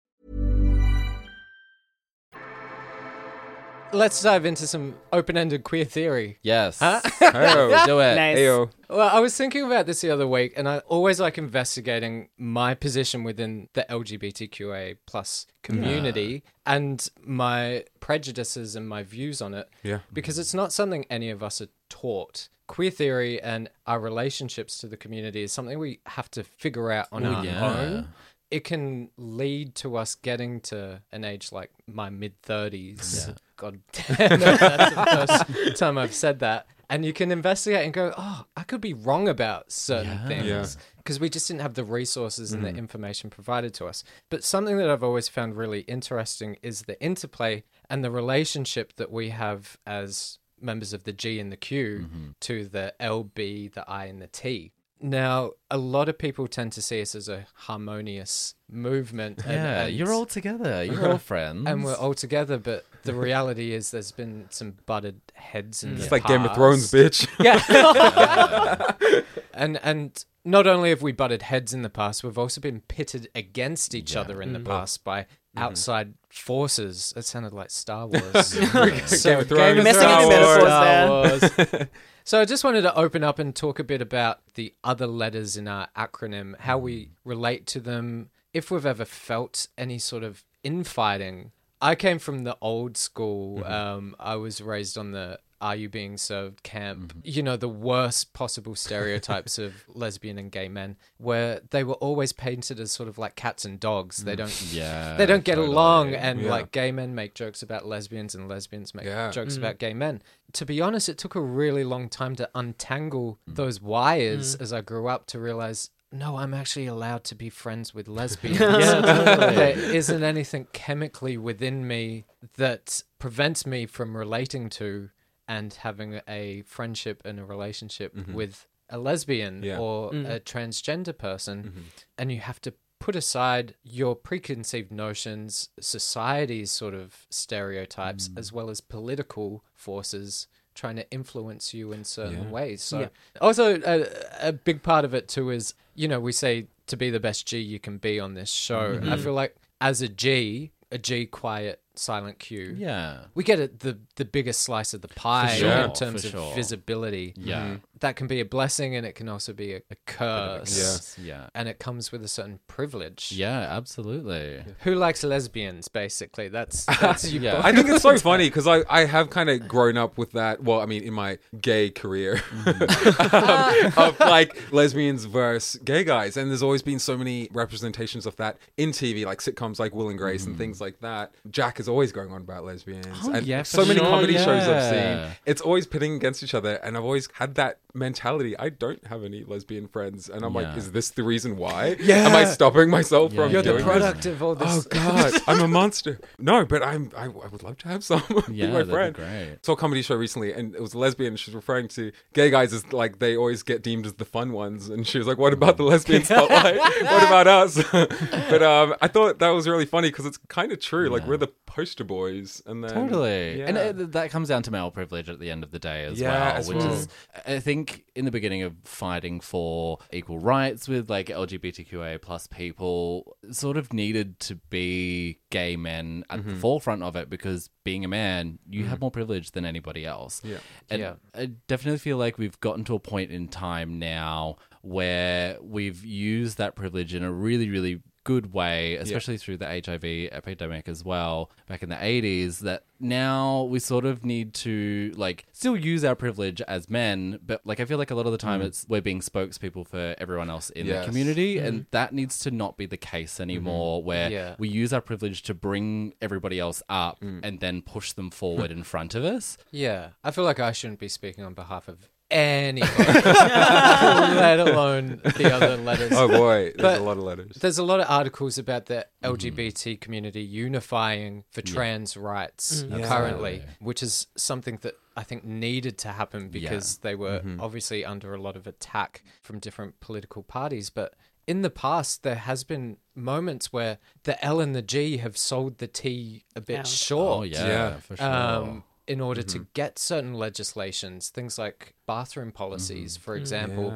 Let's 3.93 4.21
dive 4.21 4.45
into 4.45 4.67
some 4.67 4.95
open-ended 5.11 5.63
queer 5.63 5.83
theory. 5.85 6.37
Yes. 6.41 6.79
Hey-o. 6.79 7.83
Do 7.85 7.99
it. 7.99 8.15
Nice. 8.15 8.37
Ayo. 8.37 8.69
Well, 8.89 9.09
I 9.09 9.19
was 9.19 9.35
thinking 9.35 9.65
about 9.65 9.85
this 9.85 10.01
the 10.01 10.09
other 10.11 10.27
week, 10.27 10.53
and 10.55 10.67
I 10.67 10.79
always 10.79 11.19
like 11.19 11.37
investigating 11.37 12.29
my 12.37 12.73
position 12.73 13.23
within 13.23 13.67
the 13.73 13.85
LGBTQA 13.89 14.97
plus 15.05 15.45
community 15.63 16.43
and 16.65 17.05
my 17.23 17.83
prejudices 17.99 18.75
and 18.75 18.87
my 18.87 19.03
views 19.03 19.41
on 19.41 19.53
it. 19.53 19.67
Yeah. 19.83 19.99
Because 20.13 20.39
it's 20.39 20.53
not 20.53 20.71
something 20.71 21.05
any 21.09 21.29
of 21.29 21.43
us 21.43 21.61
are 21.61 21.67
taught. 21.89 22.47
Queer 22.67 22.91
theory 22.91 23.41
and 23.41 23.69
our 23.85 23.99
relationships 23.99 24.77
to 24.77 24.87
the 24.87 24.95
community 24.97 25.43
is 25.43 25.51
something 25.51 25.77
we 25.77 25.99
have 26.05 26.31
to 26.31 26.43
figure 26.43 26.91
out 26.91 27.07
on 27.11 27.25
Oh, 27.25 27.33
our 27.33 27.45
yeah. 27.45 27.65
own. 27.79 28.07
It 28.49 28.65
can 28.65 29.09
lead 29.17 29.75
to 29.75 29.95
us 29.95 30.15
getting 30.15 30.59
to 30.61 31.01
an 31.13 31.23
age 31.23 31.53
like 31.53 31.71
my 31.87 32.09
mid 32.09 32.41
30s. 32.41 33.33
God 33.61 33.79
damn, 33.91 34.39
that's 34.39 35.43
the 35.43 35.53
first 35.53 35.77
time 35.77 35.95
I've 35.99 36.15
said 36.15 36.39
that. 36.39 36.65
And 36.89 37.05
you 37.05 37.13
can 37.13 37.31
investigate 37.31 37.85
and 37.85 37.93
go, 37.93 38.11
oh, 38.17 38.45
I 38.57 38.63
could 38.63 38.81
be 38.81 38.93
wrong 38.95 39.29
about 39.29 39.71
certain 39.71 40.07
Yeah. 40.13 40.27
things 40.27 40.45
Yeah. 40.77 40.83
because 40.97 41.19
we 41.19 41.29
just 41.29 41.47
didn't 41.47 41.61
have 41.61 41.75
the 41.75 41.83
resources 41.83 42.53
and 42.53 42.65
the 42.65 42.71
mm. 42.71 42.77
information 42.77 43.29
provided 43.29 43.73
to 43.75 43.85
us. 43.85 44.03
But 44.31 44.43
something 44.43 44.77
that 44.77 44.89
I've 44.89 45.03
always 45.03 45.27
found 45.27 45.55
really 45.55 45.81
interesting 45.81 46.57
is 46.63 46.81
the 46.81 46.99
interplay 47.01 47.63
and 47.87 48.03
the 48.03 48.09
relationship 48.09 48.95
that 48.95 49.11
we 49.11 49.29
have 49.29 49.77
as 49.85 50.39
members 50.59 50.91
of 50.91 51.03
the 51.03 51.13
G 51.13 51.39
and 51.39 51.51
the 51.51 51.55
Q 51.57 52.07
mm-hmm. 52.07 52.27
to 52.41 52.65
the 52.65 52.93
LB, 52.99 53.73
the 53.73 53.87
I, 53.87 54.05
and 54.05 54.19
the 54.19 54.27
T. 54.27 54.71
Now, 54.99 55.51
a 55.71 55.77
lot 55.77 56.09
of 56.09 56.17
people 56.17 56.47
tend 56.47 56.73
to 56.73 56.81
see 56.81 56.99
us 57.01 57.15
as 57.15 57.29
a 57.29 57.45
harmonious 57.53 58.53
movement. 58.69 59.39
and- 59.45 59.53
Yeah, 59.53 59.81
and- 59.83 59.95
you're 59.95 60.11
all 60.13 60.25
together. 60.25 60.83
You're 60.83 61.09
all 61.11 61.17
friends. 61.33 61.67
and 61.67 61.83
we're 61.83 61.95
all 61.95 62.13
together, 62.13 62.57
but 62.57 62.85
the 63.03 63.13
reality 63.13 63.73
is 63.73 63.91
there's 63.91 64.11
been 64.11 64.47
some 64.49 64.75
butted 64.85 65.21
heads 65.33 65.83
in 65.83 65.91
mm. 65.91 65.97
It's 65.97 66.07
the 66.07 66.15
like 66.15 66.25
Game 66.25 66.41
of 66.41 66.49
past. 66.49 66.57
Thrones, 66.57 66.91
bitch. 66.91 67.27
Yeah. 67.39 69.21
and 69.53 69.79
and 69.83 70.25
not 70.43 70.67
only 70.67 70.89
have 70.89 71.01
we 71.01 71.11
butted 71.11 71.43
heads 71.43 71.73
in 71.73 71.81
the 71.81 71.89
past, 71.89 72.23
we've 72.23 72.37
also 72.37 72.61
been 72.61 72.81
pitted 72.81 73.29
against 73.35 73.93
each 73.93 74.15
other 74.15 74.41
in 74.41 74.53
the 74.53 74.59
past 74.59 75.03
by 75.03 75.21
mm-hmm. 75.21 75.59
outside 75.59 76.13
forces. 76.29 77.13
It 77.15 77.25
sounded 77.25 77.53
like 77.53 77.69
Star 77.69 78.07
Wars. 78.07 78.53
Game 78.53 79.39
of 79.39 79.47
Thrones. 79.47 79.83
Messing 79.83 79.93
Star 79.93 80.27
with 80.27 80.29
the 80.29 80.41
Wars, 80.41 80.63
metaphors 80.63 81.51
Star 81.51 81.69
Wars. 81.69 81.87
so 82.23 82.41
I 82.41 82.45
just 82.45 82.63
wanted 82.63 82.81
to 82.81 82.95
open 82.95 83.23
up 83.23 83.37
and 83.37 83.55
talk 83.55 83.77
a 83.77 83.83
bit 83.83 84.01
about 84.01 84.39
the 84.55 84.73
other 84.83 85.07
letters 85.07 85.57
in 85.57 85.67
our 85.67 85.89
acronym, 85.95 86.57
how 86.59 86.77
we 86.77 87.05
mm. 87.05 87.09
relate 87.23 87.67
to 87.67 87.79
them, 87.79 88.29
if 88.53 88.71
we've 88.71 88.85
ever 88.85 89.05
felt 89.05 89.67
any 89.77 89.99
sort 89.99 90.23
of 90.23 90.43
infighting. 90.63 91.51
I 91.81 91.95
came 91.95 92.19
from 92.19 92.43
the 92.43 92.57
old 92.61 92.97
school. 92.97 93.59
Mm-hmm. 93.59 93.73
Um, 93.73 94.15
I 94.19 94.35
was 94.35 94.61
raised 94.61 94.97
on 94.97 95.11
the 95.11 95.39
are 95.61 95.75
you 95.75 95.87
being 95.87 96.17
served 96.17 96.63
camp 96.63 97.13
mm-hmm. 97.13 97.19
you 97.23 97.43
know 97.43 97.55
the 97.55 97.69
worst 97.69 98.33
possible 98.33 98.75
stereotypes 98.75 99.59
of 99.59 99.73
lesbian 99.87 100.37
and 100.39 100.51
gay 100.51 100.67
men 100.67 100.97
where 101.17 101.61
they 101.69 101.83
were 101.83 101.93
always 101.95 102.33
painted 102.33 102.79
as 102.79 102.91
sort 102.91 103.07
of 103.07 103.17
like 103.17 103.35
cats 103.35 103.63
and 103.63 103.79
dogs 103.79 104.23
they 104.23 104.33
mm. 104.33 104.37
don't 104.37 104.61
Yeah, 104.71 105.15
they 105.17 105.25
don't 105.25 105.43
get 105.43 105.55
totally. 105.55 105.73
along 105.73 106.15
and 106.15 106.41
Yeah. 106.41 106.49
like 106.49 106.71
gay 106.71 106.91
men 106.91 107.13
make 107.13 107.35
jokes 107.35 107.61
about 107.61 107.85
lesbians 107.85 108.33
and 108.33 108.47
lesbians 108.49 108.95
make 108.95 109.05
Yeah. 109.05 109.29
jokes 109.29 109.53
mm. 109.53 109.59
about 109.59 109.77
gay 109.77 109.93
men 109.93 110.23
to 110.53 110.65
be 110.65 110.81
honest 110.81 111.07
it 111.07 111.17
took 111.17 111.35
a 111.35 111.41
really 111.41 111.83
long 111.83 112.09
time 112.09 112.35
to 112.37 112.49
untangle 112.55 113.39
mm. 113.47 113.55
those 113.55 113.79
wires 113.79 114.55
as 114.55 114.73
i 114.73 114.81
grew 114.81 115.07
up 115.07 115.27
to 115.27 115.39
realize 115.39 115.91
no 116.11 116.37
i'm 116.37 116.53
actually 116.53 116.87
allowed 116.87 117.23
to 117.23 117.35
be 117.35 117.49
friends 117.49 117.93
with 117.93 118.07
lesbians. 118.19 118.59
There 118.59 119.77
isn't 119.77 120.23
anything 120.23 120.67
chemically 120.73 121.37
within 121.37 121.87
me 121.87 122.25
that 122.57 123.03
prevents 123.19 123.65
me 123.65 123.85
from 123.85 124.15
relating 124.15 124.69
to 124.71 125.09
and 125.47 125.73
having 125.73 126.21
a 126.27 126.61
friendship 126.61 127.21
and 127.25 127.39
a 127.39 127.45
relationship 127.45 128.15
mm-hmm. 128.15 128.33
with 128.33 128.67
a 128.89 128.97
lesbian 128.97 129.63
Yeah. 129.63 129.79
or 129.79 130.09
a 130.09 130.13
mm. 130.13 130.43
transgender 130.43 131.17
person. 131.17 131.63
Mm-hmm. 131.63 131.79
And 132.17 132.31
you 132.31 132.39
have 132.39 132.61
to 132.61 132.73
put 132.99 133.15
aside 133.15 133.75
your 133.83 134.15
preconceived 134.15 134.91
notions 134.91 135.69
society's 135.79 136.71
sort 136.71 136.93
of 136.93 137.25
stereotypes 137.29 138.29
mm. 138.29 138.37
as 138.37 138.53
well 138.53 138.69
as 138.69 138.79
political 138.79 139.65
forces 139.73 140.47
trying 140.81 140.95
to 140.95 141.09
influence 141.11 141.73
you 141.75 141.91
in 141.91 142.03
certain 142.03 142.49
ways. 142.49 142.81
So 142.81 143.01
Yeah. 143.01 143.07
also 143.39 143.79
a, 143.93 144.49
a 144.49 144.51
big 144.51 144.81
part 144.81 145.05
of 145.05 145.13
it 145.13 145.27
too 145.27 145.51
is 145.51 145.75
you 145.93 146.07
know 146.07 146.19
we 146.19 146.31
say 146.31 146.67
to 146.87 146.97
be 146.97 147.09
the 147.11 147.19
best 147.19 147.45
g 147.47 147.59
you 147.59 147.79
can 147.79 147.97
be 147.99 148.19
on 148.19 148.33
this 148.33 148.49
show. 148.51 148.95
Mm-hmm. 148.97 149.13
I 149.13 149.17
feel 149.17 149.33
like 149.33 149.55
as 149.79 150.01
a 150.01 150.07
g 150.09 150.71
a 150.91 150.97
g 150.97 151.25
quiet 151.27 151.79
silent 151.95 152.39
q 152.39 152.75
Yeah. 152.77 153.25
we 153.33 153.43
get 153.43 153.59
it 153.59 153.79
the 153.79 153.99
the 154.15 154.25
biggest 154.25 154.61
slice 154.61 154.93
of 154.93 155.01
the 155.01 155.07
pie 155.07 155.55
sure, 155.57 155.71
in 155.71 155.93
terms 155.93 156.25
of 156.25 156.31
sure. 156.31 156.55
visibility. 156.55 157.33
Yeah. 157.35 157.61
Mm-hmm. 157.61 157.75
That 157.99 158.15
can 158.15 158.27
be 158.27 158.39
a 158.39 158.45
blessing 158.45 158.95
and 158.95 159.05
it 159.05 159.13
can 159.13 159.29
also 159.29 159.53
be 159.53 159.73
a, 159.73 159.81
a 159.91 159.95
curse. 160.05 160.77
Yes. 160.77 161.17
Yeah. 161.21 161.47
And 161.53 161.67
it 161.67 161.79
comes 161.79 162.11
with 162.11 162.23
a 162.23 162.27
certain 162.27 162.59
privilege. 162.67 163.31
Yeah, 163.31 163.59
absolutely. 163.59 164.63
Who 164.79 164.95
likes 164.95 165.23
lesbians, 165.23 165.87
basically? 165.87 166.47
That's 166.47 166.85
that's 167.01 167.31
you 167.31 167.39
Yeah. 167.39 167.61
I 167.63 167.73
think 167.73 167.89
it's 167.89 168.01
so 168.01 168.17
funny 168.31 168.47
because 168.47 168.67
I, 168.67 168.83
I 168.89 169.05
have 169.05 169.29
kind 169.29 169.49
of 169.49 169.67
grown 169.67 169.97
up 169.97 170.17
with 170.17 170.31
that. 170.31 170.63
Well, 170.63 170.79
I 170.79 170.85
mean, 170.85 171.03
in 171.03 171.13
my 171.13 171.37
gay 171.59 171.89
career 171.89 172.37
mm-hmm. 172.37 173.95
um, 173.99 174.07
of 174.07 174.19
like 174.19 174.71
lesbians 174.71 175.25
versus 175.25 175.79
gay 175.83 176.03
guys, 176.03 176.37
and 176.37 176.49
there's 176.49 176.63
always 176.63 176.81
been 176.81 176.99
so 176.99 177.17
many 177.17 177.49
representations 177.51 178.25
of 178.25 178.35
that 178.37 178.57
in 178.77 178.91
TV, 178.91 179.25
like 179.25 179.39
sitcoms 179.39 179.79
like 179.79 179.93
Will 179.93 180.09
and 180.09 180.17
Grace 180.17 180.45
and 180.45 180.53
mm-hmm. 180.53 180.59
things 180.59 180.81
like 180.81 180.99
that. 181.01 181.33
Jack 181.49 181.80
is 181.81 181.89
always 181.89 182.11
going 182.13 182.31
on 182.31 182.41
about 182.41 182.63
lesbians, 182.63 183.05
Oh, 183.23 183.33
and 183.33 183.45
yeah, 183.45 183.63
so 183.63 183.81
for 183.81 183.87
many 183.87 183.99
sure, 183.99 184.09
comedy 184.09 184.33
shows 184.37 184.67
I've 184.67 184.83
seen. 184.93 185.35
It's 185.45 185.61
always 185.61 185.85
pitting 185.85 186.15
against 186.15 186.41
each 186.43 186.53
other, 186.53 186.75
and 186.75 186.95
I've 186.95 187.03
always 187.03 187.27
had 187.33 187.55
that 187.55 187.79
mentality. 187.93 188.57
I 188.57 188.69
don't 188.69 189.05
have 189.07 189.23
any 189.23 189.43
lesbian 189.43 189.87
friends, 189.87 190.29
and 190.29 190.43
I'm 190.43 190.53
Yeah. 190.53 190.61
like, 190.69 190.77
is 190.77 190.91
this 190.91 191.09
the 191.09 191.23
reason 191.23 191.57
why? 191.57 191.95
Yeah. 191.99 192.27
Am 192.27 192.35
I 192.35 192.45
stopping 192.45 192.89
myself 192.89 193.33
from 193.33 193.51
You're 193.51 193.61
the 193.61 193.71
doing 193.71 193.85
this? 193.85 193.85
product 193.85 194.25
of 194.25 194.41
all 194.43 194.55
this. 194.55 194.85
Oh 194.87 194.89
God, 194.89 195.33
I'm 195.47 195.61
a 195.61 195.67
monster. 195.67 196.19
No, 196.39 196.65
but 196.65 196.83
I'm. 196.83 197.11
I, 197.15 197.25
I 197.25 197.27
would 197.27 197.63
love 197.63 197.77
to 197.79 197.87
have 197.87 198.03
some. 198.03 198.21
be 198.47 198.55
Yeah, 198.55 198.67
my 198.71 198.83
that'd 198.83 199.13
be 199.15 199.21
great. 199.21 199.65
Saw 199.65 199.73
a 199.73 199.75
comedy 199.75 200.01
show 200.01 200.15
recently, 200.15 200.53
and 200.53 200.75
it 200.75 200.81
was 200.81 200.93
a 200.93 200.97
lesbian. 200.97 201.35
She 201.35 201.51
was 201.51 201.55
referring 201.55 201.87
to 201.89 202.11
gay 202.33 202.49
guys 202.49 202.73
as 202.73 202.91
like 202.93 203.19
they 203.19 203.35
always 203.35 203.63
get 203.63 203.81
deemed 203.81 204.05
as 204.05 204.13
the 204.13 204.25
fun 204.25 204.51
ones, 204.51 204.89
and 204.89 205.05
she 205.07 205.17
was 205.17 205.27
like, 205.27 205.37
"What 205.37 205.53
about 205.53 205.77
the 205.77 205.83
lesbian 205.83 206.23
spotlight? 206.23 206.77
what 206.77 207.23
about 207.23 207.47
us?" 207.47 207.81
but 207.91 208.63
um, 208.63 208.95
I 209.01 209.07
thought 209.07 209.39
that 209.39 209.49
was 209.49 209.67
really 209.67 209.85
funny 209.85 210.09
because 210.09 210.25
it's 210.25 210.37
kind 210.47 210.71
of 210.71 210.79
true. 210.79 211.09
Like 211.09 211.25
we're 211.27 211.37
the 211.37 211.47
poster 211.65 212.03
boys, 212.03 212.61
and 212.65 212.83
then 212.83 212.91
Totally. 212.93 213.59
yeah. 213.59 213.65
And 213.67 213.77
it, 213.77 214.11
that 214.13 214.29
comes 214.31 214.49
down 214.49 214.63
to 214.63 214.71
male 214.71 214.91
privilege 214.91 215.29
at 215.29 215.39
the 215.39 215.49
end 215.49 215.63
of 215.63 215.71
the 215.71 215.79
day 215.79 216.05
as 216.05 216.19
Yeah, 216.19 216.31
well, 216.31 216.57
as 216.57 216.67
which 216.67 216.77
well. 216.77 216.93
is, 216.93 217.07
I 217.47 217.59
think, 217.85 218.05
in 218.15 218.25
the 218.25 218.31
beginning 218.31 218.63
of 218.63 218.75
fighting 218.83 219.39
for 219.39 219.97
equal 220.11 220.39
rights 220.39 220.87
with 220.87 221.09
like 221.09 221.27
LGBTQA 221.27 222.21
plus 222.21 222.47
people, 222.47 223.35
sort 223.51 223.77
of 223.77 223.93
needed 223.93 224.39
to 224.41 224.55
be 224.55 225.39
gay 225.49 225.75
men 225.75 226.23
at 226.29 226.39
Mm-hmm. 226.41 226.49
the 226.49 226.55
forefront 226.55 227.03
of 227.03 227.15
it 227.15 227.29
because 227.29 227.69
being 227.83 228.03
a 228.05 228.07
man, 228.07 228.59
you 228.69 228.85
have 228.85 228.99
more 229.01 229.11
privilege 229.11 229.51
than 229.51 229.65
anybody 229.65 230.05
else. 230.05 230.41
Yeah. 230.43 230.57
And 230.89 230.99
Yeah. 231.01 231.13
I 231.35 231.47
definitely 231.67 231.99
feel 231.99 232.17
like 232.17 232.37
we've 232.37 232.59
gotten 232.59 232.83
to 232.85 232.95
a 232.95 232.99
point 232.99 233.31
in 233.31 233.47
time 233.47 233.99
now 233.99 234.57
where 234.81 235.57
we've 235.61 236.03
used 236.03 236.57
that 236.57 236.75
privilege 236.75 237.13
in 237.13 237.23
a 237.23 237.31
really, 237.31 237.69
really 237.69 238.01
good 238.23 238.53
way, 238.53 238.95
especially 238.95 239.37
through 239.37 239.57
the 239.57 239.65
HIV 239.65 240.29
epidemic 240.31 240.87
as 240.87 241.03
well 241.03 241.51
back 241.67 241.81
in 241.81 241.89
the 241.89 241.95
80s, 241.95 242.59
that 242.59 242.83
now 242.99 243.63
we 243.63 243.79
sort 243.79 244.05
of 244.05 244.23
need 244.23 244.53
to 244.53 245.11
like 245.15 245.45
still 245.51 245.75
use 245.75 246.03
our 246.03 246.15
privilege 246.15 246.61
as 246.61 246.89
men, 246.89 247.39
but 247.45 247.61
like 247.65 247.79
I 247.79 247.85
feel 247.85 247.97
like 247.97 248.11
a 248.11 248.15
lot 248.15 248.25
of 248.25 248.31
the 248.31 248.37
time 248.37 248.61
mm. 248.61 248.65
it's 248.65 248.85
we're 248.87 249.01
being 249.01 249.21
spokespeople 249.21 249.87
for 249.87 250.15
everyone 250.17 250.49
else 250.49 250.69
in 250.69 250.85
Yes. 250.85 251.05
the 251.05 251.09
community, 251.09 251.55
mm-hmm. 251.55 251.65
and 251.65 251.85
that 251.91 252.13
needs 252.13 252.37
to 252.39 252.51
not 252.51 252.77
be 252.77 252.85
the 252.85 252.97
case 252.97 253.39
anymore, 253.39 253.99
mm-hmm. 253.99 254.07
where 254.07 254.31
Yeah. 254.31 254.55
we 254.59 254.67
use 254.69 254.93
our 254.93 255.01
privilege 255.01 255.41
to 255.43 255.53
bring 255.53 256.13
everybody 256.21 256.59
else 256.59 256.83
up 256.89 257.19
mm. 257.21 257.39
and 257.43 257.59
then 257.59 257.81
push 257.81 258.13
them 258.13 258.29
forward 258.41 258.71
in 258.71 258.83
front 258.83 259.15
of 259.15 259.23
us. 259.23 259.57
Yeah, 259.71 260.09
I 260.23 260.31
feel 260.31 260.43
like 260.43 260.59
I 260.59 260.71
shouldn't 260.71 260.99
be 260.99 261.09
speaking 261.09 261.43
on 261.43 261.53
behalf 261.53 261.87
of 261.87 262.09
anybody, 262.31 262.93
let 263.03 264.59
alone 264.59 265.21
the 265.23 265.53
other 265.53 265.77
letters. 265.77 266.11
Oh 266.15 266.27
boy, 266.27 266.71
there's 266.75 266.81
But- 266.81 266.99
a 266.99 267.03
lot 267.03 267.17
of 267.17 267.23
letters. 267.23 267.57
There's 267.59 267.77
a 267.77 267.83
lot 267.83 267.99
of 267.99 268.07
articles 268.09 268.57
about 268.57 268.85
the 268.87 269.05
LGBT 269.23 269.99
community 269.99 270.41
unifying 270.41 271.43
for 271.51 271.61
trans 271.61 272.15
rights 272.17 272.83
Mm. 272.83 273.03
currently, 273.05 273.63
which 273.79 274.01
is 274.01 274.27
something 274.35 274.79
that 274.81 274.95
I 275.15 275.23
think 275.23 275.43
needed 275.43 275.97
to 275.99 276.09
happen 276.09 276.49
because 276.49 276.97
they 276.99 277.15
were 277.15 277.41
obviously 277.59 278.05
under 278.05 278.33
a 278.33 278.41
lot 278.41 278.55
of 278.55 278.65
attack 278.67 279.23
from 279.41 279.59
different 279.59 279.99
political 279.99 280.41
parties. 280.43 280.89
But 280.89 281.13
in 281.47 281.61
the 281.63 281.69
past, 281.69 282.23
there 282.23 282.35
has 282.35 282.63
been 282.63 282.97
moments 283.15 283.73
where 283.73 283.97
the 284.23 284.43
L 284.45 284.59
and 284.61 284.73
the 284.75 284.81
G 284.81 285.17
have 285.17 285.37
sold 285.37 285.79
the 285.79 285.87
T 285.87 286.45
a 286.55 286.61
bit 286.61 286.79
Out. 286.79 286.87
short 286.87 287.39
Oh 287.39 287.43
yeah, 287.43 287.67
Yeah. 287.67 287.97
for 287.99 288.15
sure. 288.15 288.25
um, 288.25 288.83
in 289.07 289.19
order 289.19 289.41
to 289.41 289.59
mm-hmm. 289.59 289.69
get 289.73 289.99
certain 289.99 290.33
legislations, 290.33 291.29
things 291.29 291.57
like 291.57 291.93
bathroom 292.05 292.51
policies, 292.51 293.15
mm-hmm. 293.15 293.23
for 293.23 293.35
mm. 293.35 293.39
example. 293.41 293.93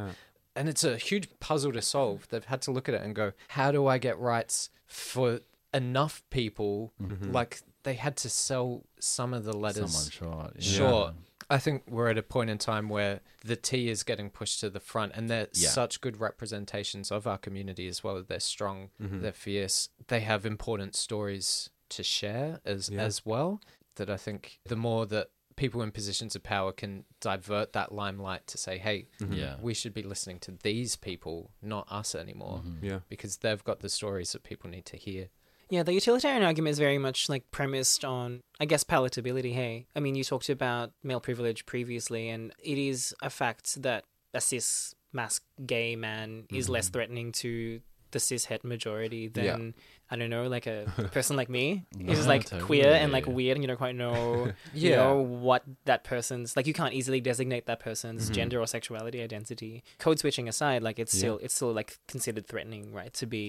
And 0.55 0.69
it's 0.69 0.83
a 0.83 0.97
huge 0.97 1.27
puzzle 1.39 1.73
to 1.73 1.81
solve. 1.81 2.27
They've 2.29 2.43
had 2.43 2.61
to 2.63 2.71
look 2.71 2.87
at 2.87 2.95
it 2.95 3.01
and 3.01 3.13
go, 3.13 3.33
how 3.49 3.71
do 3.71 3.87
I 3.87 3.97
get 3.97 4.17
rights 4.17 4.69
for 4.85 5.41
enough 5.73 6.23
people? 6.29 6.93
Mm-hmm. 7.01 7.31
Like 7.31 7.61
they 7.83 7.93
had 7.93 8.15
to 8.17 8.29
sell 8.29 8.83
some 8.99 9.33
of 9.33 9.43
the 9.43 9.55
letters 9.55 10.11
Someone 10.11 10.51
short. 10.53 10.63
short. 10.63 11.13
I 11.49 11.59
think 11.59 11.83
we're 11.87 12.09
at 12.09 12.17
a 12.17 12.23
point 12.23 12.49
in 12.49 12.57
time 12.57 12.89
where 12.89 13.19
the 13.43 13.55
T 13.55 13.89
is 13.89 14.03
getting 14.03 14.29
pushed 14.29 14.59
to 14.61 14.69
the 14.69 14.79
front, 14.79 15.11
and 15.15 15.29
they're 15.29 15.47
Yeah. 15.53 15.69
such 15.69 16.01
good 16.01 16.19
representations 16.19 17.11
of 17.11 17.27
our 17.27 17.37
community 17.37 17.87
as 17.87 18.03
well. 18.03 18.23
They're 18.23 18.39
strong, 18.39 18.89
they're 18.99 19.31
fierce, 19.31 19.89
they 20.07 20.21
have 20.21 20.45
important 20.45 20.95
stories 20.95 21.69
to 21.89 22.03
share 22.03 22.61
as 22.65 22.89
as 22.89 23.25
well. 23.25 23.61
That 23.95 24.09
I 24.09 24.17
think 24.17 24.59
the 24.65 24.75
more 24.75 25.05
that 25.07 25.29
people 25.55 25.81
in 25.81 25.91
positions 25.91 26.35
of 26.35 26.43
power 26.43 26.71
can 26.71 27.05
divert 27.21 27.73
that 27.73 27.91
limelight 27.91 28.47
to 28.47 28.57
say, 28.57 28.77
"Hey, 28.77 29.07
mm-hmm. 29.19 29.33
Yeah. 29.33 29.55
we 29.61 29.73
should 29.73 29.93
be 29.93 30.03
listening 30.03 30.39
to 30.39 30.51
these 30.63 30.95
people, 30.95 31.51
not 31.61 31.87
us 31.91 32.15
anymore," 32.15 32.61
mm-hmm. 32.65 32.85
Yeah. 32.85 32.99
because 33.09 33.37
they've 33.37 33.63
got 33.63 33.79
the 33.79 33.89
stories 33.89 34.31
that 34.33 34.43
people 34.43 34.69
need 34.69 34.85
to 34.85 34.97
hear. 34.97 35.29
Yeah, 35.69 35.83
the 35.83 35.93
utilitarian 35.93 36.43
argument 36.43 36.73
is 36.73 36.79
very 36.79 36.99
much 36.99 37.27
like 37.27 37.49
premised 37.51 38.05
on, 38.05 38.41
I 38.59 38.65
guess, 38.65 38.83
palatability. 38.83 39.53
Hey, 39.53 39.87
I 39.95 39.99
mean, 39.99 40.15
you 40.15 40.23
talked 40.23 40.49
about 40.49 40.91
male 41.03 41.19
privilege 41.19 41.65
previously, 41.65 42.29
and 42.29 42.53
it 42.59 42.77
is 42.77 43.15
a 43.21 43.29
fact 43.29 43.81
that 43.81 44.05
a 44.33 44.41
cis 44.41 44.93
masc 45.11 45.43
gay 45.65 45.95
man 45.95 46.43
is 46.51 46.69
less 46.69 46.85
mm-hmm. 46.85 46.93
threatening 46.93 47.31
to 47.31 47.81
the 48.15 48.19
cis 48.27 48.45
het 48.45 48.63
majority 48.63 49.27
than 49.27 49.73
I 50.11 50.15
don't 50.15 50.29
know, 50.35 50.45
like 50.55 50.67
a 50.75 50.77
person 51.17 51.35
like 51.41 51.49
me. 51.49 51.65
Just 52.11 52.23
Yeah, 52.23 52.33
like 52.35 52.43
queer 52.67 52.91
and 53.01 53.11
like 53.17 53.27
weird, 53.37 53.55
and 53.57 53.63
you 53.63 53.67
don't 53.71 53.81
quite 53.85 53.95
know, 54.03 54.53
you 54.73 54.89
Yeah. 54.91 54.97
know, 55.01 55.15
what 55.47 55.61
that 55.85 56.01
person's 56.11 56.55
like. 56.55 56.67
You 56.69 56.73
can't 56.81 56.93
easily 56.99 57.21
designate 57.31 57.65
that 57.71 57.79
person's 57.89 58.29
gender 58.37 58.57
or 58.63 58.67
sexuality 58.67 59.19
identity. 59.29 59.83
Code 60.05 60.19
switching 60.19 60.47
aside, 60.47 60.79
like 60.87 60.97
it's 61.03 61.13
still 61.19 61.37
it's 61.43 61.53
still 61.59 61.73
like 61.73 61.89
considered 62.07 62.45
threatening, 62.47 62.93
right, 62.99 63.13
to 63.21 63.25
be 63.27 63.45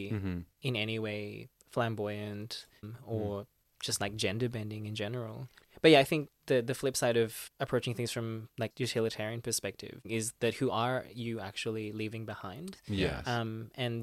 in 0.68 0.74
any 0.76 0.98
way 0.98 1.48
flamboyant 1.70 2.66
um, 2.83 2.96
or 3.07 3.46
just 3.81 4.00
like 4.00 4.16
gender 4.16 4.48
bending 4.48 4.87
in 4.87 4.94
general. 4.94 5.48
But 5.83 5.90
yeah, 5.92 6.00
I 6.00 6.05
think 6.05 6.31
the 6.46 6.62
the 6.62 6.74
flip 6.74 6.96
side 6.96 7.16
of 7.24 7.50
approaching 7.61 7.94
things 7.94 8.11
from 8.11 8.48
like 8.59 8.81
utilitarian 8.81 9.40
perspective 9.42 10.00
is 10.05 10.33
that 10.40 10.55
who 10.55 10.70
are 10.70 11.05
you 11.14 11.38
actually 11.38 11.92
leaving 11.92 12.24
behind? 12.24 12.79
Yeah. 12.88 13.20
Um, 13.26 13.70
and 13.74 14.02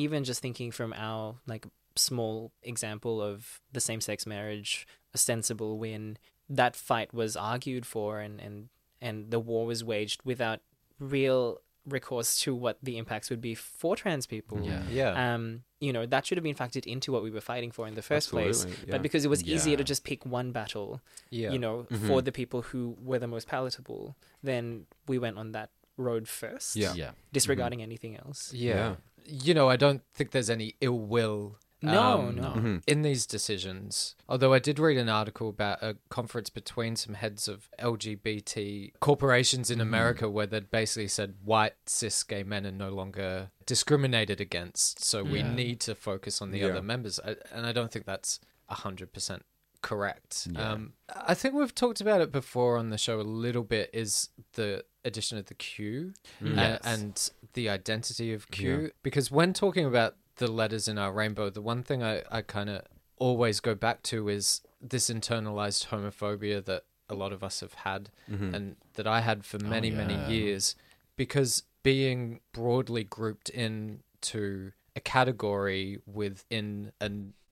even 0.00 0.24
just 0.24 0.40
thinking 0.40 0.70
from 0.70 0.92
our 0.96 1.36
like 1.46 1.66
small 1.96 2.52
example 2.62 3.20
of 3.20 3.60
the 3.72 3.80
same 3.80 4.00
sex 4.00 4.26
marriage, 4.26 4.86
ostensible 5.14 5.78
win, 5.78 6.18
that 6.48 6.74
fight 6.76 7.12
was 7.12 7.36
argued 7.36 7.86
for 7.86 8.20
and, 8.20 8.40
and, 8.40 8.68
and 9.00 9.30
the 9.30 9.38
war 9.38 9.66
was 9.66 9.84
waged 9.84 10.20
without 10.24 10.60
real 10.98 11.60
recourse 11.86 12.38
to 12.40 12.54
what 12.54 12.78
the 12.82 12.98
impacts 12.98 13.30
would 13.30 13.40
be 13.40 13.54
for 13.54 13.96
trans 13.96 14.26
people. 14.26 14.60
Yeah. 14.62 14.82
Yeah. 14.90 15.34
Um, 15.34 15.62
you 15.80 15.92
know, 15.92 16.04
that 16.06 16.26
should 16.26 16.36
have 16.36 16.44
been 16.44 16.54
factored 16.54 16.86
into 16.86 17.10
what 17.10 17.22
we 17.22 17.30
were 17.30 17.40
fighting 17.40 17.70
for 17.70 17.86
in 17.86 17.94
the 17.94 18.02
first 18.02 18.30
place. 18.30 18.66
Yeah. 18.66 18.90
But 18.90 19.02
because 19.02 19.24
it 19.24 19.28
was 19.28 19.42
easier 19.44 19.76
to 19.76 19.84
just 19.84 20.04
pick 20.04 20.26
one 20.26 20.52
battle, 20.52 21.00
yeah. 21.30 21.50
you 21.50 21.58
know, 21.58 21.86
for 22.06 22.20
the 22.20 22.32
people 22.32 22.62
who 22.62 22.96
were 23.02 23.18
the 23.18 23.26
most 23.26 23.48
palatable, 23.48 24.14
then 24.42 24.86
we 25.08 25.18
went 25.18 25.38
on 25.38 25.52
that 25.52 25.70
road 26.00 26.26
first. 26.28 26.74
Yeah. 26.76 26.94
Yeah. 26.94 27.10
Disregarding 27.32 27.82
anything 27.82 28.16
else. 28.16 28.52
Yeah. 28.52 28.96
You 29.24 29.54
know, 29.54 29.68
I 29.68 29.76
don't 29.76 30.02
think 30.14 30.30
there's 30.32 30.50
any 30.50 30.74
ill 30.80 30.98
will. 30.98 31.56
No, 31.82 32.18
um, 32.28 32.34
no. 32.36 32.80
In 32.86 33.00
these 33.00 33.24
decisions, 33.24 34.14
although 34.28 34.52
I 34.52 34.58
did 34.58 34.78
read 34.78 34.98
an 34.98 35.08
article 35.08 35.48
about 35.48 35.82
a 35.82 35.96
conference 36.10 36.50
between 36.50 36.94
some 36.94 37.14
heads 37.14 37.48
of 37.48 37.70
LGBT 37.78 38.92
corporations 39.00 39.70
in 39.70 39.80
America 39.80 40.28
where 40.28 40.46
they'd 40.46 40.70
basically 40.70 41.08
said 41.08 41.36
white 41.42 41.74
cis 41.86 42.22
gay 42.22 42.42
men 42.42 42.66
are 42.66 42.70
no 42.72 42.90
longer 42.90 43.50
discriminated 43.64 44.42
against, 44.42 45.02
so 45.02 45.24
we 45.24 45.42
need 45.42 45.80
to 45.80 45.94
focus 45.94 46.42
on 46.42 46.50
the 46.50 46.58
Yeah. 46.58 46.66
other 46.66 46.82
members. 46.82 47.18
I, 47.24 47.36
and 47.50 47.64
I 47.64 47.72
don't 47.72 47.90
think 47.90 48.04
that's 48.04 48.40
hundred 48.68 49.12
percent 49.14 49.42
correct. 49.82 50.48
Yeah. 50.52 50.72
Um, 50.72 50.92
I 51.16 51.32
think 51.34 51.54
we've 51.54 51.74
talked 51.74 52.00
about 52.02 52.20
it 52.20 52.30
before 52.30 52.76
on 52.76 52.90
the 52.90 52.98
show 52.98 53.20
a 53.20 53.22
little 53.22 53.64
bit. 53.64 53.88
Is 53.94 54.28
the 54.52 54.84
addition 55.04 55.38
of 55.38 55.46
the 55.46 55.54
Q 55.54 56.12
Mm. 56.42 56.56
Yes. 56.56 56.80
and 56.84 57.30
the 57.54 57.68
identity 57.68 58.32
of 58.32 58.50
Q? 58.50 58.90
Because 59.02 59.30
when 59.30 59.52
talking 59.52 59.84
about 59.86 60.16
the 60.36 60.50
letters 60.50 60.88
in 60.88 60.98
our 60.98 61.12
rainbow, 61.12 61.50
the 61.50 61.62
one 61.62 61.82
thing 61.82 62.02
I, 62.02 62.22
I 62.30 62.42
kind 62.42 62.70
of 62.70 62.82
always 63.16 63.60
go 63.60 63.74
back 63.74 64.02
to 64.04 64.28
is 64.28 64.62
this 64.80 65.10
internalized 65.10 65.88
homophobia 65.88 66.64
that 66.64 66.84
a 67.08 67.14
lot 67.14 67.32
of 67.32 67.42
us 67.44 67.60
have 67.60 67.74
had 67.74 68.10
and 68.28 68.76
that 68.94 69.06
I 69.06 69.20
had 69.20 69.44
for 69.44 69.58
many, 69.58 69.88
yeah. 69.88 69.96
many 70.06 70.32
years. 70.34 70.74
Because 71.16 71.64
being 71.82 72.40
broadly 72.52 73.04
grouped 73.04 73.50
into 73.50 74.72
a 74.96 75.00
category 75.00 75.98
within 76.06 76.92
a 77.00 77.10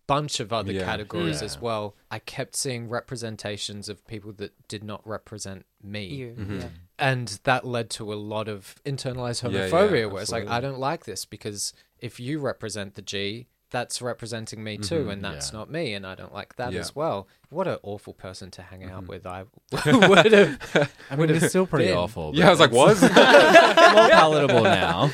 bunch 0.09 0.41
of 0.41 0.53
other 0.53 0.73
Yeah. 0.73 0.85
categories 0.85 1.41
Yeah. 1.41 1.45
as 1.47 1.61
well, 1.61 1.95
I 2.11 2.19
kept 2.19 2.57
seeing 2.57 2.89
representations 2.89 3.89
of 3.89 4.05
people 4.09 4.33
that 4.35 4.53
did 4.67 4.83
not 4.83 5.07
represent 5.07 5.65
me 5.83 6.07
You, 6.07 6.35
Mm-hmm. 6.37 6.59
yeah. 6.61 6.69
and 6.99 7.29
that 7.45 7.65
led 7.65 7.89
to 7.91 8.13
a 8.13 8.17
lot 8.17 8.49
of 8.49 8.75
internalized 8.85 9.45
Yeah, 9.45 9.51
yeah, 9.67 9.69
homophobia 9.71 10.11
where 10.11 10.23
it's 10.23 10.33
like 10.33 10.49
i 10.49 10.61
don't 10.61 10.81
like 10.81 11.05
this 11.05 11.25
because 11.25 11.73
if 12.01 12.19
you 12.19 12.41
represent 12.41 12.95
the 12.97 13.03
g 13.03 13.47
that's 13.71 14.01
representing 14.01 14.63
me 14.65 14.79
too 14.79 15.01
Mm-hmm. 15.01 15.11
and 15.11 15.25
that's 15.25 15.53
Yeah. 15.53 15.59
not 15.59 15.71
me 15.71 15.95
and 15.95 16.07
i 16.07 16.15
don't 16.15 16.33
like 16.33 16.57
that 16.57 16.73
Yeah. 16.73 16.81
as 16.81 16.95
well 16.97 17.29
what 17.51 17.67
an 17.69 17.79
awful 17.83 18.13
person 18.15 18.51
to 18.53 18.63
hang 18.63 18.81
Mm-hmm. 18.81 18.95
out 18.97 19.07
with 19.09 19.27
i 19.27 19.45
would 20.09 20.33
have 20.33 20.93
I 21.11 21.17
mean, 21.17 21.31
it's 21.31 21.49
still 21.49 21.67
pretty 21.67 21.87
been. 21.87 21.97
awful. 21.97 22.33
Yeah, 22.35 22.49
I 22.49 22.51
was 22.51 22.61
like, 22.61 22.71
what? 22.73 23.01
more 23.01 23.11
palatable 24.11 24.63
now. 24.63 25.11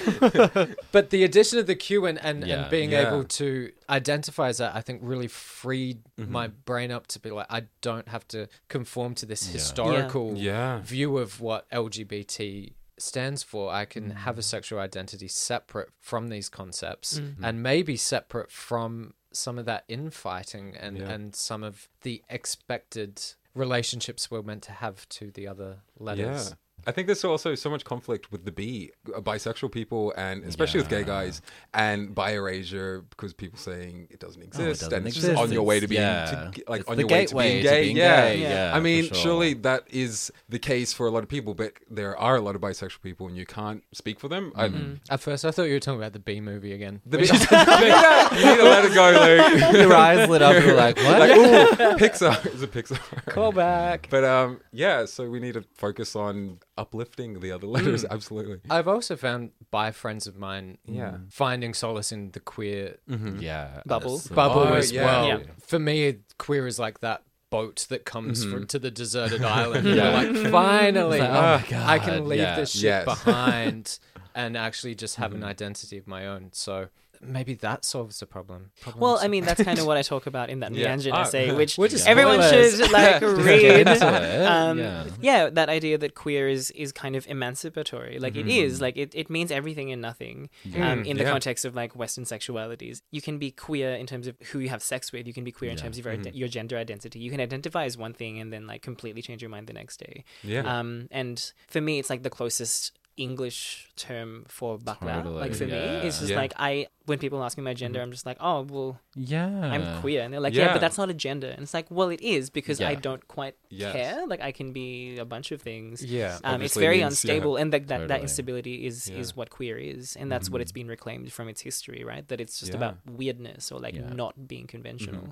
but 0.93 1.11
the 1.11 1.23
addition 1.25 1.59
of 1.61 1.67
the 1.67 1.75
q 1.77 2.07
and, 2.07 2.19
and, 2.23 2.45
Yeah. 2.45 2.63
and 2.63 2.71
being 2.71 2.91
Yeah. 2.93 3.09
able 3.09 3.25
to 3.25 3.71
identify 3.89 4.49
as 4.49 4.59
that 4.59 4.75
i 4.75 4.81
think 4.81 5.01
really 5.03 5.29
freed 5.29 5.99
Mm-hmm. 6.19 6.31
my 6.33 6.47
brain 6.49 6.91
up 6.93 7.07
to 7.09 7.19
be 7.21 7.31
like 7.31 7.47
i 7.51 7.65
don't 7.81 8.09
have 8.09 8.27
to 8.29 8.49
conform 8.69 9.15
to 9.17 9.27
this 9.27 9.47
historical 9.49 10.35
Yeah. 10.37 10.79
view 10.81 11.19
of 11.19 11.41
what 11.41 11.69
lgbt 11.71 12.73
stands 12.99 13.43
for 13.43 13.73
i 13.73 13.85
can 13.85 14.11
Mm. 14.11 14.15
have 14.17 14.39
a 14.39 14.43
sexual 14.43 14.79
identity 14.79 15.29
separate 15.29 15.91
from 16.01 16.29
these 16.29 16.49
concepts 16.49 17.19
Mm-hmm. 17.19 17.45
and 17.45 17.63
maybe 17.63 17.97
separate 17.97 18.51
from 18.51 19.15
some 19.33 19.59
of 19.59 19.65
that 19.67 19.85
infighting 19.89 20.77
and 20.77 20.99
Yeah. 20.99 21.11
and 21.11 21.35
some 21.35 21.63
of 21.65 21.89
the 22.03 22.23
expected 22.31 23.21
relationships 23.55 24.31
we're 24.31 24.43
meant 24.43 24.63
to 24.65 24.73
have 24.73 25.09
to 25.11 25.31
the 25.31 25.47
other 25.49 25.79
letters 25.99 26.51
Yeah. 26.51 26.55
I 26.87 26.93
think 26.93 27.07
there's 27.07 27.25
also 27.25 27.55
so 27.55 27.71
much 27.71 27.85
conflict 27.85 28.31
with 28.33 28.45
the 28.45 28.53
B, 28.53 28.93
uh, 29.15 29.21
bisexual 29.21 29.73
people, 29.73 30.13
and 30.17 30.45
especially 30.45 30.81
with 30.81 30.89
gay 30.89 31.05
guys, 31.05 31.43
and 31.73 32.15
bi 32.15 32.33
erasure 32.33 33.05
because 33.11 33.33
people 33.33 33.59
saying 33.59 34.09
it 34.11 34.21
doesn't 34.21 34.43
exist, 34.43 34.61
Oh, 34.65 34.69
doesn't 34.69 34.93
and 34.93 35.07
it's 35.07 35.17
exist. 35.17 35.33
just 35.33 35.43
on 35.43 35.53
your 35.53 35.63
way 35.63 35.81
to 35.81 35.89
being, 35.89 36.03
yeah. 36.03 36.51
to, 36.55 36.63
like 36.69 36.81
It's 36.83 36.91
on 36.91 36.99
your 36.99 37.09
way 37.09 37.21
to 37.21 37.27
gateway 37.27 37.49
being 37.51 37.63
to 37.65 37.69
gay. 37.71 37.83
being 37.85 37.97
yeah. 37.97 38.29
gay, 38.29 38.41
yeah, 38.43 38.73
I 38.75 38.81
mean, 38.81 39.05
sure. 39.05 39.15
surely 39.15 39.55
that 39.55 39.85
is 39.91 40.33
the 40.49 40.59
case 40.59 40.93
for 40.93 41.07
a 41.07 41.11
lot 41.11 41.23
of 41.23 41.29
people, 41.29 41.55
but 41.55 41.73
there 41.91 42.17
are 42.17 42.37
a 42.37 42.41
lot 42.41 42.55
of 42.55 42.61
bisexual 42.61 43.03
people, 43.03 43.27
and 43.27 43.37
you 43.37 43.47
can't 43.47 43.83
speak 43.93 44.21
for 44.21 44.29
them. 44.29 44.53
I, 44.57 44.71
at 45.11 45.21
first 45.21 45.45
i 45.45 45.51
thought 45.51 45.65
you 45.65 45.75
were 45.75 45.81
talking 45.81 46.01
about 46.01 46.13
the 46.13 46.19
b 46.19 46.41
movie 46.41 46.73
again 46.73 47.01
the 47.07 47.19
B, 47.19 47.25
you 47.25 48.47
need 48.47 48.57
to 48.57 48.65
let 48.65 48.85
it 48.85 48.95
go, 48.95 49.11
Luke. 49.11 49.73
Your 49.75 49.95
eyes 49.95 50.29
lit 50.29 50.43
up. 50.43 50.63
You're 50.65 50.75
like, 50.77 50.97
what? 50.99 51.19
like, 51.21 51.31
ooh, 51.37 51.97
Pixar 51.97 52.55
is 52.55 52.63
a 52.63 52.67
Pixar. 52.67 52.99
call 53.27 53.53
back 53.53 54.09
But 54.11 54.25
um, 54.25 54.61
yeah. 54.73 55.05
So 55.05 55.29
we 55.29 55.41
need 55.41 55.55
to 55.55 55.65
focus 55.75 56.17
on 56.17 56.59
uplifting 56.77 57.41
the 57.41 57.53
other 57.53 57.67
letters. 57.67 58.05
Mm. 58.05 58.11
Absolutely. 58.11 58.61
I've 58.71 58.89
also 58.89 59.17
found 59.17 59.53
by 59.71 59.91
friends 59.93 60.27
of 60.27 60.37
mine 60.37 60.79
Yeah. 60.87 61.19
finding 61.31 61.75
solace 61.75 62.11
in 62.13 62.31
the 62.33 62.41
queer 62.41 62.97
yeah. 63.09 63.83
Bubble. 63.87 64.19
that's- 64.19 64.29
bubble 64.29 64.61
Oh, 64.63 64.75
as 64.75 64.91
yeah. 64.93 65.05
well. 65.05 65.29
Yeah. 65.29 65.39
For 65.61 65.79
me, 65.79 66.19
queer 66.39 66.67
is 66.67 66.79
like 66.79 67.01
that 67.01 67.23
boat 67.51 67.87
that 67.91 68.05
comes 68.05 68.45
Mm-hmm. 68.45 68.59
fr- 68.61 68.65
to 68.67 68.79
the 68.81 68.91
deserted 68.91 69.43
island. 69.61 69.87
and 69.87 69.97
You're 69.97 70.11
like, 70.11 70.51
finally, 70.51 71.21
like, 71.21 71.29
oh 71.31 71.77
my 71.77 71.93
I 71.95 71.99
can 72.01 72.29
leave 72.29 72.41
yeah. 72.41 72.57
this 72.57 72.73
shit 72.73 72.83
Yes. 72.83 73.05
behind 73.25 73.99
and 74.35 74.57
actually 74.57 74.97
just 74.97 75.15
have 75.17 75.31
Mm-hmm. 75.31 75.43
an 75.45 75.49
identity 75.49 75.97
of 75.99 76.07
my 76.09 76.27
own. 76.27 76.49
So 76.53 76.89
maybe 77.27 77.55
that 77.55 77.85
solves 77.85 78.21
the 78.21 78.27
problem. 78.27 78.71
Problem 78.81 79.01
Well, 79.01 79.19
I 79.21 79.29
mean, 79.29 79.45
that's 79.45 79.63
kind 79.63 79.79
of 79.79 79.87
what 79.91 79.97
I 79.97 80.03
talk 80.03 80.27
about 80.27 80.51
in 80.51 80.61
that 80.61 80.73
Yeah. 80.75 80.95
Meanjin 80.95 81.13
Ah, 81.13 81.23
essay, 81.23 81.53
which 81.55 81.77
We're 81.79 81.89
everyone 82.07 82.41
spoilers. 82.43 82.77
should 82.79 82.91
like 82.93 83.21
read. 83.23 83.89
Um, 84.45 84.79
yeah. 84.79 85.05
yeah. 85.21 85.51
that 85.51 85.69
idea 85.69 85.99
that 85.99 86.15
queer 86.15 86.49
is 86.49 86.71
is 86.73 86.93
kind 86.93 87.17
of 87.17 87.27
emancipatory. 87.29 88.19
Like 88.19 88.37
it 88.37 88.47
Mm-hmm. 88.47 88.65
is. 88.67 88.81
Like 88.81 88.97
it, 88.97 89.15
it 89.15 89.31
means 89.31 89.51
everything 89.51 89.91
and 89.93 90.01
nothing. 90.03 90.51
Um, 90.77 91.05
in 91.05 91.17
the 91.17 91.25
Yeah. 91.25 91.31
context 91.31 91.65
of 91.65 91.75
like 91.75 91.95
Western 91.97 92.25
sexualities, 92.25 93.03
you 93.11 93.21
can 93.23 93.39
be 93.39 93.51
queer 93.51 93.95
in 93.95 94.07
terms 94.07 94.27
of 94.27 94.37
who 94.53 94.59
you 94.59 94.69
have 94.69 94.83
sex 94.83 95.13
with. 95.13 95.27
You 95.27 95.33
can 95.33 95.45
be 95.45 95.53
queer 95.53 95.71
in 95.71 95.77
terms 95.77 95.99
of 95.99 96.05
your, 96.05 96.15
ide- 96.15 96.35
your 96.35 96.49
gender 96.49 96.77
identity. 96.77 97.19
You 97.21 97.31
can 97.31 97.41
identify 97.41 97.85
as 97.85 97.97
one 97.97 98.13
thing 98.13 98.39
and 98.41 98.53
then 98.53 98.67
like 98.67 98.83
completely 98.83 99.23
change 99.23 99.41
your 99.43 99.51
mind 99.51 99.67
the 99.67 99.73
next 99.73 99.99
day. 99.99 100.25
Yeah. 100.43 100.61
Um, 100.79 101.09
and 101.11 101.53
for 101.69 101.81
me, 101.81 101.99
it's 101.99 102.11
like 102.11 102.23
the 102.23 102.31
closest 102.31 102.93
English 103.17 103.91
term 103.97 104.45
for 104.49 104.77
bakla. 104.79 105.23
Totally, 105.23 105.41
Like 105.41 105.55
for 105.55 105.67
me, 105.67 105.73
it's 105.73 106.19
just 106.19 106.31
Yeah. 106.31 106.37
like 106.37 106.53
I 106.57 106.89
when 107.07 107.19
people 107.19 107.43
ask 107.45 107.59
me 107.59 107.65
my 107.65 107.75
gender, 107.75 107.99
mm-hmm. 107.99 108.05
I'm 108.07 108.13
just 108.13 108.27
like, 108.27 108.39
oh 108.41 108.63
well, 108.63 109.01
Yeah. 109.15 109.47
I'm 109.47 110.01
queer, 110.01 110.23
and 110.23 110.33
they're 110.33 110.41
like, 110.41 110.55
yeah. 110.55 110.67
Yeah. 110.67 110.73
but 110.73 110.81
that's 110.81 110.97
not 110.99 111.11
a 111.11 111.15
gender, 111.15 111.49
and 111.49 111.63
it's 111.63 111.75
like, 111.75 111.87
well, 111.91 112.09
it 112.09 112.21
is 112.23 112.51
because 112.51 112.81
I 112.81 112.95
don't 112.95 113.27
quite 113.29 113.57
Yes. 113.69 113.93
care. 113.93 114.27
Like 114.27 114.41
I 114.41 114.53
can 114.53 114.73
be 114.73 115.19
a 115.19 115.25
bunch 115.25 115.51
of 115.53 115.61
things. 115.61 116.05
Yeah. 116.05 116.27
Um, 116.27 116.33
it's 116.35 116.43
Obviously 116.45 116.81
very 116.83 116.99
means- 116.99 117.25
yeah. 117.25 117.33
unstable, 117.35 117.57
and 117.57 117.73
that 117.73 117.89
that, 117.89 117.99
that 117.99 118.09
Totally. 118.09 118.23
instability 118.23 118.87
is 118.87 119.09
Yeah. 119.09 119.19
is 119.19 119.37
what 119.37 119.51
queer 119.51 119.77
is, 119.77 120.17
and 120.17 120.31
that's 120.33 120.49
what 120.51 120.61
it's 120.61 120.73
mm-hmm. 120.73 120.81
been 120.81 120.89
reclaimed 120.89 121.33
from 121.33 121.49
its 121.49 121.61
history, 121.61 122.05
right? 122.05 122.27
That 122.29 122.41
it's 122.41 122.59
just 122.61 122.73
Yeah. 122.73 122.79
about 122.79 122.97
weirdness 123.07 123.71
or 123.73 123.79
like 123.81 123.95
Yeah. 123.95 124.09
not 124.13 124.49
being 124.49 124.67
conventional. 124.67 125.23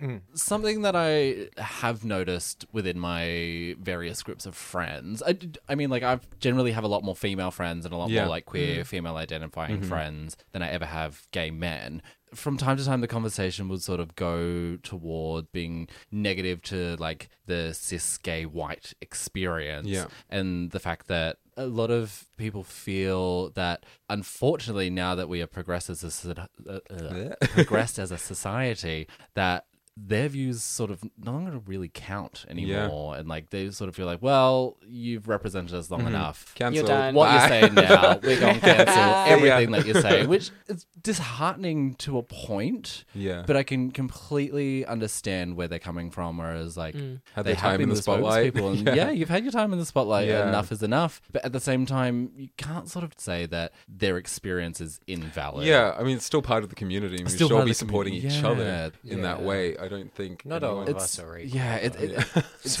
Mm-hmm, 0.00 0.06
mm. 0.10 0.20
Something 0.34 0.82
that 0.82 0.94
I 0.96 1.48
have 1.60 2.04
noticed 2.04 2.66
within 2.72 2.98
my 3.00 3.74
various 3.80 4.22
groups 4.22 4.46
of 4.46 4.54
friends, 4.54 5.22
I, 5.26 5.32
d- 5.32 5.58
I 5.68 5.74
mean, 5.74 5.90
like, 5.90 6.02
I 6.02 6.20
generally 6.40 6.72
have 6.72 6.84
a 6.84 6.88
lot 6.88 7.02
more 7.02 7.16
female 7.16 7.50
friends 7.50 7.84
and 7.84 7.92
a 7.94 7.96
lot 7.96 8.10
Yeah. 8.10 8.22
more, 8.22 8.30
like, 8.30 8.44
queer, 8.46 8.82
mm. 8.82 8.86
female 8.86 9.16
identifying 9.16 9.82
friends 9.82 10.36
than 10.52 10.62
I 10.62 10.68
ever 10.70 10.84
have 10.86 11.15
gay 11.30 11.50
men. 11.50 12.02
From 12.34 12.56
time 12.56 12.76
to 12.76 12.84
time, 12.84 13.00
the 13.00 13.06
conversation 13.06 13.68
would 13.68 13.82
sort 13.82 14.00
of 14.00 14.16
go 14.16 14.76
toward 14.82 15.50
being 15.52 15.88
negative 16.10 16.60
to, 16.62 16.96
like, 16.96 17.28
the 17.46 17.72
cis 17.72 18.18
gay 18.18 18.44
white 18.44 18.94
experience. 19.00 19.86
Yeah. 19.86 20.06
And 20.28 20.70
the 20.72 20.80
fact 20.80 21.06
that 21.06 21.38
a 21.56 21.66
lot 21.66 21.90
of 21.90 22.26
people 22.36 22.64
feel 22.64 23.50
that, 23.50 23.86
unfortunately, 24.10 24.90
now 24.90 25.14
that 25.14 25.28
we 25.28 25.40
are 25.40 25.46
progressed 25.46 25.88
as 25.88 26.02
a, 26.24 26.48
uh, 26.68 26.80
uh, 26.92 27.34
progressed 27.40 27.98
as 27.98 28.10
a 28.10 28.18
society, 28.18 29.06
that 29.34 29.66
their 29.96 30.28
views 30.28 30.62
sort 30.62 30.90
of 30.90 31.02
no 31.16 31.32
longer 31.32 31.58
really 31.66 31.90
count 31.92 32.44
anymore, 32.48 33.16
and 33.16 33.28
like 33.28 33.48
they 33.50 33.70
sort 33.70 33.88
of 33.88 33.96
feel 33.96 34.04
like, 34.04 34.20
well, 34.20 34.76
you've 34.86 35.26
represented 35.26 35.74
us 35.74 35.90
long 35.90 36.00
mm-hmm. 36.00 36.08
enough. 36.08 36.54
Cancelled. 36.54 36.86
done. 36.86 37.14
What 37.14 37.32
you're 37.32 37.48
saying 37.48 37.74
now, 37.74 38.18
we're 38.22 38.38
going 38.38 38.54
to 38.56 38.60
cancel 38.60 39.02
everything 39.32 39.70
Yeah. 39.70 39.78
that 39.78 39.86
you're 39.86 40.02
saying, 40.02 40.28
which 40.28 40.50
is 40.68 40.84
disheartening 41.00 41.94
to 41.94 42.18
a 42.18 42.22
point. 42.22 43.04
Yeah. 43.14 43.44
But 43.46 43.56
I 43.56 43.62
can 43.62 43.90
completely 43.90 44.84
understand 44.84 45.56
where 45.56 45.66
they're 45.66 45.78
coming 45.78 46.10
from, 46.10 46.36
whereas 46.38 46.76
like 46.76 46.94
mm. 46.94 47.20
Had 47.34 47.46
they 47.46 47.52
their 47.52 47.60
time 47.60 47.74
in 47.76 47.88
been 47.88 47.88
the 47.90 48.02
spotlight. 48.02 48.52
spokespeople, 48.52 48.78
and 48.78 48.86
Yeah. 48.88 48.94
yeah. 48.94 49.10
you've 49.12 49.30
had 49.30 49.44
your 49.44 49.52
time 49.52 49.72
in 49.72 49.78
the 49.78 49.86
spotlight. 49.86 50.28
Yeah. 50.28 50.48
Enough 50.48 50.72
is 50.72 50.82
enough. 50.82 51.22
But 51.32 51.44
at 51.44 51.52
the 51.52 51.60
same 51.60 51.86
time, 51.86 52.32
you 52.36 52.48
can't 52.58 52.90
sort 52.90 53.04
of 53.04 53.12
say 53.16 53.46
that 53.46 53.72
their 53.88 54.18
experience 54.18 54.80
is 54.80 55.00
invalid. 55.06 55.66
Yeah, 55.66 55.94
I 55.98 56.02
mean, 56.02 56.16
it's 56.16 56.26
still 56.26 56.42
part 56.42 56.64
of 56.64 56.68
the 56.68 56.76
community. 56.76 57.16
and 57.16 57.24
We 57.30 57.36
should 57.36 57.50
all 57.50 57.64
be 57.64 57.72
supporting 57.72 58.12
community. 58.12 58.36
each 58.38 58.42
Yeah. 58.42 58.50
other 58.50 58.92
in 59.04 59.22
that 59.22 59.42
way. 59.42 59.76
I 59.86 59.88
don't 59.88 60.12
think 60.12 60.44
Not 60.44 60.62
all 60.64 60.82
anyone- 60.82 60.88
of 60.88 60.96
us 60.96 61.18
are 61.18 61.38
equal. 61.38 61.56
yeah, 61.56 61.76
it, 61.76 61.94
it, 61.96 62.10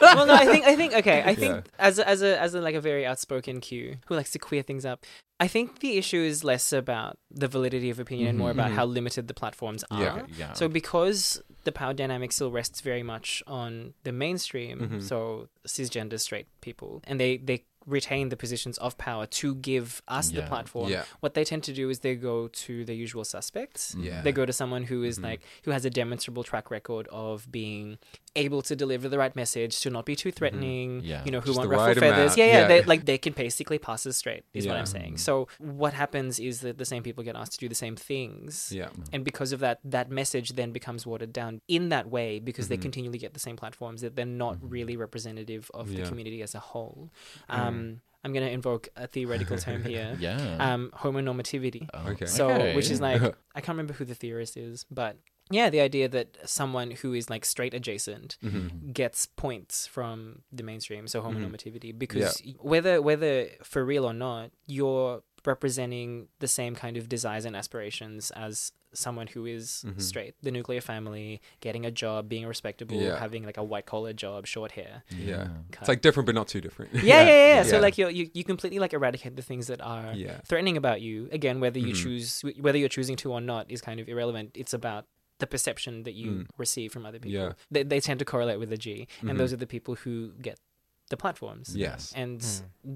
well, 0.00 0.26
no, 0.26 0.34
I 0.34 0.46
think 0.46 0.64
I 0.66 0.76
think 0.76 0.92
okay. 0.94 1.22
I 1.24 1.34
think 1.42 1.54
Yeah. 1.66 1.70
as 1.78 1.98
a, 1.98 2.08
as 2.08 2.22
a 2.22 2.40
as 2.40 2.54
a 2.54 2.60
like 2.60 2.74
a 2.74 2.80
very 2.80 3.04
outspoken 3.06 3.60
Q 3.60 3.96
who 4.06 4.14
likes 4.14 4.30
to 4.32 4.38
queer 4.38 4.62
things 4.62 4.84
up. 4.84 5.04
I 5.40 5.48
think 5.48 5.80
the 5.80 5.96
issue 5.98 6.20
is 6.20 6.44
less 6.44 6.72
about 6.72 7.18
the 7.28 7.48
validity 7.48 7.90
of 7.90 7.98
opinion 7.98 8.28
and 8.28 8.38
more 8.38 8.52
about 8.52 8.70
how 8.70 8.84
limited 8.84 9.26
the 9.26 9.34
platforms 9.34 9.82
are. 9.90 10.00
Yeah, 10.00 10.22
yeah. 10.38 10.52
So 10.52 10.68
because 10.68 11.42
the 11.64 11.72
power 11.72 11.94
dynamic 11.94 12.30
still 12.30 12.52
rests 12.52 12.80
very 12.80 13.02
much 13.02 13.42
on 13.48 13.94
the 14.04 14.12
mainstream, 14.12 14.78
Mm-hmm. 14.78 15.00
so 15.00 15.48
cisgender 15.66 16.20
straight 16.20 16.46
people, 16.60 17.00
and 17.04 17.18
they 17.18 17.38
they 17.38 17.64
retain 17.86 18.28
the 18.28 18.36
positions 18.36 18.78
of 18.78 18.96
power 18.98 19.26
to 19.26 19.54
give 19.56 20.02
us 20.08 20.30
the 20.30 20.42
platform. 20.42 20.90
Yeah. 20.90 21.04
What 21.20 21.34
they 21.34 21.44
tend 21.44 21.62
to 21.64 21.72
do 21.72 21.90
is 21.90 22.00
they 22.00 22.14
go 22.14 22.48
to 22.48 22.84
the 22.84 22.94
usual 22.94 23.24
suspects. 23.24 23.94
Yeah. 23.98 24.22
They 24.22 24.32
go 24.32 24.46
to 24.46 24.52
someone 24.52 24.84
who 24.84 25.02
is 25.02 25.16
Mm-hmm. 25.16 25.24
like 25.24 25.40
who 25.64 25.70
has 25.72 25.84
a 25.84 25.90
demonstrable 25.90 26.42
track 26.44 26.70
record 26.70 27.06
of 27.08 27.50
being 27.50 27.98
able 28.34 28.62
to 28.62 28.74
deliver 28.74 29.08
the 29.08 29.18
right 29.18 29.34
message, 29.36 29.80
to 29.80 29.90
not 29.90 30.06
be 30.06 30.16
too 30.16 30.32
threatening. 30.32 31.00
Yeah. 31.04 31.22
You 31.24 31.30
know, 31.32 31.40
who 31.40 31.46
Just 31.48 31.58
won't 31.58 31.70
ruffle 31.70 31.86
right 31.86 31.98
feathers. 31.98 32.18
amount. 32.18 32.38
Yeah, 32.38 32.44
yeah. 32.46 32.52
Yeah. 32.60 32.68
They, 32.68 32.82
like 32.84 33.04
they 33.04 33.18
can 33.18 33.32
basically 33.34 33.78
pass 33.78 34.06
as 34.06 34.16
straight. 34.16 34.44
Is 34.54 34.66
what 34.66 34.76
I'm 34.76 34.86
saying. 34.86 35.18
So 35.18 35.48
what 35.58 35.92
happens 35.92 36.38
is 36.38 36.60
that 36.60 36.78
the 36.78 36.84
same 36.86 37.02
people 37.02 37.22
get 37.24 37.36
asked 37.36 37.52
to 37.52 37.58
do 37.58 37.68
the 37.68 37.74
same 37.74 37.96
things. 37.96 38.72
Yeah. 38.74 38.88
And 39.12 39.24
because 39.24 39.52
of 39.52 39.60
that, 39.60 39.80
that 39.84 40.10
message 40.10 40.50
then 40.54 40.72
becomes 40.72 41.06
watered 41.06 41.32
down 41.32 41.60
in 41.68 41.90
that 41.90 42.08
way 42.10 42.38
because 42.38 42.64
Mm-hmm. 42.66 42.70
they 42.70 42.76
continually 42.78 43.18
get 43.18 43.34
the 43.34 43.40
same 43.40 43.56
platforms 43.56 44.00
that 44.02 44.16
they're 44.16 44.24
not 44.24 44.56
really 44.62 44.96
representative 44.96 45.70
of 45.74 45.88
the 45.88 45.96
Yeah. 45.96 46.04
Mm. 46.04 46.08
community 46.08 46.42
as 46.42 46.54
a 46.54 46.60
whole. 46.60 47.10
Um, 47.48 48.00
I'm 48.24 48.32
going 48.32 48.46
to 48.46 48.52
invoke 48.52 48.88
a 48.96 49.06
theoretical 49.08 49.58
term 49.58 49.82
here. 49.92 50.16
yeah. 50.20 50.56
Um, 50.60 50.90
homonormativity. 50.94 51.88
Okay. 52.12 52.26
So, 52.26 52.50
Okay. 52.50 52.74
which 52.76 52.90
is 52.90 53.00
like, 53.00 53.20
I 53.54 53.60
can't 53.60 53.68
remember 53.76 53.94
who 53.94 54.04
the 54.04 54.14
theorist 54.14 54.56
is, 54.56 54.86
but 54.90 55.16
yeah, 55.58 55.68
the 55.70 55.80
idea 55.80 56.08
that 56.08 56.28
someone 56.44 56.90
who 57.00 57.12
is 57.14 57.28
like 57.30 57.44
straight 57.44 57.74
adjacent 57.74 58.36
Mm-hmm. 58.42 58.90
gets 58.92 59.26
points 59.26 59.86
from 59.86 60.42
the 60.50 60.62
mainstream, 60.62 61.06
so 61.08 61.22
homonormativity, 61.22 61.90
because 62.04 62.40
Yeah. 62.44 62.54
whether 62.72 62.94
whether 63.08 63.34
for 63.62 63.84
real 63.92 64.04
or 64.04 64.14
not, 64.14 64.50
you're 64.66 65.22
representing 65.44 66.28
the 66.38 66.48
same 66.48 66.74
kind 66.74 66.96
of 66.96 67.08
desires 67.08 67.44
and 67.44 67.54
aspirations 67.56 68.30
as 68.32 68.72
someone 68.94 69.26
who 69.26 69.46
is 69.46 69.84
straight. 69.96 70.34
The 70.42 70.50
nuclear 70.50 70.82
family, 70.82 71.40
getting 71.60 71.86
a 71.86 71.90
job, 71.90 72.28
being 72.28 72.46
respectable, 72.46 73.00
Yeah. 73.00 73.18
having 73.18 73.42
like 73.42 73.56
a 73.56 73.64
white 73.64 73.86
collar 73.86 74.12
job, 74.12 74.46
short 74.46 74.72
hair. 74.72 75.02
Yeah. 75.30 75.48
Cut. 75.72 75.82
It's 75.82 75.88
like 75.88 76.02
different, 76.02 76.26
but 76.26 76.34
not 76.34 76.46
too 76.48 76.60
different. 76.60 76.92
Yeah, 76.94 77.02
yeah, 77.02 77.24
yeah. 77.24 77.54
yeah. 77.56 77.62
So 77.70 77.80
like 77.80 77.96
you 77.98 78.08
you 78.08 78.24
you 78.34 78.44
completely 78.44 78.78
like 78.84 78.92
eradicate 78.92 79.34
the 79.40 79.42
things 79.50 79.66
that 79.68 79.80
are 79.80 80.12
Yeah. 80.14 80.40
threatening 80.46 80.76
about 80.76 81.00
you. 81.00 81.28
Again, 81.32 81.56
whether 81.64 81.78
you 81.88 81.94
Mhm. 81.94 82.02
choose 82.04 82.28
whether 82.64 82.78
you're 82.80 82.94
choosing 82.98 83.16
to 83.22 83.32
or 83.32 83.40
not 83.40 83.70
is 83.74 83.80
kind 83.80 83.98
of 84.00 84.08
irrelevant. 84.08 84.50
It's 84.62 84.74
about 84.74 85.06
the 85.42 85.46
perception 85.56 86.04
that 86.06 86.14
you 86.22 86.30
Mm. 86.30 86.46
receive 86.64 86.88
from 86.94 87.04
other 87.04 87.18
people. 87.24 87.40
Yeah. 87.40 87.52
They 87.74 87.82
they 87.92 88.00
tend 88.08 88.18
to 88.20 88.24
correlate 88.32 88.58
with 88.62 88.70
the 88.74 88.76
G, 88.86 89.08
and 89.20 89.30
Mhm. 89.32 89.38
those 89.38 89.52
are 89.52 89.60
the 89.64 89.66
people 89.76 89.94
who 90.02 90.14
get 90.48 90.56
the 91.12 91.16
platforms. 91.16 91.66
Yes. 91.76 92.12
And 92.22 92.38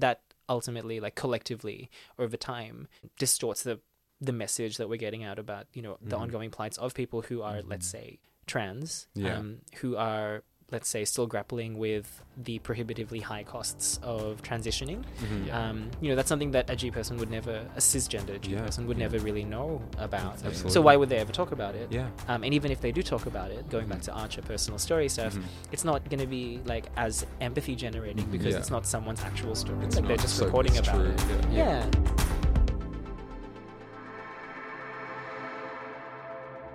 that 0.05 0.17
ultimately 0.49 0.97
like 1.05 1.15
collectively 1.23 1.79
over 2.17 2.37
time 2.37 2.87
distorts 3.19 3.61
the 3.63 3.79
the 4.19 4.31
message 4.43 4.77
that 4.77 4.87
we're 4.89 5.03
getting 5.07 5.23
out 5.29 5.37
about, 5.37 5.67
you 5.73 5.81
know, 5.85 5.97
the 6.01 6.15
Mhm. 6.15 6.21
ongoing 6.23 6.49
plights 6.57 6.77
of 6.79 6.93
people 6.95 7.19
who 7.29 7.37
are 7.43 7.61
let's 7.73 7.85
say 7.95 8.17
trans, 8.47 9.07
Yeah. 9.13 9.37
um, 9.37 9.61
who 9.81 9.95
are 9.97 10.43
let's 10.69 10.89
say 10.89 11.05
still 11.05 11.27
grappling 11.27 11.77
with 11.77 12.21
the 12.35 12.59
prohibitively 12.59 13.19
high 13.21 13.41
costs 13.43 13.99
of 14.03 14.41
transitioning. 14.43 15.01
Mhm. 15.23 15.53
Um, 15.53 15.89
you 16.01 16.09
know, 16.09 16.15
that's 16.15 16.27
something 16.27 16.51
that 16.51 16.69
a 16.69 16.75
G 16.75 16.91
person 16.91 17.15
would 17.17 17.31
never, 17.31 17.65
a 17.75 17.79
cisgender 17.79 18.39
G 18.41 18.51
Yeah. 18.51 18.61
person 18.65 18.85
would 18.87 18.97
never 18.97 19.17
really 19.19 19.45
know 19.45 19.81
about. 19.97 20.39
So 20.69 20.81
why 20.81 20.95
would 20.97 21.07
they 21.09 21.17
ever 21.19 21.31
talk 21.31 21.51
about 21.53 21.73
it? 21.75 21.87
Yeah. 21.89 22.09
Um, 22.27 22.43
and 22.43 22.53
even 22.53 22.69
if 22.71 22.81
they 22.81 22.91
do 22.91 23.01
talk 23.01 23.27
about 23.27 23.49
it, 23.51 23.69
going 23.69 23.87
back 23.87 24.01
to 24.03 24.11
Archer 24.11 24.41
personal 24.41 24.77
story 24.77 25.07
stuff, 25.07 25.35
Mhm. 25.35 25.43
it's 25.71 25.85
not 25.85 26.03
going 26.09 26.19
to 26.19 26.27
be 26.27 26.59
like 26.65 26.87
as 26.97 27.25
empathy 27.39 27.73
generating 27.75 28.25
because 28.25 28.53
Yeah. 28.53 28.59
it's 28.59 28.69
not 28.69 28.85
someone's 28.85 29.21
actual 29.21 29.55
story. 29.55 29.85
It's 29.85 29.95
like 29.95 30.07
they're 30.07 30.17
just 30.17 30.35
so 30.37 30.45
reporting 30.45 30.77
about 30.77 30.95
true, 30.95 31.05
it. 31.11 31.51
yeah. 31.51 31.89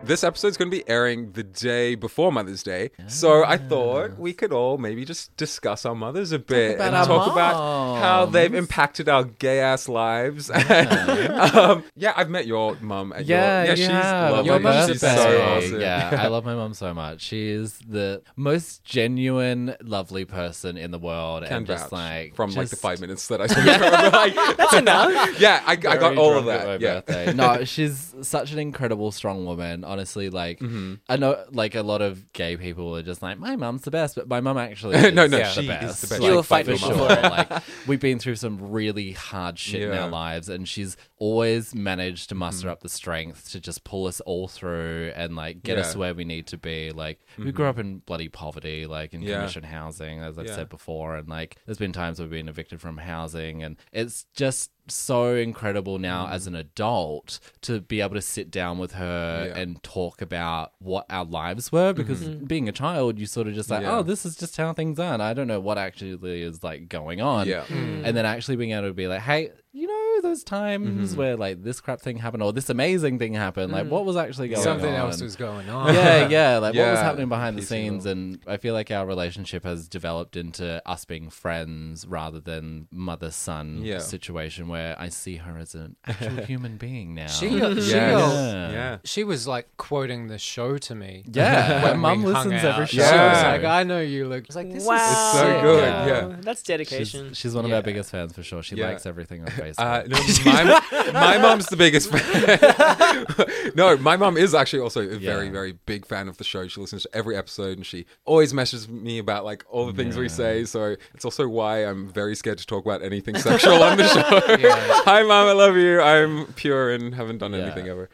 This 0.04 0.24
episode's 0.24 0.56
going 0.56 0.68
to 0.68 0.76
be 0.76 0.86
airing 0.88 1.30
the 1.32 1.44
day 1.44 1.94
before 1.94 2.32
Mother's 2.32 2.64
Day, 2.64 2.90
so 3.06 3.44
I 3.44 3.56
thought 3.56 4.18
we 4.18 4.32
could 4.32 4.52
all 4.52 4.76
maybe 4.76 5.04
just 5.04 5.34
discuss 5.36 5.86
our 5.86 5.94
mothers 5.94 6.32
a 6.32 6.40
bit 6.40 6.74
about 6.74 6.86
and 6.88 6.96
our 6.96 7.06
talk 7.06 7.30
about 7.32 8.00
how 8.00 8.26
they've 8.26 8.52
impacted 8.52 9.08
our 9.08 9.22
gay 9.22 9.60
ass 9.60 9.88
lives. 9.88 10.50
um, 10.50 11.84
yeah, 11.94 12.14
I've 12.16 12.28
met 12.30 12.46
your 12.48 12.76
mum. 12.80 13.12
At 13.12 13.26
Yeah, 13.26 13.58
your, 13.60 13.64
yeah, 13.64 13.70
you 13.70 13.76
she's 13.76 13.86
have. 13.86 14.32
lovely. 14.32 14.46
Your 14.50 14.58
mum's 14.60 14.86
birthday. 14.88 14.92
she's 14.92 15.00
so 15.22 15.42
awesome. 15.42 15.80
Yeah, 15.80 16.18
I 16.20 16.26
love 16.26 16.44
my 16.44 16.54
mum 16.56 16.74
so 16.74 16.92
much. 16.92 17.20
She 17.22 17.48
is 17.50 17.78
the 17.88 18.22
most 18.34 18.82
genuine, 18.82 19.76
lovely 19.82 20.24
person 20.24 20.76
in 20.76 20.90
the 20.90 20.98
world, 20.98 21.44
Can 21.44 21.58
and 21.58 21.66
just 21.66 21.84
vouch 21.90 21.92
like 21.92 22.34
from 22.34 22.50
like 22.50 22.66
the 22.66 22.70
just 22.70 22.82
five 22.82 23.00
minutes 23.00 23.28
that 23.28 23.40
I 23.40 23.46
spent 23.46 23.68
her. 23.68 24.10
Like, 24.12 24.34
That's 24.56 24.74
enough. 24.74 25.40
yeah, 25.40 25.62
I, 25.64 25.72
I 25.72 25.76
got 25.76 26.00
very 26.00 26.16
all 26.16 26.36
of 26.38 26.44
drunk 26.44 26.60
at 26.60 26.66
that. 26.66 26.80
my 26.80 26.86
Yeah. 26.86 27.00
birthday. 27.02 27.32
no, 27.34 27.64
she's 27.64 28.14
such 28.22 28.52
an 28.52 28.58
incredible, 28.58 29.12
strong 29.12 29.44
woman. 29.46 29.84
Honestly, 29.92 30.30
like 30.30 30.58
Mm-hmm. 30.60 30.94
I 31.08 31.16
know, 31.16 31.44
like 31.50 31.74
a 31.74 31.82
lot 31.82 32.00
of 32.02 32.32
gay 32.32 32.56
people 32.56 32.96
are 32.96 33.02
just 33.02 33.20
like, 33.22 33.38
my 33.38 33.56
mum's 33.56 33.82
the 33.82 33.90
best, 33.90 34.14
but 34.16 34.26
my 34.28 34.40
mum 34.40 34.56
actually 34.58 34.96
is 34.96 35.12
No, 35.14 35.26
no, 35.26 35.38
the 35.38 35.44
she 35.52 35.60
is 35.62 35.66
best. 35.66 36.00
the 36.00 36.06
best. 36.08 36.12
Like, 36.12 36.22
You 36.22 36.34
will 36.36 36.42
fight 36.42 36.64
for 36.66 36.72
for 36.72 36.78
sure. 36.78 36.94
sure. 36.94 37.08
like 37.08 37.62
we've 37.86 38.00
been 38.00 38.18
through 38.18 38.36
some 38.36 38.70
really 38.70 39.12
hard 39.12 39.58
shit 39.58 39.82
in 39.82 39.92
our 39.92 40.08
lives, 40.08 40.48
and 40.48 40.66
she's 40.68 40.96
always 41.18 41.74
managed 41.74 42.28
to 42.30 42.34
muster 42.34 42.68
up 42.68 42.80
the 42.80 42.88
strength 42.88 43.50
to 43.52 43.60
just 43.60 43.84
pull 43.84 44.06
us 44.06 44.20
all 44.20 44.48
through 44.48 45.12
and 45.14 45.36
like 45.36 45.62
get 45.62 45.78
us 45.78 45.88
Yeah. 45.88 45.92
to 45.92 45.98
where 45.98 46.14
we 46.14 46.24
need 46.24 46.46
to 46.48 46.58
be. 46.58 46.90
Like 46.90 47.20
we 47.38 47.52
grew 47.52 47.66
up 47.66 47.78
in 47.78 47.98
bloody 47.98 48.28
poverty, 48.28 48.86
like 48.86 49.12
in 49.14 49.22
Yeah. 49.22 49.36
commission 49.36 49.62
housing, 49.64 50.20
as 50.20 50.38
I've 50.38 50.46
Yeah. 50.46 50.56
said 50.56 50.68
before, 50.68 51.16
and 51.16 51.28
like 51.28 51.56
there's 51.66 51.78
been 51.78 51.92
times 51.92 52.18
we've 52.18 52.30
been 52.30 52.48
evicted 52.48 52.80
from 52.80 52.96
housing, 52.98 53.62
and 53.62 53.76
it's 53.92 54.26
just 54.34 54.70
so 54.88 55.34
incredible 55.34 55.98
now 55.98 56.26
mm. 56.26 56.32
as 56.32 56.46
an 56.46 56.54
adult 56.54 57.38
to 57.62 57.80
be 57.80 58.00
able 58.00 58.14
to 58.14 58.22
sit 58.22 58.50
down 58.50 58.78
with 58.78 58.92
her 58.92 59.52
Yeah. 59.54 59.60
and 59.60 59.82
talk 59.82 60.20
about 60.20 60.72
what 60.78 61.06
our 61.08 61.24
lives 61.24 61.70
were 61.70 61.92
mm-hmm. 61.92 62.02
because 62.02 62.22
mm. 62.22 62.46
being 62.46 62.68
a 62.68 62.72
child 62.72 63.18
you 63.18 63.26
sort 63.26 63.46
of 63.46 63.54
just 63.54 63.70
like 63.70 63.82
Yeah. 63.82 63.98
oh 63.98 64.02
this 64.02 64.26
is 64.26 64.36
just 64.36 64.56
how 64.56 64.72
things 64.72 64.98
are 64.98 65.14
and 65.14 65.22
I 65.22 65.34
don't 65.34 65.48
know 65.48 65.60
what 65.60 65.78
actually 65.78 66.42
is 66.42 66.62
like 66.62 66.88
going 66.88 67.20
on 67.20 67.46
Yeah. 67.46 67.64
Mm. 67.64 68.02
and 68.04 68.16
then 68.16 68.26
actually 68.26 68.56
being 68.56 68.72
able 68.72 68.88
to 68.88 68.94
be 68.94 69.06
like 69.06 69.22
hey 69.22 69.50
you 69.72 69.86
know 69.86 69.91
those 70.32 70.44
times 70.44 71.14
where 71.14 71.36
like 71.36 71.62
this 71.62 71.80
crap 71.80 72.00
thing 72.00 72.16
happened 72.16 72.42
or 72.42 72.52
this 72.52 72.70
amazing 72.70 73.18
thing 73.18 73.34
happened 73.34 73.70
like 73.72 73.86
what 73.88 74.04
was 74.04 74.16
actually 74.16 74.48
going 74.48 74.62
Something 74.62 74.94
on 74.94 75.12
Something 75.12 75.12
else 75.12 75.20
was 75.22 75.36
going 75.36 75.68
on. 75.68 75.94
yeah, 75.94 76.28
yeah. 76.28 76.58
Like 76.58 76.74
what 76.74 76.88
was 76.90 76.98
happening 77.00 77.28
behind 77.28 77.56
the 77.56 77.60
piecing 77.62 77.84
it 77.86 77.90
scenes, 77.90 78.06
and 78.06 78.38
I 78.46 78.56
feel 78.56 78.72
like 78.74 78.90
our 78.90 79.06
relationship 79.06 79.64
has 79.64 79.88
developed 79.88 80.36
into 80.36 80.82
us 80.88 81.04
being 81.04 81.28
friends 81.30 82.06
rather 82.06 82.40
than 82.40 82.88
mother 82.90 83.30
son 83.30 83.80
Yeah. 83.82 83.98
situation 83.98 84.68
where 84.68 84.96
I 84.98 85.08
see 85.10 85.36
her 85.36 85.58
as 85.58 85.74
an 85.74 85.96
actual 86.06 86.44
human 86.52 86.76
being 86.78 87.14
now. 87.14 87.26
She, 87.26 87.58
got, 87.58 87.74
she, 87.82 87.90
Yes. 87.90 88.12
got- 88.12 88.72
Yeah. 88.72 88.98
she 89.04 89.24
was 89.24 89.46
like 89.46 89.68
quoting 89.76 90.28
the 90.28 90.38
show 90.38 90.78
to 90.78 90.94
me. 90.94 91.24
yeah, 91.32 91.82
When 91.84 91.98
my 92.00 92.14
mum 92.14 92.22
we 92.24 92.32
hung 92.32 92.48
listens 92.48 92.64
every 92.64 92.86
She 92.86 92.96
show. 92.98 93.02
was 93.02 93.10
Yeah. 93.12 93.52
like, 93.52 93.64
I 93.64 93.82
know 93.82 94.00
you 94.00 94.26
look. 94.28 94.44
I 94.50 94.54
like, 94.54 94.72
this 94.72 94.84
wow. 94.86 94.96
is 94.96 95.38
so 95.40 95.60
good, 95.60 95.82
Wow. 95.92 96.06
yeah. 96.06 96.36
That's 96.40 96.60
She's, 96.60 96.66
dedication. 96.66 97.34
she's 97.34 97.54
one 97.54 97.64
of 97.64 97.70
Yeah. 97.70 97.76
our 97.76 97.82
biggest 97.82 98.10
fans 98.10 98.32
for 98.32 98.42
sure. 98.42 98.62
She 98.62 98.76
Yeah. 98.76 98.88
likes 98.88 99.04
everything 99.06 99.42
on 99.42 99.46
Facebook. 99.62 99.78
Uh, 99.78 100.04
no, 100.08 100.16
my, 100.44 101.10
my 101.12 101.38
mom's 101.38 101.66
the 101.66 101.76
biggest 101.76 102.10
fan. 102.10 103.72
no, 103.74 103.96
my 103.96 104.16
mom 104.16 104.36
is 104.36 104.54
actually 104.54 104.80
also 104.80 105.00
a 105.02 105.16
very, 105.18 105.46
Yeah. 105.46 105.52
very 105.52 105.72
big 105.86 106.06
fan 106.06 106.28
of 106.28 106.36
the 106.38 106.44
show. 106.44 106.66
She 106.68 106.80
listens 106.80 107.02
to 107.02 107.08
every 107.16 107.36
episode 107.36 107.76
and 107.76 107.86
she 107.86 108.06
always 108.24 108.52
messages 108.54 108.88
me 108.88 109.18
about 109.18 109.44
like 109.44 109.64
all 109.68 109.86
the 109.86 109.92
things 109.92 110.16
we 110.16 110.28
say. 110.28 110.64
So 110.64 110.96
it's 111.14 111.24
also 111.24 111.48
why 111.48 111.84
I'm 111.84 112.08
very 112.08 112.34
scared 112.34 112.58
to 112.58 112.66
talk 112.66 112.84
about 112.84 113.02
anything 113.02 113.36
sexual 113.36 113.82
on 113.82 113.96
the 113.96 114.06
show. 114.08 114.22
Hi, 115.04 115.22
mom, 115.22 115.48
I 115.48 115.52
love 115.52 115.76
you. 115.76 116.00
I'm 116.00 116.46
pure 116.54 116.90
and 116.92 117.14
haven't 117.14 117.38
done 117.38 117.52
Yeah. 117.52 117.58
anything 117.60 117.88
ever. 117.88 118.08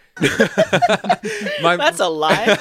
my, 1.62 1.76
That's 1.76 2.00
a 2.00 2.08
lie. 2.08 2.58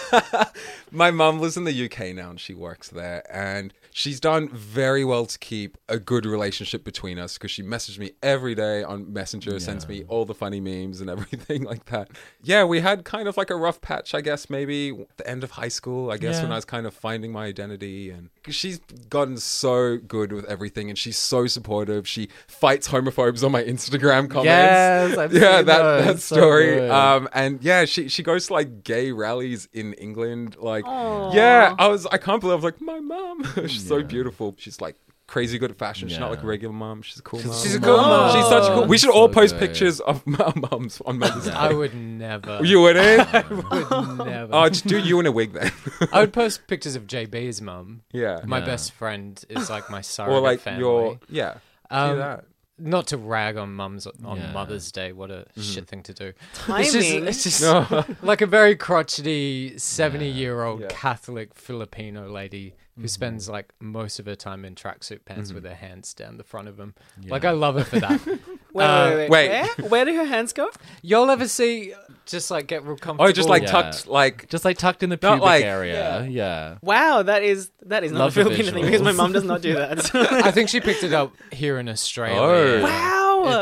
my 0.91 1.11
mum 1.11 1.39
lives 1.39 1.57
in 1.57 1.63
the 1.63 1.85
UK 1.85 2.15
now 2.15 2.29
and 2.29 2.39
she 2.39 2.53
works 2.53 2.89
there 2.89 3.23
and 3.33 3.73
she's 3.97 4.19
done 4.19 4.47
very 4.49 5.03
well 5.03 5.25
to 5.25 5.39
keep 5.39 5.75
a 5.89 5.97
good 5.97 6.23
relationship 6.23 6.83
between 6.83 7.17
us 7.17 7.33
because 7.35 7.49
she 7.49 7.63
messaged 7.63 7.97
me 7.97 8.11
every 8.21 8.53
day 8.53 8.83
on 8.83 9.11
Messenger, 9.11 9.59
sends 9.59 9.87
me 9.87 10.03
all 10.07 10.23
the 10.23 10.35
funny 10.35 10.59
memes 10.59 11.01
and 11.01 11.09
everything 11.15 11.63
like 11.63 11.85
that. 11.85 12.07
Yeah, 12.43 12.63
we 12.63 12.79
had 12.81 13.03
kind 13.05 13.27
of 13.27 13.37
like 13.37 13.49
a 13.49 13.55
rough 13.55 13.81
patch, 13.81 14.13
I 14.13 14.21
guess, 14.21 14.51
maybe 14.51 14.89
at 14.91 15.17
the 15.17 15.27
end 15.27 15.43
of 15.43 15.49
high 15.49 15.67
school, 15.69 16.11
I 16.11 16.17
guess, 16.17 16.35
Yeah. 16.35 16.43
when 16.43 16.51
I 16.51 16.55
was 16.57 16.65
kind 16.65 16.85
of 16.85 16.93
finding 16.93 17.31
my 17.31 17.45
identity 17.45 18.11
and 18.11 18.29
she's 18.47 18.77
gotten 19.09 19.37
so 19.37 19.97
good 19.97 20.31
with 20.31 20.45
everything 20.45 20.89
and 20.89 20.97
she's 20.97 21.17
so 21.17 21.47
supportive. 21.47 22.07
She 22.07 22.29
fights 22.47 22.89
homophobes 22.89 23.43
on 23.43 23.51
my 23.51 23.63
Instagram 23.63 24.29
comments. 24.29 24.45
Yes, 24.45 25.17
I've 25.23 25.33
yeah, 25.33 25.57
seen 25.57 25.65
that, 25.65 25.81
those. 25.81 26.05
that 26.05 26.19
story. 26.21 26.65
good. 26.75 26.91
um, 26.91 27.27
and 27.33 27.63
yeah, 27.63 27.85
she 27.85 28.09
she 28.09 28.21
goes 28.21 28.45
to 28.47 28.53
like 28.53 28.83
gay 28.83 29.11
rallies 29.11 29.67
in 29.73 29.93
England. 29.93 30.55
Like, 30.59 30.85
yeah, 30.85 31.73
I 31.79 31.87
was 31.87 32.05
I 32.05 32.17
can't 32.17 32.39
believe 32.41 32.51
I 32.53 32.55
was 32.57 32.63
like 32.63 32.79
my 32.79 32.99
mom. 32.99 33.43
She's 33.67 33.86
so 33.87 34.03
beautiful. 34.03 34.55
She's 34.57 34.81
like 34.81 34.95
crazy 35.27 35.57
good 35.59 35.71
at 35.71 35.77
fashion. 35.77 36.07
She's 36.07 36.19
not 36.19 36.29
like 36.29 36.41
a 36.41 36.47
regular 36.47 36.73
mom. 36.73 37.01
She's 37.01 37.19
a 37.19 37.21
cool 37.21 37.39
mom. 37.43 37.53
She's 37.61 37.75
a 37.75 37.79
cool 37.81 37.97
mom. 37.97 38.35
She's 38.35 38.47
such 38.47 38.69
a 38.69 38.73
cool. 38.73 38.85
We 38.85 38.97
should 38.97 39.09
all 39.11 39.27
So 39.27 39.33
post 39.33 39.53
good. 39.55 39.59
pictures 39.67 39.99
of 39.99 40.23
our 40.39 40.53
moms 40.71 41.01
on 41.05 41.19
Mother's 41.19 41.45
Day. 41.45 41.51
I 41.51 41.73
would 41.73 41.93
never. 41.93 42.63
You 42.63 42.79
wouldn't? 42.81 43.33
would 43.49 44.17
never. 44.25 44.49
oh, 44.53 44.69
just 44.69 44.87
do 44.87 44.97
you 44.97 45.19
in 45.19 45.25
a 45.25 45.31
wig 45.31 45.53
then. 45.53 45.71
I 46.13 46.21
would 46.21 46.31
post 46.33 46.67
pictures 46.67 46.95
of 46.95 47.07
JB's 47.07 47.61
mum. 47.61 48.01
yeah. 48.13 48.39
My 48.45 48.59
Yeah. 48.59 48.65
best 48.65 48.93
friend 48.93 49.43
is 49.49 49.69
like 49.69 49.89
my 49.89 50.01
surrogate 50.01 50.37
or 50.37 50.41
like 50.41 50.59
family. 50.61 50.79
your 50.79 51.19
yeah. 51.29 51.55
Um, 51.89 52.11
do 52.11 52.17
that. 52.17 52.45
Not 52.79 53.07
to 53.07 53.17
rag 53.17 53.57
on 53.57 53.73
mums 53.73 54.05
on 54.23 54.37
Yeah. 54.37 54.51
Mother's 54.51 54.91
Day. 54.91 55.11
What 55.11 55.31
a 55.31 55.45
Mm-hmm. 55.57 55.61
shit 55.61 55.87
thing 55.87 56.03
to 56.03 56.13
do. 56.13 56.33
Timing. 56.53 56.83
It's 56.85 56.93
just, 56.93 57.09
it's 57.11 57.43
just 57.59 58.23
like 58.23 58.41
a 58.41 58.45
very 58.45 58.75
crotchety 58.75 59.77
seventy-year-old 59.77 60.81
Yeah. 60.81 60.87
Catholic 60.89 61.53
Filipino 61.55 62.29
lady 62.29 62.75
who 62.95 63.01
Mm-hmm. 63.03 63.07
spends 63.07 63.47
like 63.49 63.71
most 63.79 64.19
of 64.19 64.25
her 64.25 64.35
time 64.35 64.65
in 64.65 64.75
tracksuit 64.75 65.25
pants 65.25 65.49
Mm-hmm. 65.49 65.55
with 65.55 65.63
her 65.65 65.75
hands 65.75 66.13
down 66.13 66.37
the 66.37 66.43
front 66.43 66.67
of 66.67 66.77
them. 66.77 66.93
Like 67.27 67.45
I 67.45 67.51
love 67.51 67.75
her 67.75 67.83
for 67.83 67.99
that. 67.99 68.19
Wait, 68.77 68.85
Uh, 68.85 69.09
wait, 69.09 69.29
wait, 69.29 69.29
wait. 69.29 69.49
Where? 69.79 69.89
Where 69.89 70.05
do 70.05 70.15
her 70.15 70.25
hands 70.25 70.53
go? 70.53 70.69
Y'all 71.01 71.29
ever 71.29 71.47
see 71.47 71.93
just 72.25 72.51
like 72.51 72.67
get 72.67 72.83
real 72.83 72.95
comfortable? 72.97 73.29
Oh, 73.29 73.31
just 73.31 73.49
like 73.49 73.63
Yeah. 73.63 73.71
tucked 73.71 74.07
like 74.07 74.47
Just 74.49 74.65
like 74.65 74.77
tucked 74.77 75.01
in 75.03 75.09
the 75.09 75.15
Not 75.21 75.35
pubic 75.37 75.43
like- 75.43 75.63
area. 75.63 76.25
Yeah. 76.29 76.77
Wow, 76.81 77.23
that 77.23 77.41
is 77.43 77.71
that 77.85 78.03
is 78.03 78.11
not 78.11 78.19
Love 78.19 78.37
a 78.37 78.43
the 78.43 78.49
Filipino 78.51 78.71
thing 78.73 78.85
because 78.85 79.01
my 79.01 79.11
visuals. 79.11 79.15
mom 79.17 79.31
does 79.33 79.43
not 79.43 79.61
do 79.61 79.73
that. 79.75 80.13
I 80.45 80.51
think 80.51 80.69
she 80.69 80.79
picked 80.81 81.03
it 81.03 81.13
up 81.13 81.33
here 81.51 81.79
in 81.79 81.89
Australia. 81.89 82.37
Oh. 82.39 82.83
wow. 82.83 83.13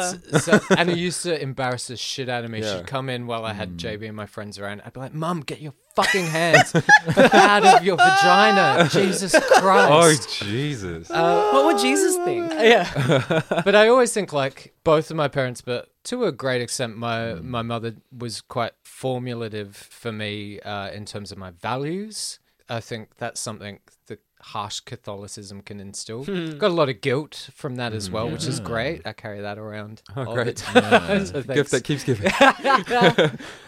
It's, 0.07 0.45
so, 0.45 0.59
and 0.77 0.89
it 0.89 0.97
used 0.97 1.21
to 1.23 1.39
embarrass 1.39 1.87
the 1.87 1.95
shit 1.97 2.27
out 2.27 2.43
of 2.43 2.49
me. 2.49 2.61
Yeah. 2.61 2.77
She'd 2.77 2.87
come 2.87 3.07
in 3.09 3.27
while 3.27 3.45
I 3.45 3.51
Mm. 3.51 3.55
had 3.55 3.77
JB 3.77 4.07
and 4.07 4.15
my 4.17 4.25
friends 4.25 4.57
around. 4.57 4.81
I'd 4.85 4.93
be 4.93 4.99
like, 4.99 5.13
"Mum, 5.13 5.41
get 5.41 5.61
your 5.61 5.73
fucking 5.95 6.25
hands 6.27 6.73
out 7.15 7.65
of 7.65 7.83
your 7.83 7.97
vagina, 7.97 8.89
Jesus 8.91 9.31
Christ. 9.31 9.91
Oh 9.91 9.99
Christ!" 9.99 10.43
Jesus. 10.43 11.09
what 11.09 11.65
would 11.65 11.79
Jesus 11.79 12.15
think? 12.23 12.51
yeah, 12.51 13.41
but 13.63 13.75
I 13.75 13.87
always 13.87 14.13
think 14.13 14.33
like 14.33 14.73
both 14.83 15.09
of 15.09 15.17
my 15.17 15.27
parents, 15.27 15.61
but 15.61 15.89
to 16.05 16.25
a 16.25 16.31
great 16.31 16.61
extent, 16.61 16.97
my 16.97 17.35
my 17.35 17.61
mother 17.61 17.95
was 18.15 18.41
quite 18.41 18.73
formulative 18.83 19.75
for 19.75 20.11
me 20.11 20.59
uh, 20.61 20.89
in 20.91 21.05
terms 21.05 21.31
of 21.31 21.37
my 21.37 21.51
values. 21.51 22.39
I 22.67 22.79
think 22.79 23.17
that's 23.17 23.39
something 23.39 23.79
that 24.07 24.19
harsh 24.49 24.79
Catholicism 24.81 25.61
can 25.61 25.79
instill. 25.79 26.23
Got 26.23 26.69
a 26.71 26.73
lot 26.73 26.87
of 26.87 27.01
guilt 27.01 27.49
from 27.53 27.75
that 27.77 27.93
as 27.93 28.09
well, 28.11 28.29
which 28.29 28.45
is 28.45 28.59
great. 28.59 29.01
I 29.05 29.13
carry 29.13 29.41
that 29.41 29.57
around 29.57 30.01
all 30.15 30.35
the 30.35 30.43
great. 30.43 30.57
time. 30.57 31.25
So 31.25 31.41
Gift 31.41 31.71
that 31.71 31.83
keeps 31.83 32.03
giving. 32.03 32.31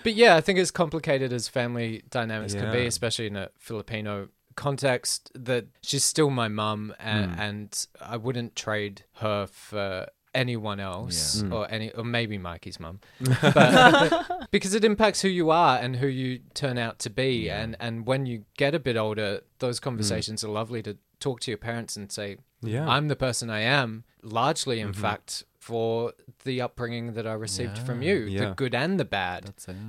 but 0.03 0.13
yeah, 0.13 0.35
I 0.35 0.41
think 0.41 0.59
as 0.59 0.71
complicated 0.71 1.33
as 1.33 1.47
family 1.47 2.03
dynamics 2.09 2.53
can 2.53 2.71
be, 2.71 2.85
especially 2.85 3.27
in 3.27 3.35
a 3.35 3.49
Filipino 3.57 4.29
context, 4.55 5.31
that 5.35 5.65
she's 5.81 6.03
still 6.03 6.29
my 6.29 6.47
mum, 6.47 6.93
and, 6.99 7.31
Hmm. 7.33 7.39
and 7.39 7.87
I 8.01 8.17
wouldn't 8.17 8.55
trade 8.55 9.03
her 9.15 9.47
for 9.47 10.07
anyone 10.35 10.79
else 10.79 11.41
Hmm. 11.41 11.53
or 11.53 11.67
any 11.71 11.91
or 11.91 12.03
maybe 12.03 12.37
Mikey's 12.37 12.79
mum 12.79 12.99
but 13.41 14.47
because 14.51 14.73
it 14.73 14.83
impacts 14.83 15.21
who 15.21 15.27
you 15.29 15.49
are 15.49 15.77
and 15.77 15.95
who 15.97 16.07
you 16.07 16.39
turn 16.53 16.77
out 16.77 16.99
to 16.99 17.09
be 17.09 17.49
and 17.49 17.75
and 17.79 18.05
when 18.05 18.25
you 18.25 18.43
get 18.57 18.75
a 18.75 18.79
bit 18.79 18.97
older 18.97 19.41
those 19.59 19.79
conversations 19.79 20.43
are 20.43 20.49
lovely 20.49 20.81
to 20.83 20.97
talk 21.19 21.39
to 21.41 21.51
your 21.51 21.57
parents 21.57 21.95
and 21.97 22.11
say 22.11 22.37
Yeah. 22.61 22.81
Mm-hmm. 22.81 22.89
I'm 22.89 23.07
the 23.07 23.15
person 23.15 23.49
I 23.49 23.61
am 23.61 24.03
largely 24.21 24.79
in 24.79 24.93
fact 24.93 25.43
for 25.67 26.13
the 26.45 26.61
upbringing 26.61 27.13
that 27.13 27.27
I 27.27 27.33
received 27.33 27.77
from 27.77 28.01
you 28.01 28.17
the 28.49 28.53
good 28.55 28.73
and 28.73 28.97
the 28.99 29.05
bad 29.05 29.41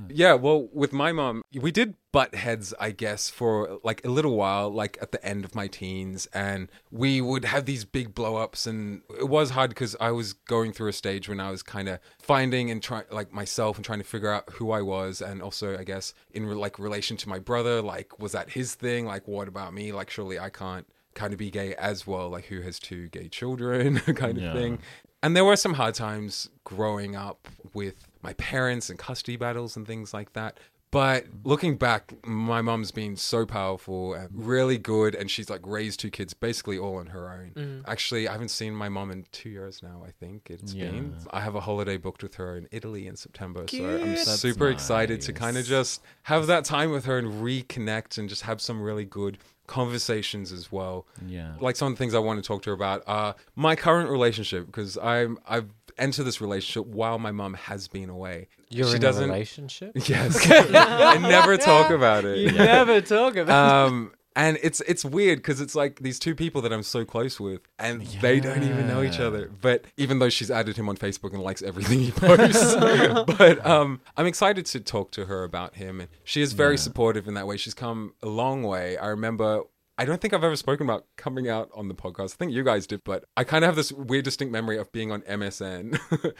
Yeah, 0.09 0.33
well, 0.33 0.67
with 0.73 0.91
my 0.93 1.11
mom, 1.11 1.41
we 1.53 1.71
did 1.71 1.95
butt 2.11 2.33
heads, 2.35 2.73
I 2.79 2.91
guess, 2.91 3.29
for 3.29 3.79
like 3.83 4.03
a 4.03 4.09
little 4.09 4.35
while, 4.35 4.69
like 4.69 4.97
at 5.01 5.11
the 5.11 5.23
end 5.25 5.45
of 5.45 5.53
my 5.55 5.67
teens, 5.67 6.27
and 6.33 6.69
we 6.91 7.21
would 7.21 7.45
have 7.45 7.63
these 7.65 7.85
big 7.85 8.13
blow 8.13 8.35
ups, 8.37 8.67
and 8.67 9.03
it 9.17 9.29
was 9.29 9.51
hard 9.51 9.69
because 9.69 9.95
I 10.01 10.11
was 10.11 10.33
going 10.33 10.73
through 10.73 10.89
a 10.89 10.93
stage 10.93 11.29
when 11.29 11.39
I 11.39 11.49
was 11.51 11.61
kind 11.63 11.87
of 11.87 11.99
finding 12.21 12.69
and 12.71 12.81
trying, 12.83 13.05
like 13.11 13.31
myself, 13.31 13.77
and 13.77 13.85
trying 13.85 13.99
to 13.99 14.05
figure 14.15 14.31
out 14.31 14.49
who 14.53 14.71
I 14.71 14.81
was, 14.81 15.21
and 15.21 15.41
also, 15.41 15.77
I 15.77 15.83
guess, 15.83 16.13
in 16.31 16.45
re- 16.45 16.55
like 16.55 16.77
relation 16.79 17.15
to 17.17 17.29
my 17.29 17.39
brother, 17.39 17.81
like 17.81 18.19
was 18.19 18.31
that 18.33 18.49
his 18.51 18.75
thing? 18.75 19.05
Like, 19.05 19.27
what 19.27 19.47
about 19.47 19.73
me? 19.73 19.91
Like, 19.93 20.09
surely 20.09 20.37
I 20.39 20.49
can't 20.49 20.87
kind 21.15 21.33
of 21.33 21.39
be 21.39 21.51
gay 21.51 21.73
as 21.75 22.07
well. 22.07 22.29
Like, 22.29 22.45
who 22.45 22.61
has 22.61 22.79
two 22.79 23.07
gay 23.09 23.27
children, 23.29 23.99
kind 24.23 24.37
of 24.37 24.43
Yeah. 24.43 24.53
thing. 24.53 24.79
And 25.21 25.35
there 25.35 25.43
were 25.43 25.57
some 25.57 25.73
hard 25.73 25.95
times 25.95 26.49
growing 26.63 27.15
up 27.15 27.47
with 27.73 28.07
my 28.21 28.33
parents 28.33 28.89
and 28.89 28.97
custody 28.97 29.35
battles 29.35 29.75
and 29.75 29.85
things 29.85 30.13
like 30.13 30.33
that. 30.33 30.59
But 30.91 31.25
looking 31.43 31.77
back, 31.77 32.13
my 32.25 32.61
mum's 32.63 32.89
been 32.91 33.15
so 33.15 33.45
powerful 33.45 34.15
and 34.15 34.29
really 34.33 34.79
good, 34.79 35.13
and 35.13 35.29
she's 35.29 35.47
like 35.47 35.61
raised 35.63 35.99
two 35.99 36.09
kids 36.09 36.33
basically 36.33 36.79
all 36.79 36.95
on 36.97 37.07
her 37.07 37.29
own. 37.31 37.51
Mm-hmm. 37.55 37.81
Actually, 37.91 38.27
I 38.27 38.31
haven't 38.31 38.49
seen 38.49 38.73
my 38.73 38.89
mum 38.89 39.11
in 39.11 39.25
two 39.31 39.49
years 39.49 39.83
now. 39.83 40.03
I 40.03 40.09
think 40.11 40.49
it's 40.49 40.73
Yeah. 40.73 40.85
been. 40.89 41.15
I 41.31 41.41
have 41.41 41.53
a 41.53 41.59
holiday 41.61 41.97
booked 41.97 42.23
with 42.23 42.35
her 42.35 42.57
in 42.57 42.67
Italy 42.71 43.05
in 43.05 43.15
September, 43.15 43.65
so 43.69 43.77
I'm 43.77 44.15
That's 44.15 44.39
super 44.39 44.69
excited 44.69 45.21
to 45.21 45.33
kind 45.33 45.57
of 45.57 45.65
just 45.65 46.01
have 46.23 46.47
that 46.47 46.65
time 46.65 46.89
with 46.89 47.05
her 47.05 47.19
and 47.19 47.27
reconnect 47.43 48.17
and 48.17 48.27
just 48.27 48.41
have 48.43 48.59
some 48.59 48.81
really 48.81 49.05
good 49.05 49.37
conversations 49.67 50.51
as 50.51 50.71
well 50.71 51.05
Yeah. 51.27 51.53
like 51.59 51.75
some 51.75 51.91
of 51.91 51.93
the 51.93 51.97
things 52.03 52.15
I 52.15 52.19
want 52.19 52.43
to 52.43 52.47
talk 52.47 52.63
to 52.63 52.71
her 52.71 52.73
about 52.73 53.03
are 53.05 53.35
my 53.55 53.75
current 53.75 54.09
relationship 54.09 54.65
because 54.65 54.97
I'm 54.97 55.37
I've 55.47 55.69
entered 55.99 56.23
this 56.23 56.41
relationship 56.41 56.87
while 56.87 57.19
my 57.19 57.31
mom 57.31 57.53
has 57.53 57.87
been 57.87 58.09
away. 58.09 58.47
you're 58.69 58.87
she 58.87 58.95
in 58.95 59.01
doesn't. 59.01 59.29
a 59.29 59.33
relationship 59.33 59.91
Yes, 60.07 60.47
I 60.49 61.17
never 61.17 61.57
talk 61.57 61.91
about 61.91 62.25
it. 62.25 62.37
you 62.39 62.51
never 62.51 63.01
talk 63.01 63.35
about 63.35 63.85
it. 63.85 63.87
Um, 63.91 64.11
and 64.35 64.57
it's 64.63 64.79
it's 64.81 65.03
weird 65.03 65.39
because 65.39 65.59
it's 65.59 65.75
like 65.75 65.99
these 65.99 66.17
two 66.17 66.33
people 66.33 66.61
that 66.61 66.71
I'm 66.71 66.83
so 66.83 67.03
close 67.03 67.39
with, 67.39 67.61
and 67.77 68.03
they 68.21 68.39
don't 68.39 68.63
even 68.63 68.87
know 68.87 69.01
each 69.03 69.19
other. 69.19 69.49
But 69.59 69.83
even 69.97 70.19
though 70.19 70.29
she's 70.29 70.49
added 70.49 70.77
him 70.77 70.87
on 70.87 70.95
Facebook 70.95 71.33
and 71.33 71.41
likes 71.41 71.61
everything 71.61 71.99
he 71.99 72.11
posts, 72.11 72.75
but 73.37 73.65
um, 73.65 73.99
I'm 74.15 74.27
excited 74.27 74.65
to 74.67 74.79
talk 74.79 75.11
to 75.11 75.25
her 75.25 75.43
about 75.43 75.75
him, 75.75 75.99
and 75.99 76.09
she 76.23 76.41
is 76.41 76.53
very 76.53 76.77
supportive 76.77 77.27
in 77.27 77.33
that 77.33 77.47
way. 77.47 77.57
She's 77.57 77.73
come 77.73 78.13
a 78.23 78.27
long 78.27 78.63
way. 78.63 78.97
I 78.97 79.07
remember. 79.07 79.63
I 79.99 80.05
don't 80.05 80.21
think 80.21 80.33
I've 80.33 80.45
ever 80.45 80.55
spoken 80.55 80.87
about 80.87 81.05
coming 81.17 81.49
out 81.49 81.69
on 81.75 81.89
the 81.89 81.93
podcast. 81.93 82.33
I 82.33 82.37
think 82.37 82.53
you 82.53 82.63
guys 82.63 82.87
did, 82.87 83.03
but 83.03 83.25
I 83.35 83.43
kind 83.43 83.65
of 83.65 83.67
have 83.67 83.75
this 83.75 83.91
weird, 83.91 84.23
distinct 84.23 84.51
memory 84.53 84.77
of 84.77 84.89
being 84.93 85.11
on 85.11 85.21
MSN. 85.23 85.99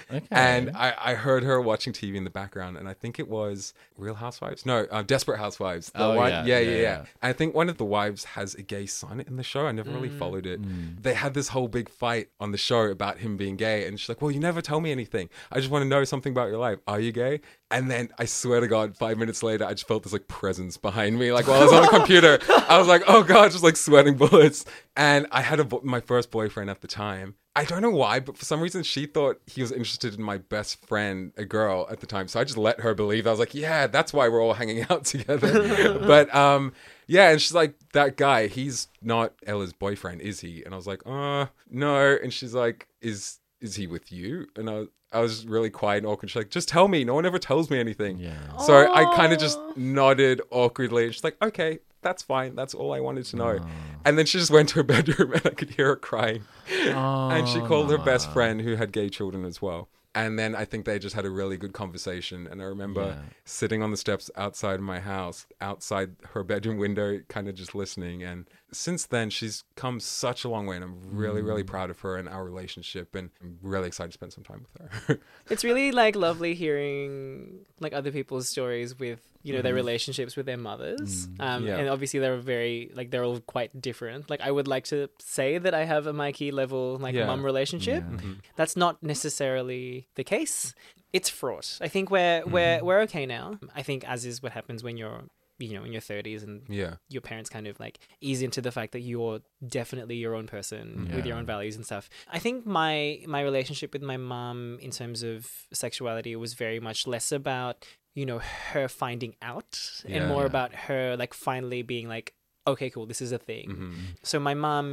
And 0.32 0.70
I, 0.76 0.94
I 0.98 1.14
heard 1.16 1.44
her 1.44 1.60
watching 1.60 1.92
TV 1.92 2.16
in 2.16 2.24
the 2.24 2.30
background, 2.30 2.78
and 2.78 2.88
I 2.88 2.94
think 2.94 3.20
it 3.20 3.28
was 3.28 3.74
Real 3.98 4.14
Housewives. 4.16 4.66
No, 4.66 4.88
uh, 4.90 5.02
Desperate 5.02 5.38
Housewives. 5.40 5.92
The 5.92 6.04
Oh, 6.06 6.16
one- 6.16 6.30
yeah, 6.32 6.46
yeah, 6.46 6.60
yeah, 6.60 6.70
yeah, 6.70 6.76
yeah, 6.76 6.82
yeah. 6.82 7.06
I 7.22 7.34
think 7.34 7.54
one 7.54 7.68
of 7.70 7.78
the 7.78 7.86
wives 7.86 8.24
has 8.24 8.56
a 8.56 8.62
gay 8.62 8.86
son 8.86 9.20
in 9.20 9.36
the 9.36 9.44
show. 9.44 9.68
I 9.68 9.72
never 9.74 9.92
really 9.92 10.10
followed 10.10 10.46
it. 10.46 10.60
They 11.04 11.14
had 11.14 11.34
this 11.34 11.50
whole 11.50 11.68
big 11.68 11.90
fight 11.90 12.30
on 12.40 12.52
the 12.52 12.58
show 12.58 12.84
about 12.84 13.18
him 13.20 13.36
being 13.38 13.58
gay, 13.58 13.86
and 13.88 14.00
she's 14.00 14.08
like, 14.10 14.22
"Well, 14.22 14.32
you 14.32 14.40
never 14.40 14.62
tell 14.62 14.80
me 14.80 14.92
anything. 14.92 15.30
I 15.52 15.60
just 15.60 15.70
want 15.70 15.84
to 15.84 15.90
know 15.90 16.04
something 16.06 16.32
about 16.32 16.48
your 16.48 16.58
life. 16.60 16.80
Are 16.88 17.00
you 17.00 17.12
gay?" 17.12 17.42
And 17.72 17.90
then 17.90 18.10
I 18.18 18.26
swear 18.26 18.60
to 18.62 18.68
God, 18.68 18.98
five 18.98 19.18
minutes 19.18 19.44
later, 19.44 19.64
I 19.64 19.74
just 19.74 19.88
felt 19.88 20.04
this 20.04 20.14
like 20.14 20.28
presence 20.28 20.78
behind 20.78 21.20
me. 21.20 21.32
Like 21.32 21.48
while 21.48 21.62
I 21.62 21.64
was 21.66 21.74
on 21.74 21.84
the 21.84 21.90
computer, 21.90 22.40
I 22.68 22.80
was 22.80 22.88
like, 22.88 23.04
"Oh 23.08 23.22
God!" 23.22 23.52
Just 23.52 23.64
like 23.64 23.76
sweating 23.76 24.16
bullets. 24.16 24.66
And 24.96 25.28
I 25.32 25.42
had 25.42 25.60
a 25.60 25.68
my 25.84 26.00
first 26.00 26.32
boyfriend 26.32 26.70
at 26.72 26.82
the 26.82 26.88
time. 26.88 27.36
I 27.56 27.66
don't 27.66 27.82
know 27.82 27.92
why, 27.92 28.22
but 28.22 28.38
for 28.38 28.46
some 28.46 28.62
reason 28.62 28.84
she 28.84 29.06
thought 29.06 29.42
he 29.46 29.62
was 29.62 29.72
interested 29.72 30.16
in 30.16 30.22
my 30.24 30.38
best 30.38 30.86
friend, 30.86 31.34
a 31.36 31.46
girl 31.46 31.88
at 31.92 32.00
the 32.00 32.08
time. 32.08 32.28
So 32.28 32.40
I 32.40 32.44
just 32.44 32.58
let 32.58 32.80
her 32.80 32.94
believe. 32.94 33.28
I 33.28 33.32
was 33.32 33.40
like, 33.40 33.54
yeah, 33.54 33.86
that's 33.88 34.14
why 34.14 34.30
we're 34.30 34.42
all 34.42 34.54
hanging 34.54 34.86
out 34.90 35.04
together. 35.06 36.00
but 36.00 36.34
um, 36.34 36.74
yeah, 37.08 37.32
and 37.32 37.42
she's 37.42 37.54
like, 37.54 37.76
that 37.94 38.18
guy, 38.18 38.48
he's 38.48 38.88
not 39.02 39.34
Ella's 39.46 39.74
boyfriend, 39.74 40.22
is 40.22 40.40
he? 40.40 40.64
And 40.64 40.74
I 40.74 40.78
was 40.78 40.88
like, 40.88 41.02
uh, 41.06 41.48
no. 41.70 42.18
And 42.22 42.34
she's 42.34 42.54
like, 42.54 42.88
is 43.02 43.40
is 43.62 43.76
he 43.76 43.88
with 43.88 44.12
you? 44.12 44.48
And 44.56 44.70
I 44.70 44.86
I 45.12 45.20
was 45.22 45.46
really 45.48 45.70
quiet 45.70 46.00
and 46.00 46.08
awkward. 46.08 46.30
She's 46.30 46.36
like, 46.36 46.50
just 46.52 46.68
tell 46.70 46.88
me. 46.88 47.04
No 47.04 47.16
one 47.16 47.26
ever 47.26 47.40
tells 47.40 47.70
me 47.70 47.80
anything. 47.80 48.20
Yeah. 48.20 48.58
So 48.58 48.92
I 48.94 49.06
kind 49.16 49.34
of 49.34 49.40
just 49.40 49.60
nodded 49.76 50.42
awkwardly. 50.52 51.06
And 51.06 51.14
she's 51.14 51.24
like, 51.24 51.36
okay, 51.42 51.80
that's 52.02 52.22
fine. 52.22 52.56
That's 52.56 52.74
all 52.76 52.94
I 52.94 53.00
wanted 53.00 53.26
to 53.26 53.36
know. 53.36 53.60
And 54.06 54.18
then 54.18 54.26
she 54.26 54.38
just 54.38 54.52
went 54.52 54.70
to 54.70 54.76
her 54.76 54.84
bedroom 54.96 55.34
and 55.34 55.42
I 55.46 55.50
could 55.50 55.72
hear 55.72 55.88
her 55.88 55.96
crying. 55.96 56.44
and 56.86 57.48
she 57.48 57.60
called 57.62 57.90
her 57.92 57.98
best 57.98 58.32
friend 58.32 58.62
who 58.62 58.76
had 58.76 58.92
gay 58.92 59.10
children 59.10 59.46
as 59.46 59.62
well. 59.62 59.90
And 60.16 60.40
then 60.40 60.56
I 60.56 60.66
think 60.66 60.86
they 60.86 60.98
just 60.98 61.16
had 61.16 61.26
a 61.26 61.30
really 61.30 61.56
good 61.56 61.74
conversation. 61.74 62.48
And 62.48 62.62
I 62.62 62.66
remember 62.66 63.06
Yeah. 63.06 63.22
sitting 63.46 63.84
on 63.84 63.92
the 63.92 63.98
steps 63.98 64.32
outside 64.36 64.80
my 64.80 65.00
house, 65.00 65.46
outside 65.62 66.16
her 66.34 66.44
bedroom 66.44 66.78
window, 66.78 67.20
kind 67.28 67.48
of 67.48 67.54
just 67.54 67.76
listening. 67.76 68.24
And 68.24 68.50
since 68.72 69.06
then, 69.06 69.30
she's 69.30 69.64
come 69.76 70.00
such 70.00 70.44
a 70.44 70.50
long 70.50 70.66
way. 70.66 70.78
And 70.78 70.86
I'm 70.86 71.00
really, 71.16 71.44
really 71.44 71.64
mm. 71.64 71.68
proud 71.68 71.92
of 71.92 72.00
her 72.00 72.18
and 72.18 72.28
our 72.28 72.44
relationship. 72.44 73.14
And 73.14 73.30
I'm 73.42 73.60
really 73.62 73.88
excited 73.88 74.10
to 74.10 74.14
spend 74.16 74.34
some 74.34 74.44
time 74.44 74.66
with 74.74 75.02
her. 75.04 75.20
It's 75.50 75.64
really 75.64 75.92
like 75.92 76.16
lovely 76.16 76.56
hearing 76.56 77.66
like 77.80 77.94
other 77.94 78.12
people's 78.12 78.50
stories 78.50 78.98
with 78.98 79.20
you 79.44 79.54
know 79.54 79.62
their 79.62 79.72
mm-hmm. 79.72 79.78
relationships 79.78 80.36
with 80.36 80.46
their 80.46 80.58
mothers. 80.58 81.28
Mm, 81.28 81.42
um, 81.42 81.66
Yeah. 81.66 81.78
And 81.78 81.90
obviously 81.90 82.20
they're 82.20 82.38
very 82.38 82.92
like 82.94 83.12
they're 83.12 83.24
all 83.24 83.40
quite 83.40 83.80
different. 83.80 84.30
Like 84.30 84.42
I 84.42 84.52
would 84.52 84.68
like 84.68 84.86
to 84.86 85.10
say 85.20 85.58
that 85.58 85.74
I 85.74 85.86
have 85.86 86.08
a 86.08 86.14
Mikey 86.14 86.52
level 86.52 86.98
like 87.00 87.16
Yeah. 87.16 87.26
mum 87.26 87.44
relationship. 87.46 88.04
Mm-hmm. 88.04 88.34
That's 88.56 88.76
not 88.76 89.02
necessarily 89.02 90.08
the 90.16 90.24
case. 90.24 90.74
It's 91.14 91.30
fraught. 91.30 91.80
I 91.82 91.88
think 91.88 92.12
we're 92.12 92.42
mm-hmm. 92.42 92.52
we're 92.52 92.84
we're 92.84 93.00
okay 93.02 93.26
now. 93.26 93.60
I 93.76 93.82
think 93.82 94.04
as 94.08 94.26
is 94.26 94.44
what 94.44 94.52
happens 94.52 94.84
when 94.84 94.98
you're 94.98 95.24
you 95.60 95.74
know 95.78 95.84
in 95.84 95.92
your 95.92 96.02
30s 96.02 96.44
and 96.44 96.64
Yeah. 96.70 96.96
your 97.10 97.22
parents 97.22 97.50
kind 97.50 97.68
of 97.68 97.80
like 97.80 98.00
ease 98.22 98.42
into 98.42 98.62
the 98.62 98.72
fact 98.72 98.94
that 98.94 99.02
you're 99.02 99.42
definitely 99.68 100.16
your 100.16 100.34
own 100.36 100.48
person 100.48 101.12
with 101.14 101.26
your 101.26 101.38
own 101.38 101.46
values 101.46 101.76
and 101.76 101.86
stuff. 101.86 102.10
I 102.32 102.40
think 102.40 102.66
my 102.66 103.22
my 103.28 103.42
relationship 103.42 103.94
with 103.94 104.02
my 104.02 104.18
mom 104.18 104.80
in 104.82 104.92
terms 104.92 105.24
of 105.24 105.48
sexuality 105.74 106.36
was 106.36 106.54
very 106.54 106.80
much 106.80 107.08
less 107.08 107.32
about 107.32 107.86
you 108.20 108.26
know 108.30 108.40
her 108.72 108.86
finding 109.04 109.34
out 109.52 109.72
and 110.06 110.14
Yeah. 110.16 110.28
more 110.34 110.46
about 110.52 110.72
her 110.88 111.04
like 111.24 111.34
finally 111.50 111.82
being 111.94 112.08
like 112.16 112.28
okay 112.72 112.90
cool 112.94 113.06
this 113.12 113.22
is 113.26 113.32
a 113.40 113.42
thing. 113.50 113.68
Mm-hmm. 113.70 113.94
so 114.32 114.36
my 114.50 114.54
mom 114.68 114.88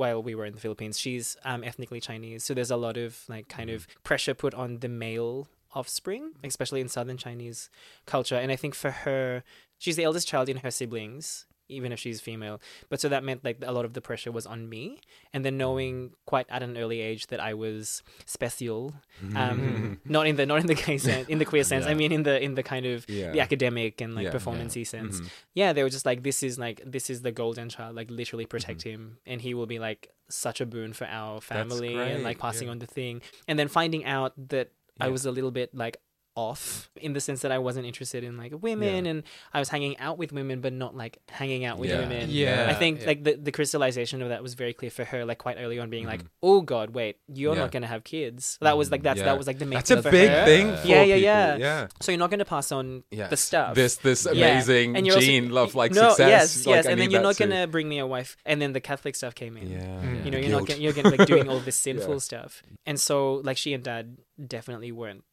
while 0.00 0.20
we 0.28 0.32
were 0.38 0.46
in 0.50 0.54
the 0.56 0.60
philippines 0.66 0.96
she's 1.04 1.26
um, 1.50 1.60
ethnically 1.70 2.00
chinese. 2.00 2.40
So 2.46 2.50
there's 2.54 2.70
a 2.78 2.80
lot 2.86 2.96
of 2.96 3.10
like 3.34 3.46
kind 3.58 3.70
of 3.76 3.80
pressure 4.08 4.34
put 4.44 4.54
on 4.62 4.68
the 4.84 4.88
male 5.04 5.34
offspring 5.74 6.24
especially 6.52 6.80
in 6.84 6.88
southern 6.88 7.18
chinese 7.26 7.68
culture. 8.14 8.36
And 8.42 8.50
i 8.54 8.56
think 8.62 8.74
for 8.82 8.90
her 9.04 9.42
she's 9.82 9.96
the 9.96 10.04
eldest 10.08 10.26
child 10.32 10.46
in 10.48 10.58
her 10.64 10.70
siblings 10.70 11.26
even 11.68 11.92
if 11.92 11.98
she's 11.98 12.20
female. 12.20 12.60
But 12.88 13.00
so 13.00 13.08
that 13.08 13.22
meant 13.24 13.44
like 13.44 13.58
a 13.62 13.72
lot 13.72 13.84
of 13.84 13.92
the 13.94 14.00
pressure 14.00 14.32
was 14.32 14.46
on 14.46 14.68
me. 14.68 15.00
And 15.32 15.44
then 15.44 15.56
knowing 15.56 16.10
quite 16.26 16.46
at 16.48 16.62
an 16.62 16.76
early 16.76 17.00
age 17.00 17.26
that 17.28 17.40
i 17.40 17.54
was 17.54 18.02
special 18.26 18.94
um 19.34 19.98
not 20.04 20.26
in 20.26 20.36
the 20.36 20.46
not 20.46 20.60
in 20.60 20.66
the 20.66 20.74
gay 20.74 20.98
sense 21.08 21.28
in 21.28 21.38
the 21.38 21.44
queer 21.44 21.64
sense 21.64 21.86
i 21.86 21.94
mean 21.94 22.12
in 22.12 22.22
the 22.22 22.42
in 22.42 22.54
the 22.54 22.62
kind 22.62 22.86
of 22.86 23.08
Yeah. 23.08 23.30
the 23.32 23.40
academic 23.40 24.00
and 24.00 24.14
like 24.14 24.24
Yeah, 24.24 24.30
yeah. 24.32 24.38
performancey 24.38 24.86
sense 24.86 25.20
yeah 25.54 25.72
they 25.72 25.82
were 25.82 25.90
just 25.90 26.06
like 26.06 26.22
this 26.22 26.42
is 26.42 26.58
like 26.58 26.82
this 26.84 27.10
is 27.10 27.22
the 27.22 27.32
golden 27.32 27.68
child 27.68 27.96
like 27.96 28.10
literally 28.10 28.46
protect 28.46 28.82
him. 28.82 29.18
And 29.26 29.40
he 29.40 29.54
will 29.54 29.66
be 29.66 29.78
like 29.78 30.10
such 30.28 30.60
a 30.60 30.66
boon 30.66 30.92
for 30.92 31.06
our 31.06 31.40
family 31.40 31.94
and 31.94 32.22
like 32.22 32.38
passing 32.38 32.68
yeah. 32.68 32.72
on 32.72 32.78
the 32.78 32.86
thing. 32.86 33.22
And 33.46 33.58
then 33.58 33.68
finding 33.68 34.04
out 34.04 34.32
that 34.48 34.70
i 35.00 35.08
was 35.08 35.24
a 35.26 35.30
little 35.30 35.50
bit 35.50 35.74
like 35.74 35.96
off 36.38 36.88
in 36.96 37.12
the 37.14 37.20
sense 37.20 37.40
that 37.42 37.50
I 37.50 37.58
wasn't 37.58 37.86
interested 37.86 38.22
in 38.22 38.36
like 38.42 38.52
women 38.68 39.06
and 39.06 39.18
I 39.52 39.58
was 39.58 39.68
hanging 39.68 39.98
out 39.98 40.16
with 40.18 40.30
women 40.32 40.60
but 40.60 40.72
not 40.72 40.92
like 40.96 41.18
hanging 41.28 41.64
out 41.64 41.78
with 41.80 41.90
Yeah. 41.90 41.98
women. 42.00 42.24
Yeah, 42.30 42.66
I 42.70 42.74
think 42.74 43.00
yeah. 43.00 43.06
like 43.10 43.24
the, 43.24 43.34
the 43.34 43.50
crystallization 43.50 44.22
of 44.22 44.28
that 44.28 44.40
was 44.42 44.54
very 44.54 44.72
clear 44.72 44.90
for 44.98 45.04
her 45.04 45.24
like 45.24 45.38
quite 45.38 45.56
early 45.58 45.78
on 45.80 45.90
being 45.90 46.06
like, 46.06 46.22
"Oh 46.42 46.60
god, 46.60 46.90
wait, 46.90 47.16
you're 47.26 47.50
Mm-hmm. 47.52 47.58
Yeah. 47.58 47.64
not 47.64 47.72
going 47.72 47.82
to 47.82 47.88
have 47.94 48.04
kids." 48.04 48.56
That 48.60 48.76
was 48.78 48.90
like 48.92 49.02
that's 49.02 49.18
Yeah. 49.18 49.26
that 49.26 49.38
was 49.38 49.46
like 49.48 49.58
the 49.58 49.66
main 49.66 49.78
That's 49.78 49.90
a 49.90 50.02
for 50.02 50.10
big 50.12 50.30
her. 50.30 50.44
thing 50.44 50.66
for 50.76 50.86
yeah, 50.86 51.02
yeah, 51.02 51.14
people. 51.16 51.18
yeah, 51.22 51.56
Yeah. 51.56 51.86
So 52.00 52.12
you're 52.12 52.18
not 52.24 52.30
going 52.30 52.38
to 52.46 52.50
pass 52.56 52.70
on 52.70 53.02
Yes. 53.10 53.30
the 53.30 53.36
stuff. 53.36 53.74
This 53.74 53.96
this 53.96 54.20
Yeah. 54.32 54.46
amazing 54.52 54.96
And 54.96 55.06
you're 55.06 55.16
also- 55.16 55.26
gene 55.26 55.50
love 55.50 55.74
like 55.74 55.92
no, 55.92 56.10
success. 56.10 56.28
Yes, 56.28 56.66
like, 56.66 56.74
yes, 56.76 56.86
I 56.86 56.90
and 56.92 57.00
then 57.00 57.10
you're 57.10 57.22
not 57.22 57.36
too. 57.36 57.44
gonna 57.48 57.66
bring 57.66 57.88
me 57.88 57.98
a 57.98 58.06
wife, 58.06 58.36
and 58.46 58.62
then 58.62 58.72
the 58.74 58.80
Catholic 58.80 59.14
stuff 59.16 59.34
came 59.34 59.56
in. 59.56 59.66
Yeah. 59.70 60.22
You 60.24 60.30
know, 60.30 60.38
you're 60.38 60.50
not 60.50 60.66
guilt. 60.66 60.68
get, 60.68 60.80
you're 60.80 60.92
getting 60.92 61.16
like 61.18 61.26
doing 61.26 61.48
all 61.48 61.58
this 61.60 61.76
sinful 61.88 62.20
stuff, 62.20 62.62
and 62.86 62.98
so 63.00 63.40
like 63.48 63.56
she 63.56 63.74
and 63.74 63.82
dad 63.82 64.18
definitely 64.46 64.92
weren't 64.92 65.24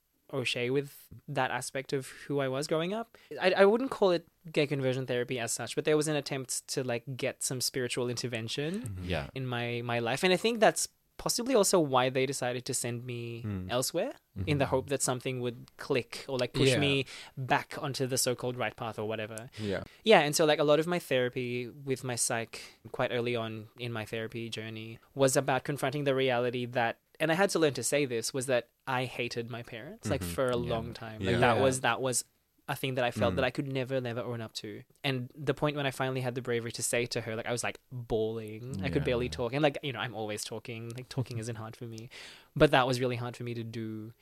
okay 0.41 0.69
with 0.69 0.89
that 1.27 1.51
aspect 1.51 1.93
of 1.93 2.07
who 2.27 2.39
I 2.39 2.47
was 2.47 2.67
growing 2.67 2.93
up. 2.93 3.17
I 3.41 3.51
I 3.51 3.65
wouldn't 3.65 3.91
call 3.91 4.11
it 4.11 4.25
gay 4.51 4.67
conversion 4.67 5.05
therapy 5.05 5.39
as 5.39 5.51
such, 5.51 5.75
but 5.75 5.85
there 5.85 5.97
was 5.97 6.07
an 6.07 6.15
attempt 6.15 6.67
to 6.73 6.83
like 6.83 7.03
get 7.17 7.43
some 7.43 7.61
spiritual 7.61 8.09
intervention 8.09 8.97
Yeah. 9.03 9.27
in 9.33 9.45
my 9.47 9.81
my 9.83 9.99
life, 9.99 10.23
and 10.23 10.31
I 10.33 10.37
think 10.37 10.59
that's 10.59 10.87
possibly 11.17 11.55
also 11.55 11.79
why 11.79 12.09
they 12.09 12.25
decided 12.25 12.65
to 12.65 12.73
send 12.73 13.05
me 13.05 13.39
Hmm. 13.41 13.71
elsewhere 13.71 14.11
in 14.45 14.57
the 14.57 14.65
hope 14.65 14.89
that 14.89 15.01
something 15.01 15.39
would 15.39 15.71
click 15.77 16.25
or 16.27 16.37
like 16.37 16.51
push 16.51 16.71
Yeah. 16.71 16.79
me 16.79 17.05
back 17.37 17.77
onto 17.81 18.05
the 18.05 18.17
so-called 18.17 18.57
right 18.57 18.75
path 18.75 18.99
or 18.99 19.07
whatever. 19.07 19.49
Yeah. 19.57 19.83
Yeah, 20.03 20.19
and 20.27 20.35
so 20.35 20.43
like 20.43 20.59
a 20.59 20.65
lot 20.65 20.77
of 20.81 20.87
my 20.87 20.99
therapy 20.99 21.69
with 21.69 22.03
my 22.03 22.15
psych 22.15 22.59
quite 22.91 23.11
early 23.13 23.33
on 23.33 23.69
in 23.79 23.93
my 23.93 24.03
therapy 24.03 24.49
journey 24.49 24.99
was 25.15 25.37
about 25.37 25.63
confronting 25.63 26.03
the 26.03 26.13
reality 26.13 26.65
that 26.65 26.97
and 27.19 27.31
I 27.31 27.35
had 27.35 27.49
to 27.51 27.59
learn 27.59 27.73
to 27.73 27.83
say 27.83 28.05
this 28.05 28.33
was 28.33 28.45
that 28.47 28.67
I 28.87 29.05
hated 29.05 29.49
my 29.49 29.63
parents 29.63 30.09
like 30.09 30.21
mm-hmm. 30.21 30.31
for 30.31 30.49
a 30.49 30.57
long 30.57 30.93
time. 30.93 31.21
Like 31.21 31.33
Yeah. 31.33 31.39
that 31.39 31.59
was 31.59 31.81
that 31.81 32.01
was 32.01 32.25
a 32.67 32.75
thing 32.75 32.95
that 32.95 33.05
I 33.05 33.11
felt 33.11 33.33
mm. 33.33 33.35
that 33.35 33.45
I 33.45 33.51
could 33.51 33.71
never 33.71 34.01
never 34.01 34.21
own 34.21 34.41
up 34.41 34.53
to. 34.53 34.81
And 35.03 35.29
the 35.35 35.53
point 35.53 35.75
when 35.75 35.85
I 35.85 35.91
finally 35.91 36.21
had 36.21 36.33
the 36.33 36.41
bravery 36.41 36.71
to 36.73 36.83
say 36.83 37.05
to 37.07 37.21
her 37.21 37.35
like 37.35 37.45
I 37.45 37.51
was 37.51 37.63
like 37.63 37.79
bawling. 37.91 38.81
I 38.83 38.89
could 38.89 39.03
barely 39.03 39.29
talk. 39.29 39.53
And 39.53 39.61
like 39.61 39.77
you 39.83 39.93
know, 39.93 39.99
I'm 39.99 40.15
always 40.15 40.43
talking. 40.43 40.91
Like 40.95 41.09
talking 41.09 41.37
isn't 41.37 41.55
hard 41.55 41.75
for 41.75 41.85
me. 41.85 42.09
But 42.55 42.71
that 42.71 42.87
was 42.87 42.99
really 42.99 43.17
hard 43.17 43.37
for 43.37 43.43
me 43.43 43.53
to 43.53 43.63
do. 43.63 44.13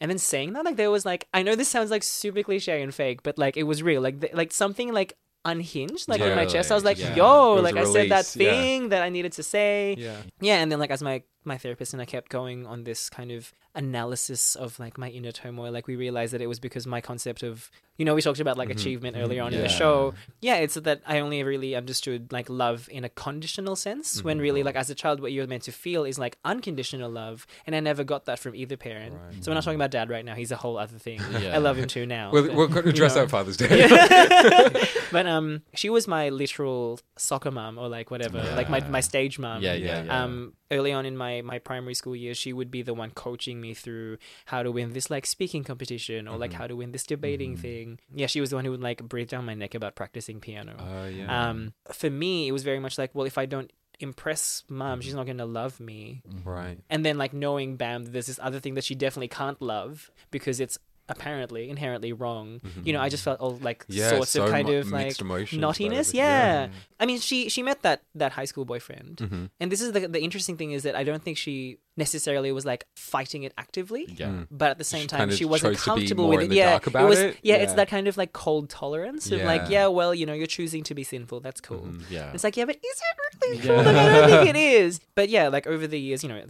And 0.00 0.10
then 0.10 0.18
saying 0.18 0.54
that, 0.54 0.64
like 0.64 0.76
there 0.76 0.90
was 0.90 1.04
like 1.04 1.28
I 1.34 1.42
know 1.42 1.54
this 1.54 1.68
sounds 1.68 1.90
like 1.90 2.02
super 2.02 2.42
cliche 2.42 2.82
and 2.82 2.94
fake, 2.94 3.22
but 3.22 3.36
like 3.38 3.56
it 3.56 3.64
was 3.64 3.82
real. 3.82 4.00
Like 4.00 4.20
th- 4.20 4.32
like 4.32 4.52
something 4.52 4.92
like 4.92 5.16
unhinged 5.44 6.08
like 6.08 6.20
in 6.20 6.34
my 6.36 6.46
chest. 6.46 6.70
I 6.70 6.74
was 6.74 6.84
like, 6.84 6.98
Yeah. 6.98 7.14
yo, 7.14 7.54
was 7.54 7.62
like 7.62 7.76
i 7.76 7.84
said 7.84 8.10
that 8.10 8.34
release, 8.34 8.36
yeah. 8.36 8.50
thing 8.50 8.88
that 8.90 9.02
I 9.02 9.08
needed 9.08 9.32
to 9.32 9.42
say. 9.42 9.94
Yeah. 9.98 10.16
Yeah, 10.40 10.56
and 10.56 10.70
then 10.70 10.78
like 10.78 10.90
as 10.90 11.02
my 11.02 11.22
my 11.44 11.56
therapist 11.58 11.92
and 11.92 12.02
I 12.02 12.04
kept 12.04 12.30
going 12.30 12.66
on 12.66 12.84
this 12.84 13.08
kind 13.08 13.30
of 13.30 13.52
analysis 13.74 14.56
of 14.56 14.78
like 14.78 14.98
my 14.98 15.08
inner 15.08 15.32
turmoil, 15.32 15.72
like 15.72 15.86
we 15.86 15.96
realized 15.96 16.32
that 16.34 16.40
it 16.40 16.46
was 16.46 16.58
because 16.58 16.86
my 16.86 17.00
concept 17.00 17.42
of 17.42 17.70
you 17.96 18.04
know 18.04 18.14
we 18.14 18.22
talked 18.22 18.40
about 18.40 18.56
like 18.56 18.70
achievement 18.70 19.16
earlier 19.16 19.42
on 19.42 19.52
in 19.52 19.60
the 19.60 19.68
show. 19.68 20.14
Yeah, 20.40 20.56
it's 20.56 20.74
that 20.74 21.02
I 21.06 21.20
only 21.20 21.42
really 21.42 21.74
understood 21.74 22.32
like 22.32 22.48
love 22.48 22.88
in 22.90 23.04
a 23.04 23.08
conditional 23.08 23.76
sense 23.76 24.24
when 24.24 24.38
really 24.38 24.62
like 24.62 24.74
as 24.74 24.90
a 24.90 24.94
child 24.94 25.20
what 25.20 25.32
you're 25.32 25.46
meant 25.46 25.64
to 25.64 25.72
feel 25.72 26.04
is 26.04 26.18
like 26.18 26.36
unconditional 26.44 27.10
love, 27.10 27.46
and 27.66 27.76
I 27.76 27.80
never 27.80 28.04
got 28.04 28.24
that 28.26 28.38
from 28.38 28.54
either 28.54 28.76
parent. 28.76 29.14
So 29.40 29.50
we're 29.50 29.54
not 29.54 29.64
talking 29.64 29.78
about 29.78 29.90
dad 29.90 30.10
right 30.10 30.24
now; 30.24 30.34
he's 30.34 30.50
a 30.50 30.56
whole 30.56 30.78
other 30.78 30.98
thing. 30.98 31.20
Yeah. 31.40 31.54
I 31.54 31.58
love 31.58 31.78
him 31.78 31.86
too 31.86 32.06
now. 32.06 32.32
We're, 32.32 32.48
but, 32.48 32.54
we're 32.54 32.66
going 32.66 32.82
to 32.82 32.88
you 32.88 32.90
address 32.90 33.14
that 33.14 33.30
Father's 33.30 33.56
Day. 33.56 33.88
but 35.12 35.26
um, 35.26 35.62
she 35.74 35.88
was 35.88 36.08
my 36.08 36.28
literal 36.28 36.98
soccer 37.16 37.50
mom 37.50 37.78
or 37.78 37.88
like 37.88 38.10
whatever, 38.10 38.42
like 38.56 38.68
my 38.68 38.80
my 38.88 39.00
stage 39.00 39.38
mom. 39.38 39.62
Yeah, 39.62 39.74
yeah, 39.74 40.02
yeah. 40.02 40.24
Um, 40.24 40.54
early 40.70 40.92
on 40.92 41.04
in 41.06 41.16
my 41.16 41.42
my 41.42 41.58
primary 41.58 41.94
school 41.94 42.14
years, 42.14 42.36
she 42.38 42.52
would 42.52 42.70
be 42.70 42.82
the 42.82 42.94
one 42.94 43.10
coaching 43.10 43.60
me 43.60 43.74
through 43.74 44.18
how 44.46 44.62
to 44.62 44.70
win 44.70 44.92
this 44.92 45.10
like 45.10 45.26
speaking 45.26 45.64
competition 45.64 46.26
or 46.28 46.32
Mm-hmm. 46.32 46.40
like 46.40 46.52
how 46.52 46.66
to 46.66 46.76
win 46.76 46.92
this 46.92 47.04
debating 47.04 47.56
thing. 47.56 47.98
Yeah, 48.14 48.26
she 48.26 48.40
was 48.40 48.50
the 48.50 48.56
one 48.56 48.64
who 48.64 48.70
would 48.70 48.82
like 48.82 49.02
breathe 49.02 49.28
down 49.28 49.44
my 49.46 49.54
neck 49.54 49.74
about 49.74 49.94
practicing 49.96 50.40
piano. 50.40 50.74
Oh, 50.78 51.06
yeah. 51.06 51.48
Um, 51.50 51.72
for 51.92 52.08
me, 52.10 52.48
it 52.48 52.52
was 52.52 52.62
very 52.62 52.78
much 52.80 52.98
like, 52.98 53.14
well, 53.14 53.26
if 53.26 53.36
I 53.38 53.46
don't 53.46 53.72
impress 53.98 54.64
mom, 54.68 55.00
she's 55.02 55.14
not 55.14 55.26
gonna 55.26 55.44
love 55.44 55.78
me. 55.78 56.22
right. 56.44 56.78
And 56.88 57.04
then 57.04 57.18
like 57.18 57.32
knowing, 57.34 57.76
bam, 57.76 58.04
there's 58.06 58.26
this 58.28 58.40
other 58.42 58.58
thing 58.60 58.74
that 58.74 58.84
she 58.84 58.94
definitely 58.94 59.28
can't 59.28 59.60
love 59.60 60.10
because 60.30 60.58
it's 60.60 60.78
apparently 61.10 61.68
inherently 61.68 62.12
wrong. 62.12 62.60
You 62.84 62.92
know, 62.94 63.00
I 63.00 63.08
just 63.08 63.22
felt 63.24 63.40
all 63.40 63.58
like 63.60 63.80
Mm-hmm. 63.84 63.98
Yeah, 64.00 64.10
sorts 64.10 64.36
of 64.36 64.48
kind 64.50 64.68
mu- 64.68 64.78
of 64.78 64.90
like 64.92 65.16
naughtiness. 65.60 66.14
Yeah. 66.14 66.24
Yeah. 66.24 66.68
I 66.98 67.06
mean, 67.06 67.18
she 67.20 67.48
she 67.48 67.62
met 67.62 67.82
that 67.82 68.02
that 68.14 68.32
high 68.32 68.46
school 68.46 68.64
boyfriend, 68.64 69.16
Mm-hmm. 69.18 69.44
and 69.60 69.66
this 69.72 69.80
is 69.80 69.92
the 69.92 70.06
the 70.08 70.20
interesting 70.20 70.56
thing 70.56 70.70
is 70.72 70.82
that 70.84 70.94
I 70.96 71.04
don't 71.04 71.22
think 71.22 71.36
she 71.36 71.78
necessarily 71.96 72.52
was 72.52 72.64
like 72.64 72.84
fighting 72.96 73.42
it 73.42 73.52
actively. 73.58 74.06
Yeah. 74.16 74.44
But 74.50 74.70
at 74.70 74.78
the 74.78 74.84
same 74.84 75.02
She 75.02 75.06
time, 75.08 75.30
she 75.30 75.44
wasn't 75.44 75.74
chose 75.74 75.84
to 75.84 75.90
be 75.90 76.00
comfortable 76.00 76.28
with 76.28 76.42
it. 76.42 76.52
Yeah, 76.52 76.76
it 76.76 76.92
was. 76.94 77.18
it. 77.18 77.36
Yeah, 77.42 77.56
it's 77.56 77.74
that 77.74 77.88
kind 77.88 78.08
of 78.08 78.16
like 78.16 78.32
cold 78.32 78.70
tolerance 78.70 79.30
of 79.30 79.42
like, 79.42 79.62
Yeah. 79.62 79.68
yeah, 79.68 79.86
well, 79.88 80.14
you 80.14 80.26
know, 80.26 80.32
you're 80.32 80.46
choosing 80.46 80.82
to 80.84 80.94
be 80.94 81.04
sinful. 81.04 81.40
That's 81.40 81.60
cool. 81.60 81.88
Yeah. 82.08 82.32
It's 82.32 82.44
like, 82.44 82.56
yeah, 82.56 82.64
but 82.64 82.76
is 82.76 82.82
it 82.84 83.36
really 83.42 83.58
cool? 83.58 83.76
Like, 83.84 83.96
I 83.96 84.08
don't 84.08 84.30
think 84.44 84.56
it 84.56 84.56
is. 84.82 85.00
But 85.14 85.28
yeah, 85.28 85.48
like 85.48 85.66
over 85.66 85.86
the 85.86 85.98
years, 86.00 86.22
you 86.22 86.28
know, 86.28 86.42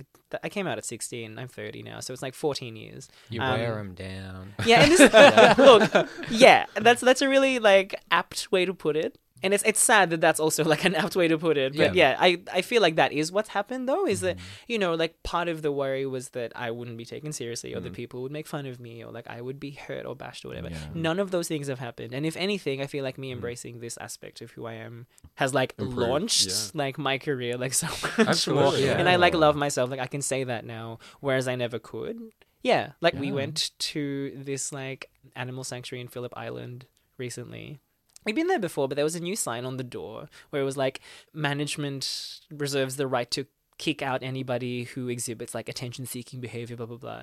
I 0.44 0.48
came 0.48 0.66
out 0.66 0.78
at 0.78 0.84
16. 0.84 1.38
I'm 1.38 1.48
30 1.48 1.82
now, 1.82 2.00
so 2.00 2.12
it's 2.12 2.22
like 2.22 2.34
14 2.34 2.76
years. 2.76 3.08
You 3.30 3.40
Um, 3.40 3.58
them 3.58 3.94
down. 3.94 4.54
Yeah, 4.64 4.82
and 4.82 4.92
this 4.92 5.58
look, 5.58 6.08
yeah, 6.30 6.66
that's 6.76 7.00
that's 7.00 7.22
a 7.22 7.28
really 7.28 7.58
like 7.58 7.94
apt 8.10 8.52
way 8.52 8.64
to 8.64 8.74
put 8.74 8.96
it. 8.96 9.18
And 9.42 9.54
it's 9.54 9.62
it's 9.64 9.82
sad 9.82 10.10
that 10.10 10.20
that's 10.20 10.40
also 10.40 10.64
like 10.74 10.84
an 10.84 10.94
apt 10.94 11.16
way 11.16 11.28
to 11.28 11.38
put 11.38 11.56
it. 11.56 11.76
But 11.76 11.94
yeah, 11.94 12.16
I, 12.18 12.40
I 12.52 12.62
feel 12.62 12.82
like 12.82 12.96
that 12.96 13.12
is 13.12 13.32
what's 13.32 13.50
happened 13.50 13.88
though, 13.88 14.06
is 14.06 14.20
that, 14.20 14.36
mm-hmm. 14.36 14.46
you 14.68 14.78
know, 14.78 14.94
like 14.94 15.22
part 15.22 15.48
of 15.48 15.62
the 15.62 15.72
worry 15.72 16.06
was 16.06 16.30
that 16.30 16.52
I 16.54 16.70
wouldn't 16.70 16.96
be 16.96 17.04
taken 17.04 17.32
seriously 17.32 17.74
or 17.74 17.80
that 17.80 17.92
mm. 17.92 17.96
people 17.96 18.22
would 18.22 18.32
make 18.32 18.46
fun 18.46 18.66
of 18.66 18.80
me 18.80 19.04
or 19.04 19.12
like 19.12 19.28
I 19.28 19.40
would 19.40 19.58
be 19.58 19.72
hurt 19.72 20.06
or 20.06 20.14
bashed 20.14 20.44
or 20.44 20.48
whatever. 20.48 20.70
None 20.94 21.18
of 21.18 21.30
those 21.30 21.48
things 21.48 21.68
have 21.68 21.78
happened. 21.78 22.12
And 22.12 22.26
if 22.26 22.36
anything, 22.36 22.80
I 22.80 22.86
feel 22.86 23.04
like 23.04 23.18
me 23.18 23.30
mm. 23.30 23.34
embracing 23.34 23.80
this 23.80 23.96
aspect 23.98 24.40
of 24.40 24.52
who 24.52 24.66
I 24.66 24.74
am 24.74 25.06
has 25.34 25.54
like 25.54 25.74
Improved, 25.78 25.98
launched 25.98 26.48
yeah. 26.48 26.70
like 26.74 26.98
my 26.98 27.18
career 27.18 27.56
like 27.56 27.74
so 27.74 27.88
much 28.18 28.46
more. 28.48 28.76
Yeah. 28.76 28.98
And 28.98 29.08
I 29.08 29.16
like 29.16 29.34
love 29.34 29.56
myself. 29.56 29.90
Like 29.90 30.00
I 30.00 30.06
can 30.06 30.22
say 30.22 30.44
that 30.44 30.64
now, 30.64 30.98
whereas 31.20 31.48
I 31.48 31.56
never 31.56 31.78
could. 31.78 32.20
Yeah, 32.62 32.92
like 33.00 33.14
we 33.14 33.32
went 33.32 33.70
to 33.78 34.32
this 34.36 34.70
like 34.70 35.10
animal 35.34 35.64
sanctuary 35.64 36.02
in 36.02 36.08
Phillip 36.08 36.36
Island 36.36 36.86
recently. 37.16 37.80
We've 38.24 38.34
been 38.34 38.48
there 38.48 38.58
before, 38.58 38.86
but 38.88 38.96
there 38.96 39.04
was 39.04 39.14
a 39.14 39.20
new 39.20 39.34
sign 39.36 39.64
on 39.64 39.76
the 39.78 39.84
door 39.84 40.28
where 40.50 40.60
it 40.60 40.64
was 40.64 40.76
like 40.76 41.00
management 41.32 42.40
reserves 42.50 42.96
the 42.96 43.06
right 43.06 43.30
to 43.32 43.46
kick 43.78 44.02
out 44.02 44.22
anybody 44.22 44.84
who 44.84 45.08
exhibits 45.08 45.54
like 45.54 45.66
attention 45.68 46.04
seeking 46.04 46.38
behavior, 46.40 46.76
blah 46.76 46.84
blah 46.86 46.98
blah. 46.98 47.22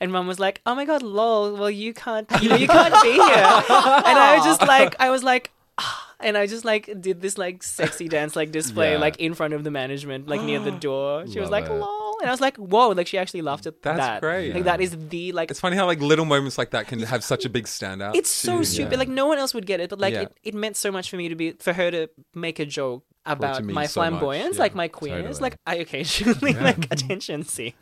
And 0.00 0.10
mum 0.10 0.26
was 0.26 0.40
like, 0.40 0.60
Oh 0.64 0.74
my 0.74 0.84
god, 0.86 1.02
lol, 1.02 1.54
well 1.54 1.70
you 1.70 1.92
can't 1.92 2.26
you 2.42 2.48
know, 2.48 2.56
you 2.56 2.66
can't 2.66 2.94
be 3.02 3.12
here. 3.12 3.20
and 3.20 4.18
I 4.18 4.36
was 4.38 4.44
just 4.46 4.62
like 4.62 4.96
I 4.98 5.10
was 5.10 5.22
like 5.22 5.50
"Ah," 5.76 6.14
and 6.20 6.36
I 6.38 6.46
just 6.46 6.64
like 6.64 6.90
did 7.00 7.20
this 7.20 7.36
like 7.36 7.62
sexy 7.62 8.08
dance 8.08 8.34
like 8.34 8.50
display 8.50 8.92
Yeah. 8.92 8.98
like 8.98 9.18
in 9.18 9.34
front 9.34 9.52
of 9.54 9.64
the 9.64 9.70
management, 9.70 10.28
like 10.28 10.40
near 10.42 10.60
the 10.60 10.70
door. 10.88 11.26
She 11.26 11.38
was 11.40 11.50
like, 11.50 11.66
it. 11.66 11.72
lol. 11.72 11.97
And 12.20 12.28
I 12.28 12.32
was 12.32 12.40
like, 12.40 12.56
whoa, 12.56 12.88
like 12.90 13.06
she 13.06 13.18
actually 13.18 13.42
laughed 13.42 13.66
at 13.66 13.82
that. 13.82 13.96
That's 13.96 14.06
that. 14.06 14.20
great. 14.20 14.54
Like 14.54 14.64
that 14.64 14.80
is 14.80 14.96
the 15.08 15.32
like 15.32 15.50
It's 15.50 15.60
funny 15.60 15.76
how 15.76 15.86
like 15.86 16.00
little 16.00 16.24
moments 16.24 16.58
like 16.58 16.70
that 16.70 16.86
can 16.88 17.00
have 17.00 17.22
such 17.24 17.44
a 17.44 17.48
big 17.48 17.64
standout. 17.66 18.14
it's 18.16 18.30
so 18.30 18.58
too. 18.58 18.64
stupid. 18.64 18.92
Yeah. 18.92 18.98
Like 18.98 19.08
no 19.08 19.26
one 19.26 19.38
else 19.38 19.54
would 19.54 19.66
get 19.66 19.80
it, 19.80 19.90
but 19.90 19.98
like 19.98 20.14
Yeah. 20.14 20.22
it, 20.22 20.32
it 20.42 20.54
meant 20.54 20.76
so 20.76 20.90
much 20.90 21.10
for 21.10 21.16
me 21.16 21.28
to 21.28 21.34
be 21.34 21.52
for 21.52 21.72
her 21.72 21.90
to 21.90 22.08
make 22.34 22.58
a 22.58 22.66
joke 22.66 23.04
about 23.26 23.62
mean 23.62 23.74
my 23.74 23.84
so 23.86 24.00
much, 24.00 24.08
flamboyance, 24.10 24.56
yeah, 24.56 24.62
like 24.62 24.74
my 24.74 24.88
queerness. 24.88 25.38
totally. 25.38 25.42
Like 25.50 25.56
I 25.66 25.74
occasionally 25.76 26.54
like 26.54 26.90
attention 26.90 27.44
seek, 27.44 27.76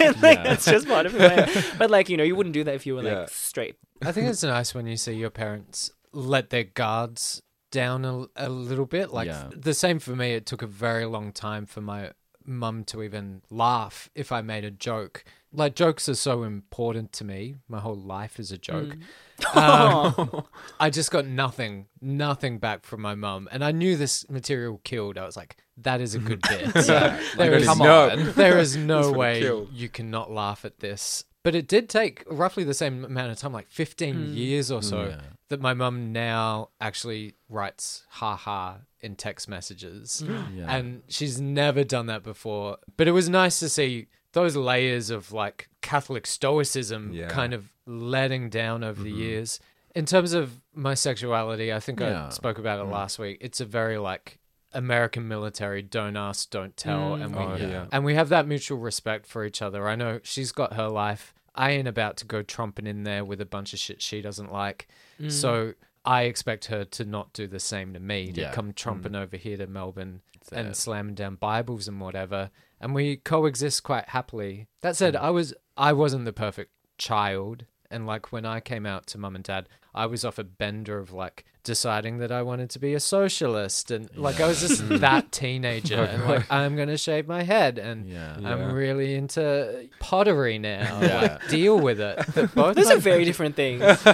and 0.00 0.20
like 0.22 0.42
that's 0.44 0.64
just 0.64 0.86
part 0.86 1.06
of 1.06 1.12
who 1.12 1.18
I 1.18 1.32
am. 1.46 1.64
But 1.78 1.90
like 1.90 2.08
you 2.08 2.16
know, 2.16 2.24
you 2.24 2.36
wouldn't 2.36 2.52
do 2.54 2.62
that 2.64 2.74
if 2.74 2.86
you 2.86 2.94
were 2.94 3.02
like 3.02 3.12
Yeah. 3.12 3.26
straight. 3.28 3.76
I 4.00 4.12
think 4.12 4.28
it's 4.28 4.42
nice 4.44 4.74
when 4.74 4.86
you 4.86 4.96
see 4.96 5.12
your 5.14 5.30
parents 5.30 5.90
let 6.12 6.50
their 6.50 6.64
guards 6.64 7.42
down 7.72 8.04
a, 8.04 8.26
a 8.36 8.48
little 8.48 8.86
bit. 8.86 9.12
Like 9.12 9.26
Yeah. 9.26 9.48
the 9.56 9.74
same 9.74 9.98
for 9.98 10.14
me. 10.14 10.34
It 10.34 10.46
took 10.46 10.62
a 10.62 10.66
very 10.66 11.04
long 11.06 11.32
time 11.32 11.66
for 11.66 11.80
my 11.80 12.10
mum 12.46 12.84
to 12.84 13.02
even 13.02 13.42
laugh 13.50 14.08
if 14.14 14.32
I 14.32 14.40
made 14.42 14.64
a 14.64 14.70
joke. 14.70 15.24
Like 15.52 15.74
jokes 15.74 16.08
are 16.08 16.14
so 16.14 16.44
important 16.44 17.12
to 17.14 17.24
me. 17.24 17.56
My 17.68 17.78
whole 17.80 17.94
life 17.96 18.40
is 18.40 18.50
a 18.52 18.58
joke. 18.58 18.96
Um, 19.54 20.44
I 20.80 20.90
just 20.90 21.10
got 21.10 21.26
nothing, 21.26 21.86
nothing 22.00 22.58
back 22.58 22.84
from 22.84 23.02
my 23.02 23.14
mum, 23.14 23.48
and 23.52 23.64
I 23.64 23.70
knew 23.72 23.96
this 23.96 24.28
material 24.30 24.80
killed. 24.84 25.18
I 25.18 25.26
was 25.26 25.36
like, 25.36 25.56
"That 25.76 26.00
is 26.00 26.14
a 26.14 26.18
good 26.18 26.40
bit." 26.48 26.74
Yeah. 26.88 27.20
There 27.36 27.50
Like, 27.50 27.60
is 27.60 27.66
come 27.66 27.78
no. 27.78 28.10
on. 28.10 28.32
there 28.36 28.58
is 28.58 28.76
no 28.76 29.10
way 29.12 29.40
killed. 29.40 29.68
you 29.72 29.88
cannot 29.88 30.30
laugh 30.30 30.64
at 30.64 30.78
this. 30.80 31.24
But 31.44 31.54
it 31.56 31.66
did 31.66 31.88
take 31.88 32.22
roughly 32.30 32.62
the 32.64 32.72
same 32.74 33.04
amount 33.04 33.32
of 33.32 33.38
time, 33.38 33.52
like 33.52 33.68
15 33.68 34.32
years 34.34 34.70
or 34.70 34.80
so, 34.80 35.06
Yeah. 35.06 35.20
That 35.52 35.60
my 35.60 35.74
mum 35.74 36.12
now 36.12 36.70
actually 36.80 37.34
writes 37.48 38.04
ha 38.08 38.34
ha 38.34 38.78
in 39.00 39.14
text 39.16 39.48
messages. 39.48 40.24
Yeah. 40.54 40.66
And 40.74 41.02
she's 41.08 41.40
never 41.40 41.84
done 41.84 42.06
that 42.06 42.22
before. 42.22 42.78
But 42.96 43.08
it 43.08 43.12
was 43.12 43.28
nice 43.28 43.58
to 43.60 43.68
see 43.68 44.08
those 44.32 44.56
layers 44.56 45.10
of 45.10 45.32
like 45.32 45.68
Catholic 45.80 46.26
stoicism 46.26 47.12
Yeah. 47.12 47.28
kind 47.28 47.54
of 47.54 47.72
letting 47.86 48.50
down 48.50 48.82
over 48.82 49.02
the 49.02 49.10
mm-hmm. 49.10 49.20
years. 49.20 49.60
In 49.94 50.06
terms 50.06 50.32
of 50.32 50.60
my 50.74 50.94
sexuality, 50.94 51.72
I 51.72 51.80
think 51.80 52.00
Yeah. 52.00 52.26
I 52.26 52.30
spoke 52.30 52.58
about 52.58 52.80
it 52.80 52.84
last 52.84 53.18
week. 53.18 53.38
It's 53.40 53.60
a 53.60 53.66
very 53.66 53.98
like 53.98 54.38
American 54.74 55.28
military 55.28 55.82
don't 55.82 56.16
ask, 56.16 56.50
don't 56.50 56.76
tell, 56.76 57.16
mm. 57.16 57.24
and 57.24 57.36
we 57.36 57.42
Oh, 57.42 57.56
yeah. 57.56 57.86
and 57.92 58.04
we 58.04 58.14
have 58.14 58.30
that 58.30 58.46
mutual 58.46 58.78
respect 58.78 59.26
for 59.26 59.44
each 59.44 59.60
other. 59.60 59.86
I 59.88 59.96
know 59.96 60.20
she's 60.22 60.52
got 60.52 60.74
her 60.74 60.88
life. 60.88 61.34
I 61.54 61.72
ain't 61.72 61.88
about 61.88 62.16
to 62.18 62.24
go 62.24 62.42
trumping 62.42 62.86
in 62.86 63.04
there 63.04 63.24
with 63.24 63.40
a 63.40 63.46
bunch 63.46 63.74
of 63.74 63.78
shit 63.78 64.00
she 64.00 64.22
doesn't 64.22 64.50
like. 64.52 64.88
Mm. 65.22 65.30
So 65.32 65.74
I 66.04 66.22
expect 66.22 66.66
her 66.66 66.84
to 66.84 67.04
not 67.04 67.32
do 67.32 67.46
the 67.46 67.60
same 67.60 67.92
to 67.94 68.00
me, 68.00 68.32
to 68.32 68.40
Yeah. 68.42 68.52
come 68.52 68.72
trumping 68.72 69.12
mm. 69.12 69.22
over 69.22 69.36
here 69.36 69.56
to 69.56 69.66
Melbourne 69.66 70.22
and 70.50 70.68
it. 70.68 70.76
slamming 70.76 71.14
down 71.14 71.36
Bibles 71.36 71.86
and 71.88 72.00
whatever. 72.00 72.50
And 72.80 72.94
we 72.94 73.16
coexist 73.16 73.82
quite 73.84 74.08
happily. 74.08 74.66
That 74.80 74.96
said, 74.96 75.14
mm. 75.14 75.20
I 75.20 75.30
was 75.30 75.54
I 75.76 75.92
wasn't 75.92 76.24
the 76.24 76.32
perfect 76.32 76.72
child. 76.98 77.66
And 77.90 78.06
like 78.06 78.32
when 78.32 78.44
I 78.44 78.60
came 78.60 78.86
out 78.86 79.06
to 79.08 79.18
mum 79.18 79.36
and 79.36 79.44
dad, 79.44 79.68
I 79.94 80.06
was 80.06 80.24
off 80.24 80.38
a 80.38 80.44
bender 80.44 80.98
of 80.98 81.12
like 81.12 81.44
deciding 81.64 82.18
that 82.18 82.32
I 82.32 82.42
wanted 82.42 82.70
to 82.70 82.80
be 82.80 82.92
a 82.94 82.98
socialist 82.98 83.92
and 83.92 84.08
like 84.16 84.40
I 84.40 84.48
was 84.48 84.60
just 84.60 84.88
that 84.88 85.30
teenager 85.32 86.02
and 86.02 86.24
like 86.24 86.50
I'm 86.50 86.74
gonna 86.76 86.96
shave 86.96 87.28
my 87.28 87.44
head 87.44 87.78
and 87.78 88.08
Yeah. 88.08 88.36
Yeah. 88.40 88.48
I'm 88.52 88.72
really 88.72 89.14
into 89.14 89.88
pottery 90.00 90.58
now. 90.58 90.98
Yeah. 91.00 91.20
Like 91.20 91.48
deal 91.48 91.78
with 91.78 92.00
it. 92.00 92.16
Both 92.54 92.74
Those 92.74 92.90
are 92.90 92.96
very 92.98 93.24
different 93.24 93.54
things. 93.54 93.80
like, 94.04 94.06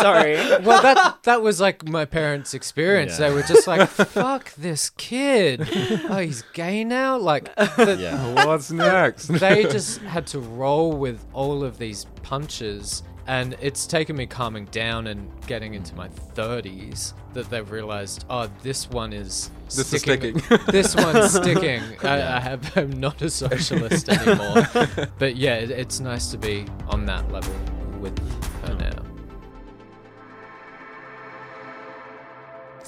sorry. 0.00 0.36
well, 0.62 0.80
that 0.82 1.22
that 1.24 1.42
was 1.42 1.60
like 1.60 1.86
my 1.86 2.06
parents' 2.06 2.54
experience. 2.54 3.18
Yeah. 3.18 3.28
They 3.28 3.34
were 3.34 3.42
just 3.42 3.66
like, 3.66 3.86
"Fuck 3.88 4.54
this 4.54 4.88
kid! 4.90 5.68
Oh, 6.08 6.16
he's 6.18 6.42
gay 6.54 6.82
now." 6.84 7.18
Like, 7.18 7.54
the, 7.56 7.98
Yeah. 8.00 8.46
What's 8.46 8.70
next? 8.70 9.26
they 9.26 9.64
just 9.64 9.98
had 10.02 10.26
to 10.28 10.38
roll 10.38 10.92
with 10.92 11.22
all 11.34 11.62
of 11.62 11.76
these 11.78 12.06
punches, 12.22 13.02
and 13.30 13.56
it's 13.60 13.86
taken 13.86 14.16
me 14.16 14.26
calming 14.26 14.64
down 14.66 15.06
and 15.06 15.30
getting 15.46 15.74
into 15.74 15.94
my 15.94 16.08
thirties 16.34 17.14
that 17.32 17.48
they've 17.48 17.70
realized, 17.70 18.24
oh, 18.28 18.50
this 18.64 18.90
one 18.90 19.12
is 19.12 19.52
This 19.66 19.92
is 19.92 20.00
sticking. 20.00 20.40
sticking. 20.40 20.66
this 20.72 20.96
one's 20.96 21.34
sticking. 21.36 21.80
I, 22.02 22.38
I 22.38 22.40
have. 22.40 22.76
I'm 22.76 22.98
not 22.98 23.22
a 23.22 23.30
socialist 23.30 24.08
anymore. 24.08 24.66
but 25.20 25.36
yeah, 25.36 25.54
it, 25.54 25.70
it's 25.70 26.00
nice 26.00 26.32
to 26.32 26.38
be 26.38 26.66
on 26.88 27.06
that 27.06 27.30
level 27.30 27.54
with 28.00 28.18
her 28.66 28.74
hmm. 28.74 28.80
now. 28.80 29.09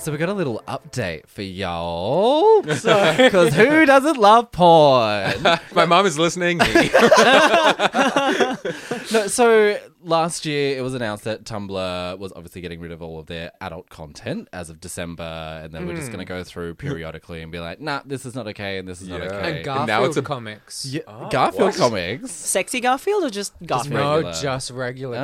So 0.02 0.10
we 0.10 0.18
got 0.18 0.28
a 0.28 0.32
little 0.32 0.60
update 0.66 1.28
for 1.28 1.42
y'all. 1.42 2.60
Because 2.62 3.54
who 3.54 3.86
doesn't 3.86 4.16
love 4.18 4.50
porn? 4.50 5.32
My 5.74 5.86
mom 5.86 6.06
is 6.06 6.18
listening. 6.18 6.60
No, 9.12 9.26
so 9.26 9.78
last 10.02 10.46
year 10.46 10.78
it 10.78 10.80
was 10.80 10.94
announced 10.94 11.24
that 11.24 11.44
Tumblr 11.44 12.18
was 12.18 12.32
obviously 12.34 12.60
getting 12.62 12.80
rid 12.80 12.92
of 12.92 13.02
all 13.02 13.18
of 13.18 13.26
their 13.26 13.50
adult 13.60 13.90
content 13.90 14.48
as 14.52 14.70
of 14.70 14.80
December, 14.80 15.60
and 15.62 15.72
they 15.74 15.84
were 15.84 15.94
just 15.94 16.08
going 16.08 16.20
to 16.20 16.24
go 16.24 16.42
through 16.44 16.76
periodically 16.76 17.42
and 17.42 17.52
be 17.52 17.58
like, 17.58 17.80
"Nah, 17.80 18.00
this 18.06 18.24
is 18.24 18.34
not 18.34 18.46
okay, 18.48 18.78
and 18.78 18.88
this 18.88 19.02
is 19.02 19.08
not 19.08 19.20
Yeah. 19.22 19.26
okay." 19.34 19.62
And 19.68 19.86
now 19.86 20.04
it's 20.04 20.16
a- 20.16 20.22
comics. 20.22 20.86
Yeah, 20.86 21.00
Garfield 21.30 21.70
what? 21.70 21.76
comics. 21.76 22.30
Sexy 22.30 22.80
Garfield 22.80 23.24
or 23.24 23.30
just 23.30 23.52
Garfield? 23.66 23.92
No, 23.94 24.14
regular. 24.16 24.32
just 24.32 24.70
regular 24.70 25.18
Ah. 25.18 25.22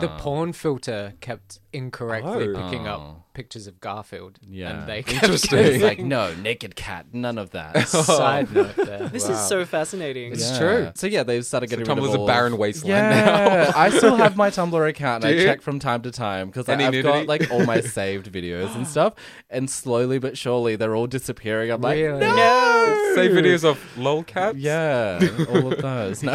The 0.18 0.22
porn 0.22 0.52
filter 0.52 1.14
kept 1.20 1.58
incorrectly 1.72 2.48
Oh. 2.54 2.62
picking 2.62 2.86
Oh. 2.86 2.92
up 2.92 3.23
pictures 3.34 3.66
of 3.66 3.80
Garfield. 3.80 4.38
Yeah. 4.48 4.70
And 4.80 4.88
they 4.88 5.02
kept 5.02 5.24
Interesting. 5.24 5.58
It's 5.58 5.82
like, 5.84 5.98
no, 6.16 6.32
naked 6.36 6.76
cat, 6.76 7.06
none 7.12 7.36
of 7.36 7.50
that. 7.50 7.88
Side 7.88 8.52
note 8.54 8.74
there. 8.76 9.08
This 9.08 9.28
is 9.28 9.38
so 9.40 9.64
fascinating. 9.66 10.32
It's 10.32 10.50
Yeah. 10.52 10.58
true. 10.58 10.92
So 10.94 11.06
yeah, 11.06 11.22
they've 11.24 11.44
started 11.44 11.68
So 11.68 11.76
getting 11.76 11.88
rid 11.94 11.98
of 11.98 12.04
Tumblr's 12.10 12.14
a 12.14 12.18
all 12.20 12.26
barren 12.26 12.56
wasteland 12.56 13.14
Yeah, 13.14 13.72
I 13.76 13.90
still 13.90 14.16
have 14.16 14.36
my 14.36 14.48
Tumblr 14.50 14.88
account. 14.88 15.24
and 15.24 15.32
Do 15.32 15.36
I 15.38 15.40
you? 15.42 15.46
check 15.46 15.60
from 15.60 15.78
time 15.78 16.02
to 16.02 16.10
time 16.10 16.46
because 16.48 16.68
Any 16.68 16.84
I've 16.84 16.92
nudity? 16.92 17.18
got 17.20 17.26
like 17.26 17.50
all 17.50 17.64
my 17.66 17.80
saved 17.80 18.32
videos 18.32 18.74
and 18.74 18.86
stuff, 18.86 19.14
and 19.50 19.68
slowly 19.68 20.18
but 20.18 20.38
surely 20.38 20.76
they're 20.76 20.94
all 20.96 21.06
disappearing. 21.06 21.70
I'm 21.70 21.80
like, 21.80 21.96
Really? 21.98 22.20
no, 22.20 23.12
Save 23.14 23.32
videos 23.32 23.64
of 23.64 23.78
lolcats. 23.96 24.54
Yeah, 24.56 25.18
all 25.50 25.72
of 25.72 25.82
those. 25.82 26.22
No. 26.22 26.34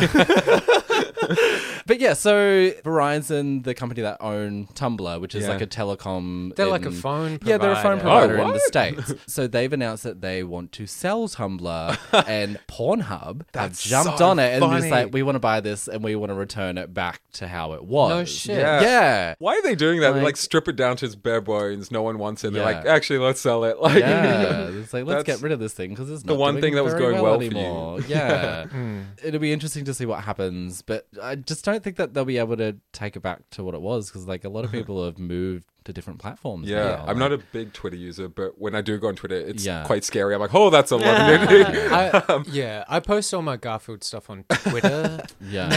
But 1.89 1.99
yeah, 1.99 2.13
so 2.13 2.69
Verizon, 2.85 3.63
the 3.63 3.73
company 3.73 4.01
that 4.03 4.17
own 4.21 4.67
Tumblr, 4.75 5.19
which 5.19 5.33
is 5.35 5.43
Yeah. 5.43 5.49
like 5.53 5.61
a 5.61 5.67
telecom. 5.67 6.55
They're 6.55 6.67
like 6.67 6.85
a 6.85 6.89
in- 6.89 6.93
phone 6.93 7.39
Yeah, 7.43 7.57
they're 7.57 7.71
a 7.71 7.75
phone 7.75 7.99
provider. 7.99 8.35
provider 8.35 8.39
Oh, 8.39 8.41
in 8.45 8.47
the 8.47 8.53
what? 8.53 8.61
states. 9.07 9.13
So 9.27 9.47
they've 9.47 9.73
announced 9.73 10.03
that 10.03 10.21
they 10.21 10.43
want 10.43 10.71
to 10.73 10.85
sell 10.87 11.27
Tumblr, 11.27 11.97
and 12.27 12.59
Pornhub 12.67 13.09
have 13.09 13.45
That's 13.51 13.83
jumped 13.83 14.19
so 14.19 14.27
on 14.29 14.39
it 14.39 14.53
and 14.53 14.61
just 14.63 14.73
funny. 14.87 14.91
like, 14.91 15.13
we 15.13 15.23
want 15.23 15.35
to 15.35 15.39
buy 15.39 15.59
this 15.61 15.87
and 15.87 16.03
we 16.03 16.15
want 16.15 16.29
to 16.29 16.35
return 16.35 16.77
it 16.77 16.93
back 16.93 17.21
to 17.33 17.47
how 17.47 17.73
it 17.73 17.83
was. 17.83 18.09
No 18.11 18.25
shit. 18.25 18.57
Yeah. 18.59 18.81
Yeah. 18.81 19.35
Why 19.39 19.55
are 19.57 19.61
they 19.63 19.75
doing 19.75 19.99
that? 20.01 20.11
They 20.11 20.17
Like- 20.19 20.29
like 20.29 20.37
strip 20.37 20.67
it 20.67 20.75
down 20.75 20.95
to 20.97 21.05
its 21.05 21.15
bare 21.15 21.41
bones. 21.41 21.89
No 21.91 22.03
one 22.03 22.19
wants 22.19 22.43
it. 22.43 22.53
They're 22.53 22.61
Yeah. 22.69 22.77
like, 22.77 22.85
actually, 22.85 23.19
let's 23.19 23.41
sell 23.41 23.63
it. 23.63 23.77
Like, 23.89 23.99
Yeah, 23.99 24.67
it's 24.69 24.93
like 24.93 25.05
let's 25.05 25.23
That's 25.25 25.39
get 25.39 25.43
rid 25.43 25.51
of 25.51 25.59
this 25.59 25.73
thing 25.73 25.89
because 25.89 26.11
it's 26.11 26.21
the 26.21 26.33
not 26.33 26.39
one 26.39 26.53
doing 26.55 26.61
thing 26.61 26.75
that 26.75 26.83
was 26.83 26.93
very 26.93 27.05
going 27.13 27.15
well, 27.23 27.23
well 27.23 27.37
for 27.39 27.43
you. 27.45 27.49
anymore. 27.51 27.99
Yeah, 28.07 28.65
hmm. 28.67 29.01
it'll 29.23 29.39
be 29.39 29.51
interesting 29.51 29.83
to 29.85 29.93
see 29.95 30.05
what 30.05 30.23
happens, 30.23 30.83
but 30.83 31.07
I 31.21 31.33
just 31.35 31.65
don't 31.65 31.78
think 31.79 31.95
that 31.97 32.13
they'll 32.13 32.25
be 32.25 32.37
able 32.37 32.57
to 32.57 32.77
take 32.93 33.15
it 33.15 33.21
back 33.21 33.41
to 33.51 33.63
what 33.63 33.73
it 33.75 33.81
was 33.81 34.09
because 34.09 34.27
like 34.27 34.43
a 34.45 34.49
lot 34.49 34.65
of 34.65 34.71
people 34.71 35.03
have 35.05 35.17
moved 35.17 35.65
to 35.85 35.93
different 35.93 36.19
platforms. 36.19 36.67
Yeah, 36.67 36.83
now. 36.97 37.05
I'm 37.07 37.17
not 37.17 37.31
a 37.31 37.37
big 37.37 37.73
Twitter 37.73 37.95
user, 37.95 38.27
but 38.27 38.59
when 38.59 38.75
I 38.75 38.81
do 38.81 38.97
go 38.97 39.07
on 39.07 39.15
Twitter, 39.15 39.35
it's 39.35 39.65
Yeah. 39.65 39.85
quite 39.85 40.03
scary. 40.03 40.35
I'm 40.35 40.41
like, 40.41 40.53
oh, 40.53 40.69
that's 40.69 40.91
a 40.91 40.97
lot 40.97 41.15
of 41.15 41.49
nudity. 41.49 41.79
I, 41.91 42.43
yeah, 42.51 42.83
I 42.87 42.99
post 42.99 43.33
all 43.33 43.41
my 43.41 43.57
Garfield 43.57 44.03
stuff 44.03 44.29
on 44.29 44.43
Twitter. 44.49 45.23
Yeah, 45.41 45.69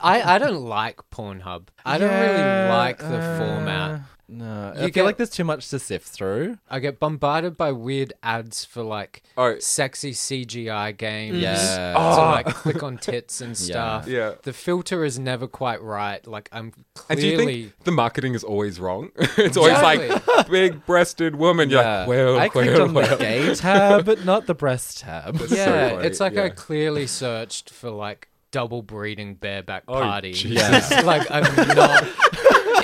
I, 0.00 0.22
I 0.34 0.38
don't 0.38 0.64
like 0.64 1.00
Pornhub. 1.10 1.68
I 1.84 1.98
don't 1.98 2.10
really 2.10 2.68
like 2.68 2.98
the 2.98 3.18
uh, 3.18 3.38
format. 3.38 4.00
No, 4.32 4.72
You 4.76 4.82
I 4.82 4.84
get- 4.86 4.94
feel 4.94 5.04
like 5.04 5.16
there's 5.16 5.30
too 5.30 5.42
much 5.44 5.68
to 5.70 5.78
sift 5.80 6.06
through. 6.08 6.58
I 6.70 6.78
get 6.78 7.00
bombarded 7.00 7.56
by 7.56 7.72
weird 7.72 8.12
ads 8.22 8.64
for 8.64 8.82
like 8.82 9.22
Oh. 9.36 9.58
sexy 9.58 10.12
CGI 10.12 10.92
games. 10.96 11.38
Yeah. 11.38 11.54
To 11.56 11.94
Oh. 11.98 12.16
like 12.30 12.46
click 12.46 12.82
on 12.82 12.96
tits 12.98 13.40
and 13.40 13.56
stuff. 13.66 14.06
Yeah. 14.06 14.34
The 14.42 14.52
filter 14.52 15.04
is 15.04 15.18
never 15.18 15.46
quite 15.48 15.82
right. 15.82 16.24
Like 16.26 16.48
I'm 16.52 16.72
And 17.08 17.18
do 17.18 17.26
you 17.26 17.34
clearly 17.36 17.62
think 17.64 17.84
the 17.84 17.92
marketing 17.92 18.34
is 18.34 18.44
always 18.44 18.78
wrong? 18.78 19.10
it's 19.36 19.56
always 19.56 19.80
like 19.82 20.00
big-breasted 20.48 21.34
woman. 21.36 21.70
You're 21.70 21.82
Yeah. 21.82 21.98
like, 22.00 22.08
well, 22.08 22.38
I 22.38 22.48
clicked 22.48 22.72
well, 22.72 22.82
on 22.82 22.94
the 22.94 23.00
well. 23.00 23.16
gay 23.18 23.54
tab, 23.56 24.04
but 24.04 24.24
not 24.24 24.46
the 24.46 24.54
breast 24.54 24.98
tab. 25.00 25.36
That's 25.38 25.52
yeah, 25.52 25.90
funny, 25.90 26.06
it's 26.06 26.20
like 26.20 26.36
I 26.36 26.50
clearly 26.50 27.06
searched 27.06 27.70
for 27.70 27.90
like 27.90 28.28
double 28.52 28.82
breeding 28.82 29.34
bareback 29.34 29.84
Oh, 29.88 29.94
party. 30.00 30.32
Jesus. 30.32 30.90
like 31.04 31.28
I'm 31.30 31.42
not 31.76 32.04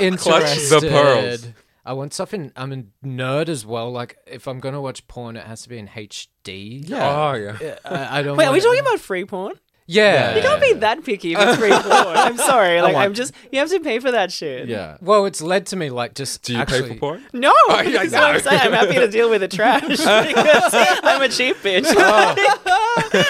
interested. 0.01 0.81
the 0.81 0.89
pearls. 0.89 1.47
I 1.85 1.93
want 1.93 2.13
something. 2.15 2.51
I'm 2.57 2.73
a 2.73 2.83
nerd 3.07 3.49
as 3.49 3.65
well. 3.65 3.93
Like 3.93 4.17
if 4.27 4.49
I'm 4.49 4.59
gonna 4.61 4.81
watch 4.81 5.07
porn, 5.07 5.37
it 5.37 5.47
has 5.47 5.63
to 5.63 5.69
be 5.69 5.79
in 5.79 5.87
HD. 5.89 6.89
Yeah. 6.89 7.09
Oh, 7.09 7.35
yeah. 7.35 7.77
Uh, 7.85 8.07
I, 8.11 8.19
I 8.19 8.23
don't. 8.23 8.37
Wait, 8.37 8.47
are 8.47 8.53
we 8.53 8.61
talking 8.61 8.79
it- 8.79 8.83
about 8.83 8.99
free 9.01 9.25
porn? 9.25 9.55
Yeah. 9.89 10.35
You 10.35 10.43
can't 10.43 10.61
be 10.61 10.73
that 10.73 11.05
picky 11.05 11.35
if 11.35 11.39
it's 11.41 11.59
free 11.59 11.71
porn. 11.71 12.17
I'm 12.17 12.37
sorry. 12.39 12.83
Like, 12.83 12.97
I'm 12.97 13.15
just, 13.15 13.33
you 13.53 13.61
have 13.61 13.69
to 13.71 13.79
pay 13.79 14.01
for 14.01 14.11
that 14.11 14.33
shit. 14.33 14.67
Yeah. 14.67 14.97
Well, 15.01 15.27
it's 15.27 15.41
led 15.41 15.67
to 15.67 15.77
me 15.77 15.91
like 15.91 16.15
just. 16.17 16.43
Do 16.43 16.55
you 16.55 16.59
actually, 16.59 16.83
pay 16.83 16.89
for 16.95 16.99
porn? 16.99 17.23
No, 17.33 17.53
Oh, 17.69 17.81
yeah, 17.83 18.03
that's 18.03 18.13
I 18.13 18.21
what 18.21 18.35
I'm 18.35 18.41
saying. 18.41 18.61
I'm 18.63 18.73
happy 18.73 18.95
to 18.95 19.07
deal 19.07 19.31
with 19.31 19.43
the 19.43 19.47
trash 19.49 19.83
because 19.83 20.01
I'm 20.05 21.23
a 21.23 21.29
cheap 21.29 21.55
bitch. 21.59 21.85
Oh. 21.87 22.35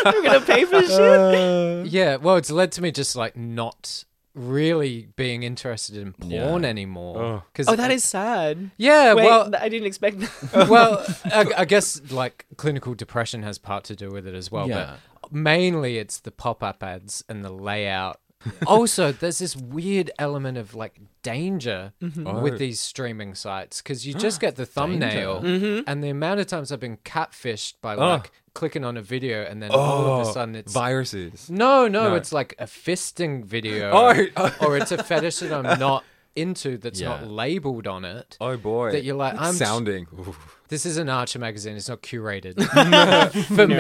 I'm 0.07 0.25
gonna 0.25 0.41
pay 0.41 0.64
for 0.64 0.81
shit. 0.83 1.87
Yeah. 1.93 2.17
Well, 2.17 2.37
it's 2.37 2.51
led 2.51 2.73
to 2.73 2.81
me 2.81 2.91
just 2.91 3.17
like 3.17 3.37
not 3.37 4.05
really 4.37 5.09
being 5.16 5.43
interested 5.43 5.97
in 5.97 6.12
porn 6.12 6.30
Yeah. 6.62 6.68
anymore. 6.68 7.18
Oh. 7.22 7.43
Cause 7.55 7.66
Oh, 7.68 7.74
that 7.76 7.91
is 7.91 8.05
sad. 8.05 8.70
Yeah. 8.76 9.14
Wait, 9.14 9.24
well, 9.24 9.51
I 9.59 9.68
didn't 9.68 9.87
expect 9.87 10.20
that. 10.20 10.68
well, 10.70 11.05
I, 11.24 11.47
I 11.59 11.64
guess 11.64 12.01
like 12.12 12.45
clinical 12.57 12.95
depression 12.95 13.43
has 13.43 13.59
part 13.59 13.84
to 13.84 13.97
do 13.97 14.11
with 14.11 14.26
it 14.26 14.34
as 14.34 14.51
well, 14.53 14.68
Yeah. 14.68 14.97
but 15.22 15.32
mainly 15.32 15.99
it's 15.99 16.20
the 16.20 16.30
pop-up 16.30 16.82
ads 16.82 17.24
and 17.28 17.45
the 17.45 17.51
layout 17.51 18.20
also, 18.66 19.12
there's 19.12 19.38
this 19.38 19.57
weird 19.57 20.11
element 20.18 20.59
of 20.59 20.74
like 20.74 21.01
danger 21.22 21.92
mm-hmm. 22.03 22.26
Oh. 22.26 22.40
with 22.40 22.59
these 22.59 22.80
streaming 22.80 23.34
sites 23.34 23.82
because 23.82 24.07
you 24.07 24.14
just 24.26 24.40
get 24.40 24.57
the 24.57 24.66
thumbnail, 24.66 25.42
mm-hmm. 25.42 25.82
and 25.86 26.03
the 26.03 26.11
amount 26.11 26.40
of 26.40 26.47
times 26.47 26.72
I've 26.72 26.80
been 26.80 26.99
catfished 26.99 27.74
by 27.80 27.97
oh. 27.97 28.07
like 28.07 28.32
clicking 28.55 28.84
on 28.84 28.97
a 28.97 29.03
video 29.03 29.44
and 29.44 29.62
then 29.62 29.70
all 29.70 30.01
of 30.01 30.26
a 30.26 30.30
oh, 30.30 30.32
sudden 30.32 30.55
it's 30.55 30.72
viruses. 30.72 31.51
no, 31.51 31.86
no, 31.88 32.09
No. 32.09 32.14
it's 32.14 32.32
like 32.32 32.55
a 32.59 32.64
fisting 32.64 33.44
video, 33.44 33.90
oh, 33.94 34.26
oh. 34.36 34.57
or 34.62 34.76
it's 34.78 34.92
a 34.92 35.03
fetish 35.03 35.40
that 35.40 35.53
I'm 35.53 35.78
not 35.78 36.05
into 36.34 36.76
that's 36.76 37.01
Yeah. 37.01 37.09
not 37.09 37.26
labeled 37.26 37.86
on 37.86 38.05
it. 38.05 38.36
Oh 38.40 38.57
boy. 38.57 38.92
That 38.92 39.05
you're 39.05 39.16
like, 39.16 39.40
I'm 39.40 39.55
sounding. 39.55 40.07
Ooh. 40.18 40.36
This 40.68 40.84
is 40.84 40.97
an 40.97 41.09
Archer 41.09 41.38
magazine. 41.38 41.76
It's 41.76 41.88
not 41.88 42.03
curated 42.03 42.62
for 43.47 43.66
me. 43.66 43.76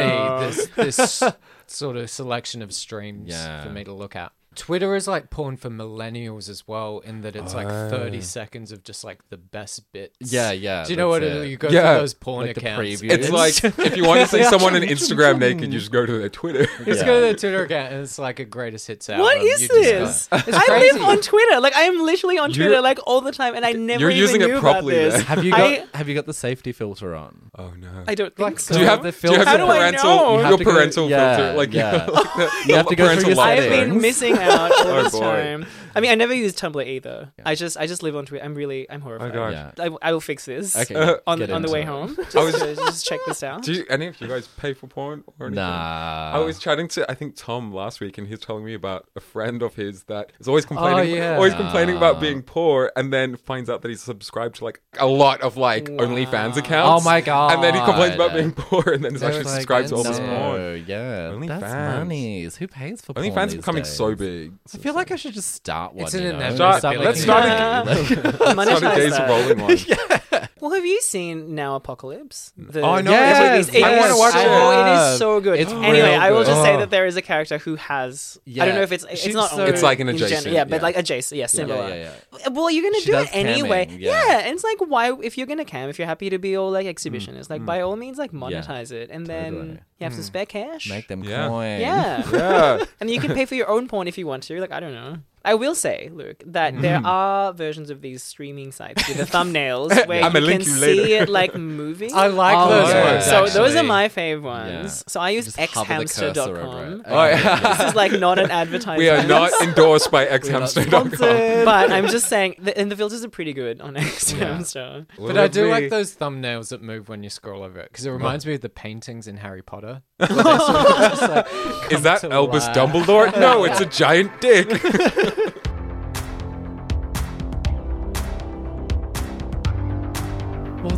This 0.46 0.66
this 0.76 1.22
sort 1.66 1.96
of 1.96 2.08
selection 2.10 2.62
of 2.62 2.72
streams 2.72 3.30
Yeah. 3.30 3.62
for 3.62 3.70
me 3.70 3.84
to 3.84 3.92
look 3.92 4.16
at. 4.16 4.32
Twitter 4.56 4.96
is 4.96 5.06
like 5.06 5.30
porn 5.30 5.56
for 5.56 5.70
millennials 5.70 6.48
as 6.48 6.66
well, 6.66 7.00
in 7.00 7.20
that 7.22 7.36
it's 7.36 7.54
like 7.54 7.66
Oh. 7.68 7.88
30 7.90 8.20
seconds 8.22 8.72
of 8.72 8.82
just 8.82 9.04
like 9.04 9.20
the 9.30 9.36
best 9.36 9.92
bits. 9.92 10.16
Yeah, 10.32 10.52
yeah, 10.52 10.84
Do 10.84 10.90
you 10.92 10.96
know 10.96 11.08
what 11.08 11.22
it, 11.22 11.32
it. 11.44 11.48
you 11.48 11.56
go 11.56 11.68
Yeah. 11.68 11.94
to 11.94 12.00
those 12.00 12.14
porn 12.14 12.46
Like 12.46 12.56
accounts? 12.56 12.80
preview. 13.02 13.10
It's 13.12 13.30
like 13.30 13.62
if 13.78 13.96
you 13.96 14.04
want 14.04 14.20
to 14.22 14.26
see 14.26 14.42
someone 14.50 14.74
on 14.74 14.82
Instagram 14.82 15.38
naked, 15.38 15.72
you 15.72 15.78
just 15.78 15.92
go 15.92 16.04
to 16.06 16.18
their 16.18 16.28
Twitter. 16.28 16.66
You 16.80 16.84
just 16.86 17.04
go 17.04 17.14
to 17.16 17.20
their 17.20 17.34
Twitter 17.34 17.62
account 17.64 17.92
and 17.92 18.02
it's 18.02 18.18
like 18.18 18.38
a 18.40 18.44
greatest 18.44 18.86
hits 18.86 19.08
album. 19.10 19.22
What 19.24 19.38
is 19.38 19.62
You 19.62 19.68
just 19.68 19.72
this? 19.72 20.28
go- 20.28 20.36
It's 20.50 20.58
I 20.58 20.78
live 20.78 21.02
on 21.02 21.20
Twitter. 21.20 21.60
Like 21.60 21.76
I 21.76 21.82
am 21.82 22.00
literally 22.04 22.38
on 22.38 22.50
You're- 22.50 22.66
Twitter 22.68 22.80
like 22.82 22.98
all 23.06 23.20
the 23.20 23.32
time, 23.32 23.54
and 23.54 23.64
I 23.64 23.72
never 23.72 24.00
You're 24.00 24.10
even 24.10 24.20
using 24.22 24.40
it 24.42 24.58
properly 24.60 24.96
about 25.06 25.16
this. 25.18 25.22
Have 25.26 25.44
you 25.44 25.50
got 25.52 25.60
I, 25.60 25.84
Have 25.94 26.08
you 26.08 26.14
got 26.14 26.26
the 26.26 26.34
safety 26.34 26.72
filter 26.72 27.14
on? 27.14 27.50
Oh 27.58 27.72
no. 27.78 28.04
I 28.06 28.14
don't 28.14 28.34
think 28.34 28.38
Like, 28.38 28.58
so. 28.60 28.74
do 28.74 28.80
you 28.80 28.86
have 28.86 29.02
the 29.02 29.12
do 29.12 29.32
you 29.32 29.34
have 29.38 29.44
filter- 29.46 29.58
your 29.58 29.66
do 29.66 29.72
parental? 29.72 30.32
You 30.38 30.44
have 30.44 30.60
your 30.60 30.72
parental 30.72 31.08
filter 31.08 31.54
like 31.56 31.72
yeah. 31.72 32.06
you, 32.06 32.12
like 32.12 32.34
the, 32.34 32.50
You 32.66 32.74
have 32.76 32.86
to 32.88 32.96
go 32.96 33.16
through 33.16 33.30
your 33.34 33.40
I've 33.40 33.68
been 33.70 34.00
missing 34.00 34.34
out 34.50 34.72
all 34.72 34.86
Oh, 34.88 35.02
this 35.02 35.12
boy. 35.12 35.20
time. 35.20 35.66
I 35.96 36.00
mean, 36.00 36.10
I 36.10 36.14
never 36.14 36.34
use 36.34 36.52
Tumblr 36.54 36.86
either. 36.86 37.32
I 37.42 37.54
just 37.54 37.78
I 37.78 37.86
just 37.86 38.02
live 38.02 38.14
on 38.14 38.26
Twitter. 38.26 38.44
I'm 38.44 38.54
really 38.54 38.88
I'm 38.90 39.00
horrified. 39.00 39.30
Oh 39.30 39.34
God. 39.34 39.52
Yeah. 39.52 39.70
I, 39.78 40.08
I 40.08 40.12
will 40.12 40.20
fix 40.20 40.44
this 40.44 40.76
Okay, 40.76 40.94
uh, 40.94 41.16
on 41.26 41.38
get 41.38 41.48
the 41.48 41.54
on 41.54 41.62
the 41.62 41.70
way 41.70 41.80
it. 41.80 41.86
home. 41.86 42.14
Just, 42.16 42.36
I 42.36 42.44
was- 42.44 42.54
to- 42.56 42.76
just 42.76 43.06
check 43.06 43.20
this 43.26 43.42
out. 43.42 43.62
Do 43.62 43.72
you, 43.72 43.84
any 43.88 44.06
of 44.08 44.20
you 44.20 44.28
guys 44.28 44.46
pay 44.46 44.74
for 44.74 44.86
porn 44.86 45.24
or 45.38 45.46
anything? 45.46 45.62
Nah. 45.62 46.32
I 46.34 46.38
was 46.38 46.58
chatting 46.58 46.88
to 46.88 47.10
I 47.10 47.14
think 47.14 47.34
Tom 47.36 47.72
last 47.72 48.00
week, 48.00 48.18
and 48.18 48.26
he 48.26 48.32
was 48.32 48.40
telling 48.40 48.64
me 48.64 48.74
about 48.74 49.08
a 49.16 49.20
friend 49.20 49.62
of 49.62 49.76
his 49.76 50.04
that 50.04 50.32
is 50.38 50.48
always 50.48 50.64
oh, 50.66 50.68
complaining, 50.68 51.14
yeah. 51.14 51.36
always 51.36 51.54
complaining 51.54 51.96
about 51.96 52.20
being 52.20 52.42
poor, 52.42 52.92
and 52.96 53.12
then 53.12 53.36
finds 53.36 53.70
out 53.70 53.82
that 53.82 53.88
he's 53.88 54.02
subscribed 54.02 54.56
to 54.56 54.64
like 54.64 54.82
a 54.98 55.06
lot 55.06 55.40
of 55.40 55.56
like 55.56 55.84
OnlyFans 55.84 56.56
oh 56.56 56.58
accounts. 56.58 57.02
Oh 57.02 57.04
my 57.04 57.20
god. 57.22 57.54
And 57.54 57.62
then 57.62 57.74
he 57.74 57.80
complains 57.80 58.14
about 58.14 58.34
being 58.34 58.52
poor, 58.52 58.92
and 58.92 59.02
then 59.02 59.12
he's 59.12 59.22
actually 59.22 59.44
like, 59.44 59.54
subscribed 59.54 59.88
to 59.88 59.96
all 59.96 60.02
this 60.02 60.18
no. 60.18 60.26
porn. 60.26 60.84
Yeah. 60.86 61.30
OnlyFans. 61.30 61.60
That's 61.60 61.98
monies. 61.98 62.56
Who 62.56 62.68
pays 62.68 63.00
for 63.00 63.14
porn 63.14 63.26
OnlyFans 63.26 63.46
is 63.46 63.52
these 63.52 63.60
becoming 63.62 63.82
days? 63.84 63.96
so 63.96 64.14
big. 64.14 64.52
I 64.74 64.78
feel 64.78 64.94
like 64.94 65.10
I 65.10 65.16
should 65.16 65.34
just 65.34 65.52
start 65.86 65.94
one. 65.94 66.04
It's 66.04 66.14
an 66.14 66.22
you 66.22 66.32
know? 66.32 66.36
inevitability. 66.36 66.78
Start 66.78 66.98
Let's 66.98 67.26
making 67.26 68.32
start 68.32 68.56
money. 68.56 68.72
It's 68.72 68.80
not 68.82 68.96
a 68.96 69.00
days 69.00 69.12
that. 69.12 69.28
rolling 69.28 69.60
one. 69.60 69.76
Well, 70.58 70.74
have 70.74 70.86
you 70.86 71.00
seen 71.02 71.54
Now 71.54 71.76
Apocalypse? 71.76 72.52
The, 72.56 72.80
Oh, 72.80 72.90
I 72.92 73.02
know, 73.02 73.10
Yes, 73.10 73.68
It 73.68 73.74
is- 73.76 73.84
I 73.84 73.98
wanna 73.98 74.16
watch 74.16 74.34
it. 74.34 74.46
Oh, 74.48 74.70
it 74.72 75.12
is 75.12 75.18
so 75.18 75.38
good. 75.40 75.60
It's 75.60 75.70
anyway, 75.70 76.00
real 76.00 76.20
I 76.20 76.30
will 76.30 76.44
just 76.44 76.62
say 76.62 76.76
that 76.78 76.88
there 76.90 77.04
is 77.04 77.16
a 77.16 77.22
character 77.22 77.58
who 77.58 77.76
has. 77.76 78.38
I 78.48 78.64
don't 78.64 78.74
know 78.74 78.80
if 78.80 78.90
it's 78.90 79.04
it's 79.04 79.20
She's 79.20 79.34
not. 79.34 79.50
so- 79.50 79.66
It's 79.66 79.82
like 79.82 80.00
an 80.00 80.08
in 80.08 80.16
gen- 80.16 80.26
adjacent, 80.26 80.54
yeah, 80.54 80.64
but 80.64 80.76
yeah. 80.76 80.82
like 80.82 80.96
adjacent. 80.96 81.36
Yeah, 81.36 81.42
Yeah, 81.42 81.46
similar. 81.46 81.88
yeah, 81.88 82.10
yeah. 82.32 82.48
Well, 82.48 82.70
you're 82.70 82.82
gonna 82.82 83.00
She 83.00 83.12
do 83.12 83.18
it 83.18 83.28
anyway. 83.32 83.86
camming, 83.86 84.00
yeah. 84.00 84.26
yeah. 84.26 84.38
and 84.40 84.54
it's 84.54 84.64
like 84.64 84.78
why 84.80 85.12
if 85.22 85.36
you're 85.36 85.46
gonna 85.46 85.64
cam, 85.66 85.90
if 85.90 85.98
you're 85.98 86.08
happy 86.08 86.30
to 86.30 86.38
be 86.38 86.56
all 86.56 86.70
like 86.70 86.86
mm. 86.86 86.94
exhibitionist, 86.94 87.50
like 87.50 87.60
mm. 87.60 87.66
by 87.66 87.82
all 87.82 87.94
means, 87.94 88.16
like 88.16 88.32
monetize 88.32 88.90
it, 88.92 89.10
and 89.10 89.26
then 89.26 89.52
Totally. 89.52 89.78
You 89.98 90.04
have 90.04 90.12
some 90.12 90.22
hmm. 90.22 90.26
spare 90.26 90.46
cash. 90.46 90.88
Make 90.88 91.08
them 91.08 91.24
Yeah. 91.24 91.48
coin. 91.48 91.80
yeah. 91.80 92.30
Yeah. 92.32 92.84
and 93.00 93.10
you 93.10 93.20
can 93.20 93.34
pay 93.34 93.46
for 93.46 93.54
your 93.54 93.68
own 93.68 93.88
porn 93.88 94.08
if 94.08 94.18
you 94.18 94.26
want 94.26 94.42
to. 94.44 94.60
Like 94.60 94.72
I 94.72 94.80
don't 94.80 94.94
know. 94.94 95.18
I 95.46 95.54
will 95.54 95.76
say, 95.76 96.10
Luke, 96.12 96.42
that 96.46 96.74
hmm. 96.74 96.80
there 96.80 97.00
are 97.04 97.52
versions 97.52 97.88
of 97.88 98.00
these 98.00 98.20
streaming 98.20 98.72
sites 98.72 99.06
with 99.06 99.16
the 99.16 99.24
thumbnails 99.38 99.90
where 100.08 100.24
I'ma 100.24 100.40
you 100.40 100.44
can 100.44 100.44
link 100.44 100.66
you 100.66 100.74
later. 100.74 101.04
see 101.04 101.12
it 101.14 101.28
like 101.28 101.54
moving. 101.54 102.12
I 102.12 102.26
like 102.26 102.56
Oh, 102.58 102.68
those 102.68 102.88
yeah. 102.88 103.12
ones. 103.12 103.24
so 103.26 103.46
those 103.46 103.76
are 103.76 103.78
actually. 103.78 103.86
my 103.86 104.08
fave 104.08 104.42
ones. 104.42 104.72
Yeah. 104.72 105.02
So 105.06 105.20
I 105.20 105.30
use 105.30 105.44
Just 105.44 105.56
hover 105.72 105.98
the 105.98 106.04
cursor 106.06 106.24
over 106.26 106.58
xhamster.com. 106.58 107.00
it. 107.00 107.06
Oh, 107.06 107.24
yeah. 107.26 107.76
this 107.76 107.88
is 107.88 107.94
like 107.94 108.10
not 108.10 108.40
an 108.40 108.50
advertisement. 108.50 108.98
We 108.98 109.08
are 109.08 109.24
not 109.24 109.52
endorsed 109.62 110.10
by 110.10 110.26
xhamster.com. 110.26 111.64
but 111.64 111.92
I'm 111.92 112.08
just 112.08 112.28
saying, 112.28 112.56
the, 112.58 112.76
and 112.76 112.90
the 112.90 112.96
filters 112.96 113.24
are 113.24 113.28
pretty 113.28 113.52
good 113.52 113.80
on 113.80 113.94
xhamster. 113.94 115.06
But 115.16 115.38
I 115.38 115.46
do 115.46 115.70
like 115.70 115.90
those 115.90 116.16
thumbnails 116.16 116.70
that 116.70 116.82
move 116.82 117.08
when 117.08 117.22
you 117.22 117.30
scroll 117.30 117.62
over 117.62 117.78
it 117.78 117.92
because 117.92 118.04
it 118.04 118.10
reminds 118.10 118.44
me 118.44 118.54
of 118.54 118.62
the 118.62 118.68
paintings 118.68 119.28
in 119.28 119.36
Harry 119.36 119.62
Potter. 119.62 119.85
Where 119.86 120.02
they 120.18 120.26
sort 120.26 121.30
like, 121.30 121.92
Is 121.92 122.02
that 122.02 122.22
Elvis 122.22 122.66
life. 122.66 122.76
Dumbledore? 122.76 123.40
No, 123.40 123.64
it's 123.64 123.80
a 123.80 123.86
giant 123.86 124.40
dick. 124.40 124.68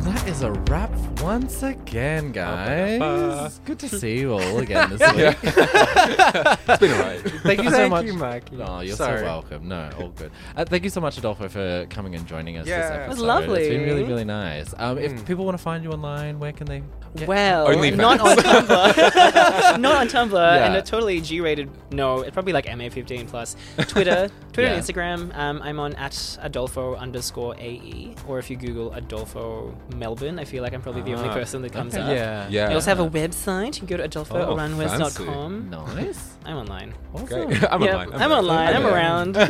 that 0.08 0.26
is 0.28 0.42
a 0.42 0.52
wrap 0.52 0.90
once 1.20 1.62
again, 1.62 2.32
guys. 2.32 3.60
Good 3.64 3.78
to 3.80 3.88
see 3.88 4.20
you 4.20 4.32
all 4.32 4.58
again 4.58 4.90
this 4.90 5.00
week. 5.14 5.36
it's 5.42 6.78
been 6.80 6.92
alright. 6.92 7.20
Thank 7.42 7.62
you 7.62 7.70
so 7.70 7.76
Thank 7.76 7.90
much. 7.90 8.04
you, 8.06 8.14
Mikey. 8.14 8.56
Oh, 8.62 8.80
you're 8.80 8.96
Sorry. 8.96 9.18
so 9.18 9.24
welcome. 9.24 9.68
No, 9.68 9.90
all 9.98 10.08
good. 10.08 10.30
Uh, 10.56 10.64
thank 10.64 10.84
you 10.84 10.90
so 10.90 11.00
much, 11.00 11.18
Adolfo, 11.18 11.48
for 11.48 11.86
coming 11.90 12.14
and 12.14 12.26
joining 12.26 12.56
us 12.56 12.64
this 12.64 12.70
Yeah. 12.70 12.76
episode. 12.86 13.04
It 13.04 13.08
was 13.08 13.18
lovely. 13.18 13.60
It's 13.62 13.68
been 13.68 13.82
really, 13.84 14.04
really 14.04 14.24
nice. 14.24 14.74
Um, 14.78 14.96
If 14.98 15.26
people 15.26 15.44
want 15.44 15.58
to 15.58 15.62
find 15.62 15.84
you 15.84 15.90
online, 15.90 16.38
where 16.38 16.52
can 16.52 16.66
they? 16.66 16.82
Get 17.16 17.26
Well, 17.28 17.68
OnlyFans. 17.68 17.96
not 17.96 18.20
on 18.20 18.36
Tumblr. 18.36 19.78
not 19.80 19.94
on 19.96 20.08
Tumblr, 20.08 20.58
and 20.60 20.76
a 20.76 20.82
totally 20.82 21.20
G-rated. 21.20 21.70
No, 21.92 22.20
it's 22.20 22.32
probably 22.32 22.52
like 22.52 22.66
MA15 22.66 23.26
plus. 23.28 23.56
Twitter, 23.88 24.28
Twitter 24.52 24.68
Yeah. 24.70 24.74
and 24.74 24.82
Instagram. 24.82 25.36
Um, 25.36 25.60
I'm 25.62 25.80
on 25.80 25.94
at 25.94 26.38
Adolfo 26.42 26.94
underscore 26.96 27.54
AE, 27.58 28.14
or 28.26 28.38
if 28.38 28.50
you 28.50 28.56
Google 28.56 28.92
Adolfo 28.92 29.74
Melbourne, 29.98 30.38
I 30.38 30.44
feel 30.44 30.62
like 30.62 30.72
I'm 30.72 30.82
probably 30.82 31.02
the 31.02 31.14
only 31.14 31.28
Ah, 31.28 31.34
person 31.34 31.62
that 31.62 31.72
comes 31.72 31.94
okay. 31.94 32.02
up. 32.02 32.10
Yeah. 32.10 32.48
Yeah. 32.48 32.70
I 32.70 32.74
also 32.74 32.90
have 32.90 33.00
a 33.00 33.08
website. 33.10 33.74
You 33.80 33.86
can 33.86 33.86
go 33.86 33.96
to 33.98 34.08
adolfoaranjuez.com. 34.08 35.70
Nice. 35.70 36.34
I'm 36.46 36.56
online. 36.56 36.94
Awesome. 37.12 37.26
Great. 37.48 37.64
I'm 37.70 37.82
Yeah, 37.82 37.96
online. 38.04 38.22
I'm 38.22 38.32
online. 38.32 38.76
I'm 38.76 38.86
around. 38.86 39.36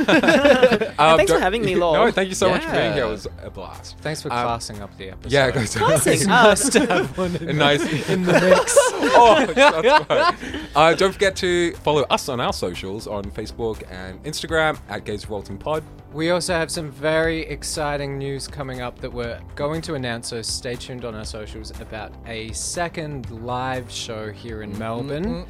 Um, 0.99 1.17
thanks 1.17 1.31
for 1.31 1.37
don't- 1.39 1.43
having 1.43 1.63
me, 1.65 1.77
Lol. 1.77 1.93
No, 1.95 2.11
thank 2.11 2.29
you 2.29 2.35
so 2.35 2.51
much 2.51 2.65
for 2.65 2.73
being 2.73 2.93
here. 2.93 3.05
It 3.05 3.09
was 3.09 3.27
a 3.43 3.51
blast. 3.51 3.97
Thanks 4.01 4.21
for 4.23 4.33
Um, 4.33 4.43
classing 4.43 4.83
up 4.83 4.97
the 4.99 5.11
episode. 5.11 5.31
Yeah, 5.33 5.51
guys. 5.53 5.77
Classic. 5.77 6.27
Nice 6.27 6.67
Oh, 6.67 6.71
to 6.71 6.87
have 6.87 7.17
one 7.19 7.37
in, 7.37 7.51
A 7.51 7.53
nice 7.53 8.09
in 8.09 8.25
the 8.25 8.33
mix. 8.33 8.75
oh, 9.15 9.47
that's 9.47 10.09
right. 10.11 10.35
Uh, 10.79 10.95
don't 10.95 11.11
forget 11.11 11.35
to 11.35 11.73
follow 11.83 12.03
us 12.03 12.29
on 12.29 12.39
our 12.39 12.53
socials 12.53 13.09
on 13.09 13.25
Facebook 13.33 13.83
and 13.91 14.23
Instagram 14.23 14.79
at 14.89 15.05
Gays 15.05 15.25
Revolting 15.25 15.59
Pod. 15.59 15.83
We 16.13 16.31
also 16.31 16.53
have 16.53 16.71
some 16.71 16.89
very 16.93 17.41
exciting 17.47 18.17
news 18.17 18.47
coming 18.47 18.81
up 18.81 18.97
that 19.01 19.13
we're 19.13 19.41
going 19.57 19.83
to 19.83 19.95
announce, 19.95 20.29
so 20.29 20.41
stay 20.41 20.77
tuned 20.77 21.05
on 21.05 21.17
our 21.17 21.25
socials 21.25 21.73
about 21.81 22.13
a 22.27 22.53
second 22.53 23.29
live 23.45 23.91
show 23.91 24.31
here 24.31 24.63
in 24.63 24.79
Melbourne. 24.79 25.47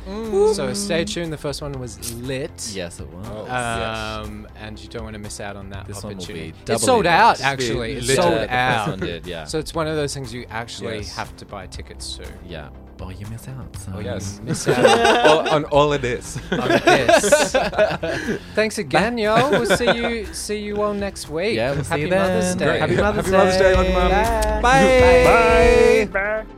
So 0.55 0.73
stay 0.73 1.05
tuned. 1.05 1.31
The 1.31 1.37
first 1.37 1.61
one 1.61 1.73
was 1.73 2.15
lit. 2.15 2.71
Yes, 2.73 2.99
it 2.99 3.09
was. 3.13 3.51
Um, 3.51 4.49
and 4.57 4.81
you 4.81 4.89
don't 4.89 5.05
want 5.05 5.13
to 5.13 5.21
miss 5.21 5.41
out 5.41 5.57
on 5.57 5.69
that 5.69 5.87
This 5.87 6.03
one 6.03 6.15
will 6.17 6.23
opportunity. 6.23 6.55
be 6.65 6.73
it's 6.73 6.83
sold 6.85 7.05
out, 7.07 7.43
actually. 7.43 7.97
be 7.97 7.99
It's 8.01 8.15
sold 8.15 8.33
Yeah, 8.33 8.41
the 8.41 8.49
first 8.87 8.89
out. 8.89 9.01
did, 9.01 9.27
yeah. 9.27 9.45
So 9.45 9.59
it's 9.59 9.75
one 9.75 9.87
of 9.89 9.95
those 9.95 10.15
things 10.15 10.33
you 10.33 10.47
actually 10.49 10.97
Yes. 11.01 11.15
have 11.17 11.37
to 11.37 11.45
buy 11.45 11.67
tickets 11.67 12.17
to. 12.17 12.25
yeah. 12.47 12.71
Oh, 13.01 13.11
you 13.11 13.27
miss 13.27 13.47
out. 13.49 13.77
So. 13.77 13.93
Oh, 13.97 14.01
yes. 14.01 14.41
Miss 14.43 14.67
out 14.69 15.27
all, 15.27 15.49
on 15.49 15.65
all 15.67 15.93
of 15.93 16.03
this. 16.03 16.37
on 16.53 16.69
this. 16.69 17.53
Thanks 18.55 18.79
again, 18.79 19.17
y'all. 19.19 19.51
We'll 19.51 19.67
see 19.67 19.97
you 19.97 20.27
see 20.35 20.59
you 20.59 20.83
all 20.83 20.95
next 20.95 21.29
week. 21.29 21.57
Yeah, 21.57 21.73
we'll 21.73 21.85
see 21.85 21.91
Happy 21.91 22.03
you 22.03 22.09
Mother's 22.09 22.57
then. 22.57 22.59
Day. 22.59 22.65
Great. 22.65 22.81
Happy 22.81 22.97
Mother's 22.97 23.27
Happy 23.27 23.37
Mother's 23.37 23.57
Day, 23.57 23.75
Mother 23.75 23.93
Mum. 23.93 24.63
Bye. 24.63 26.09
Bye. 26.13 26.58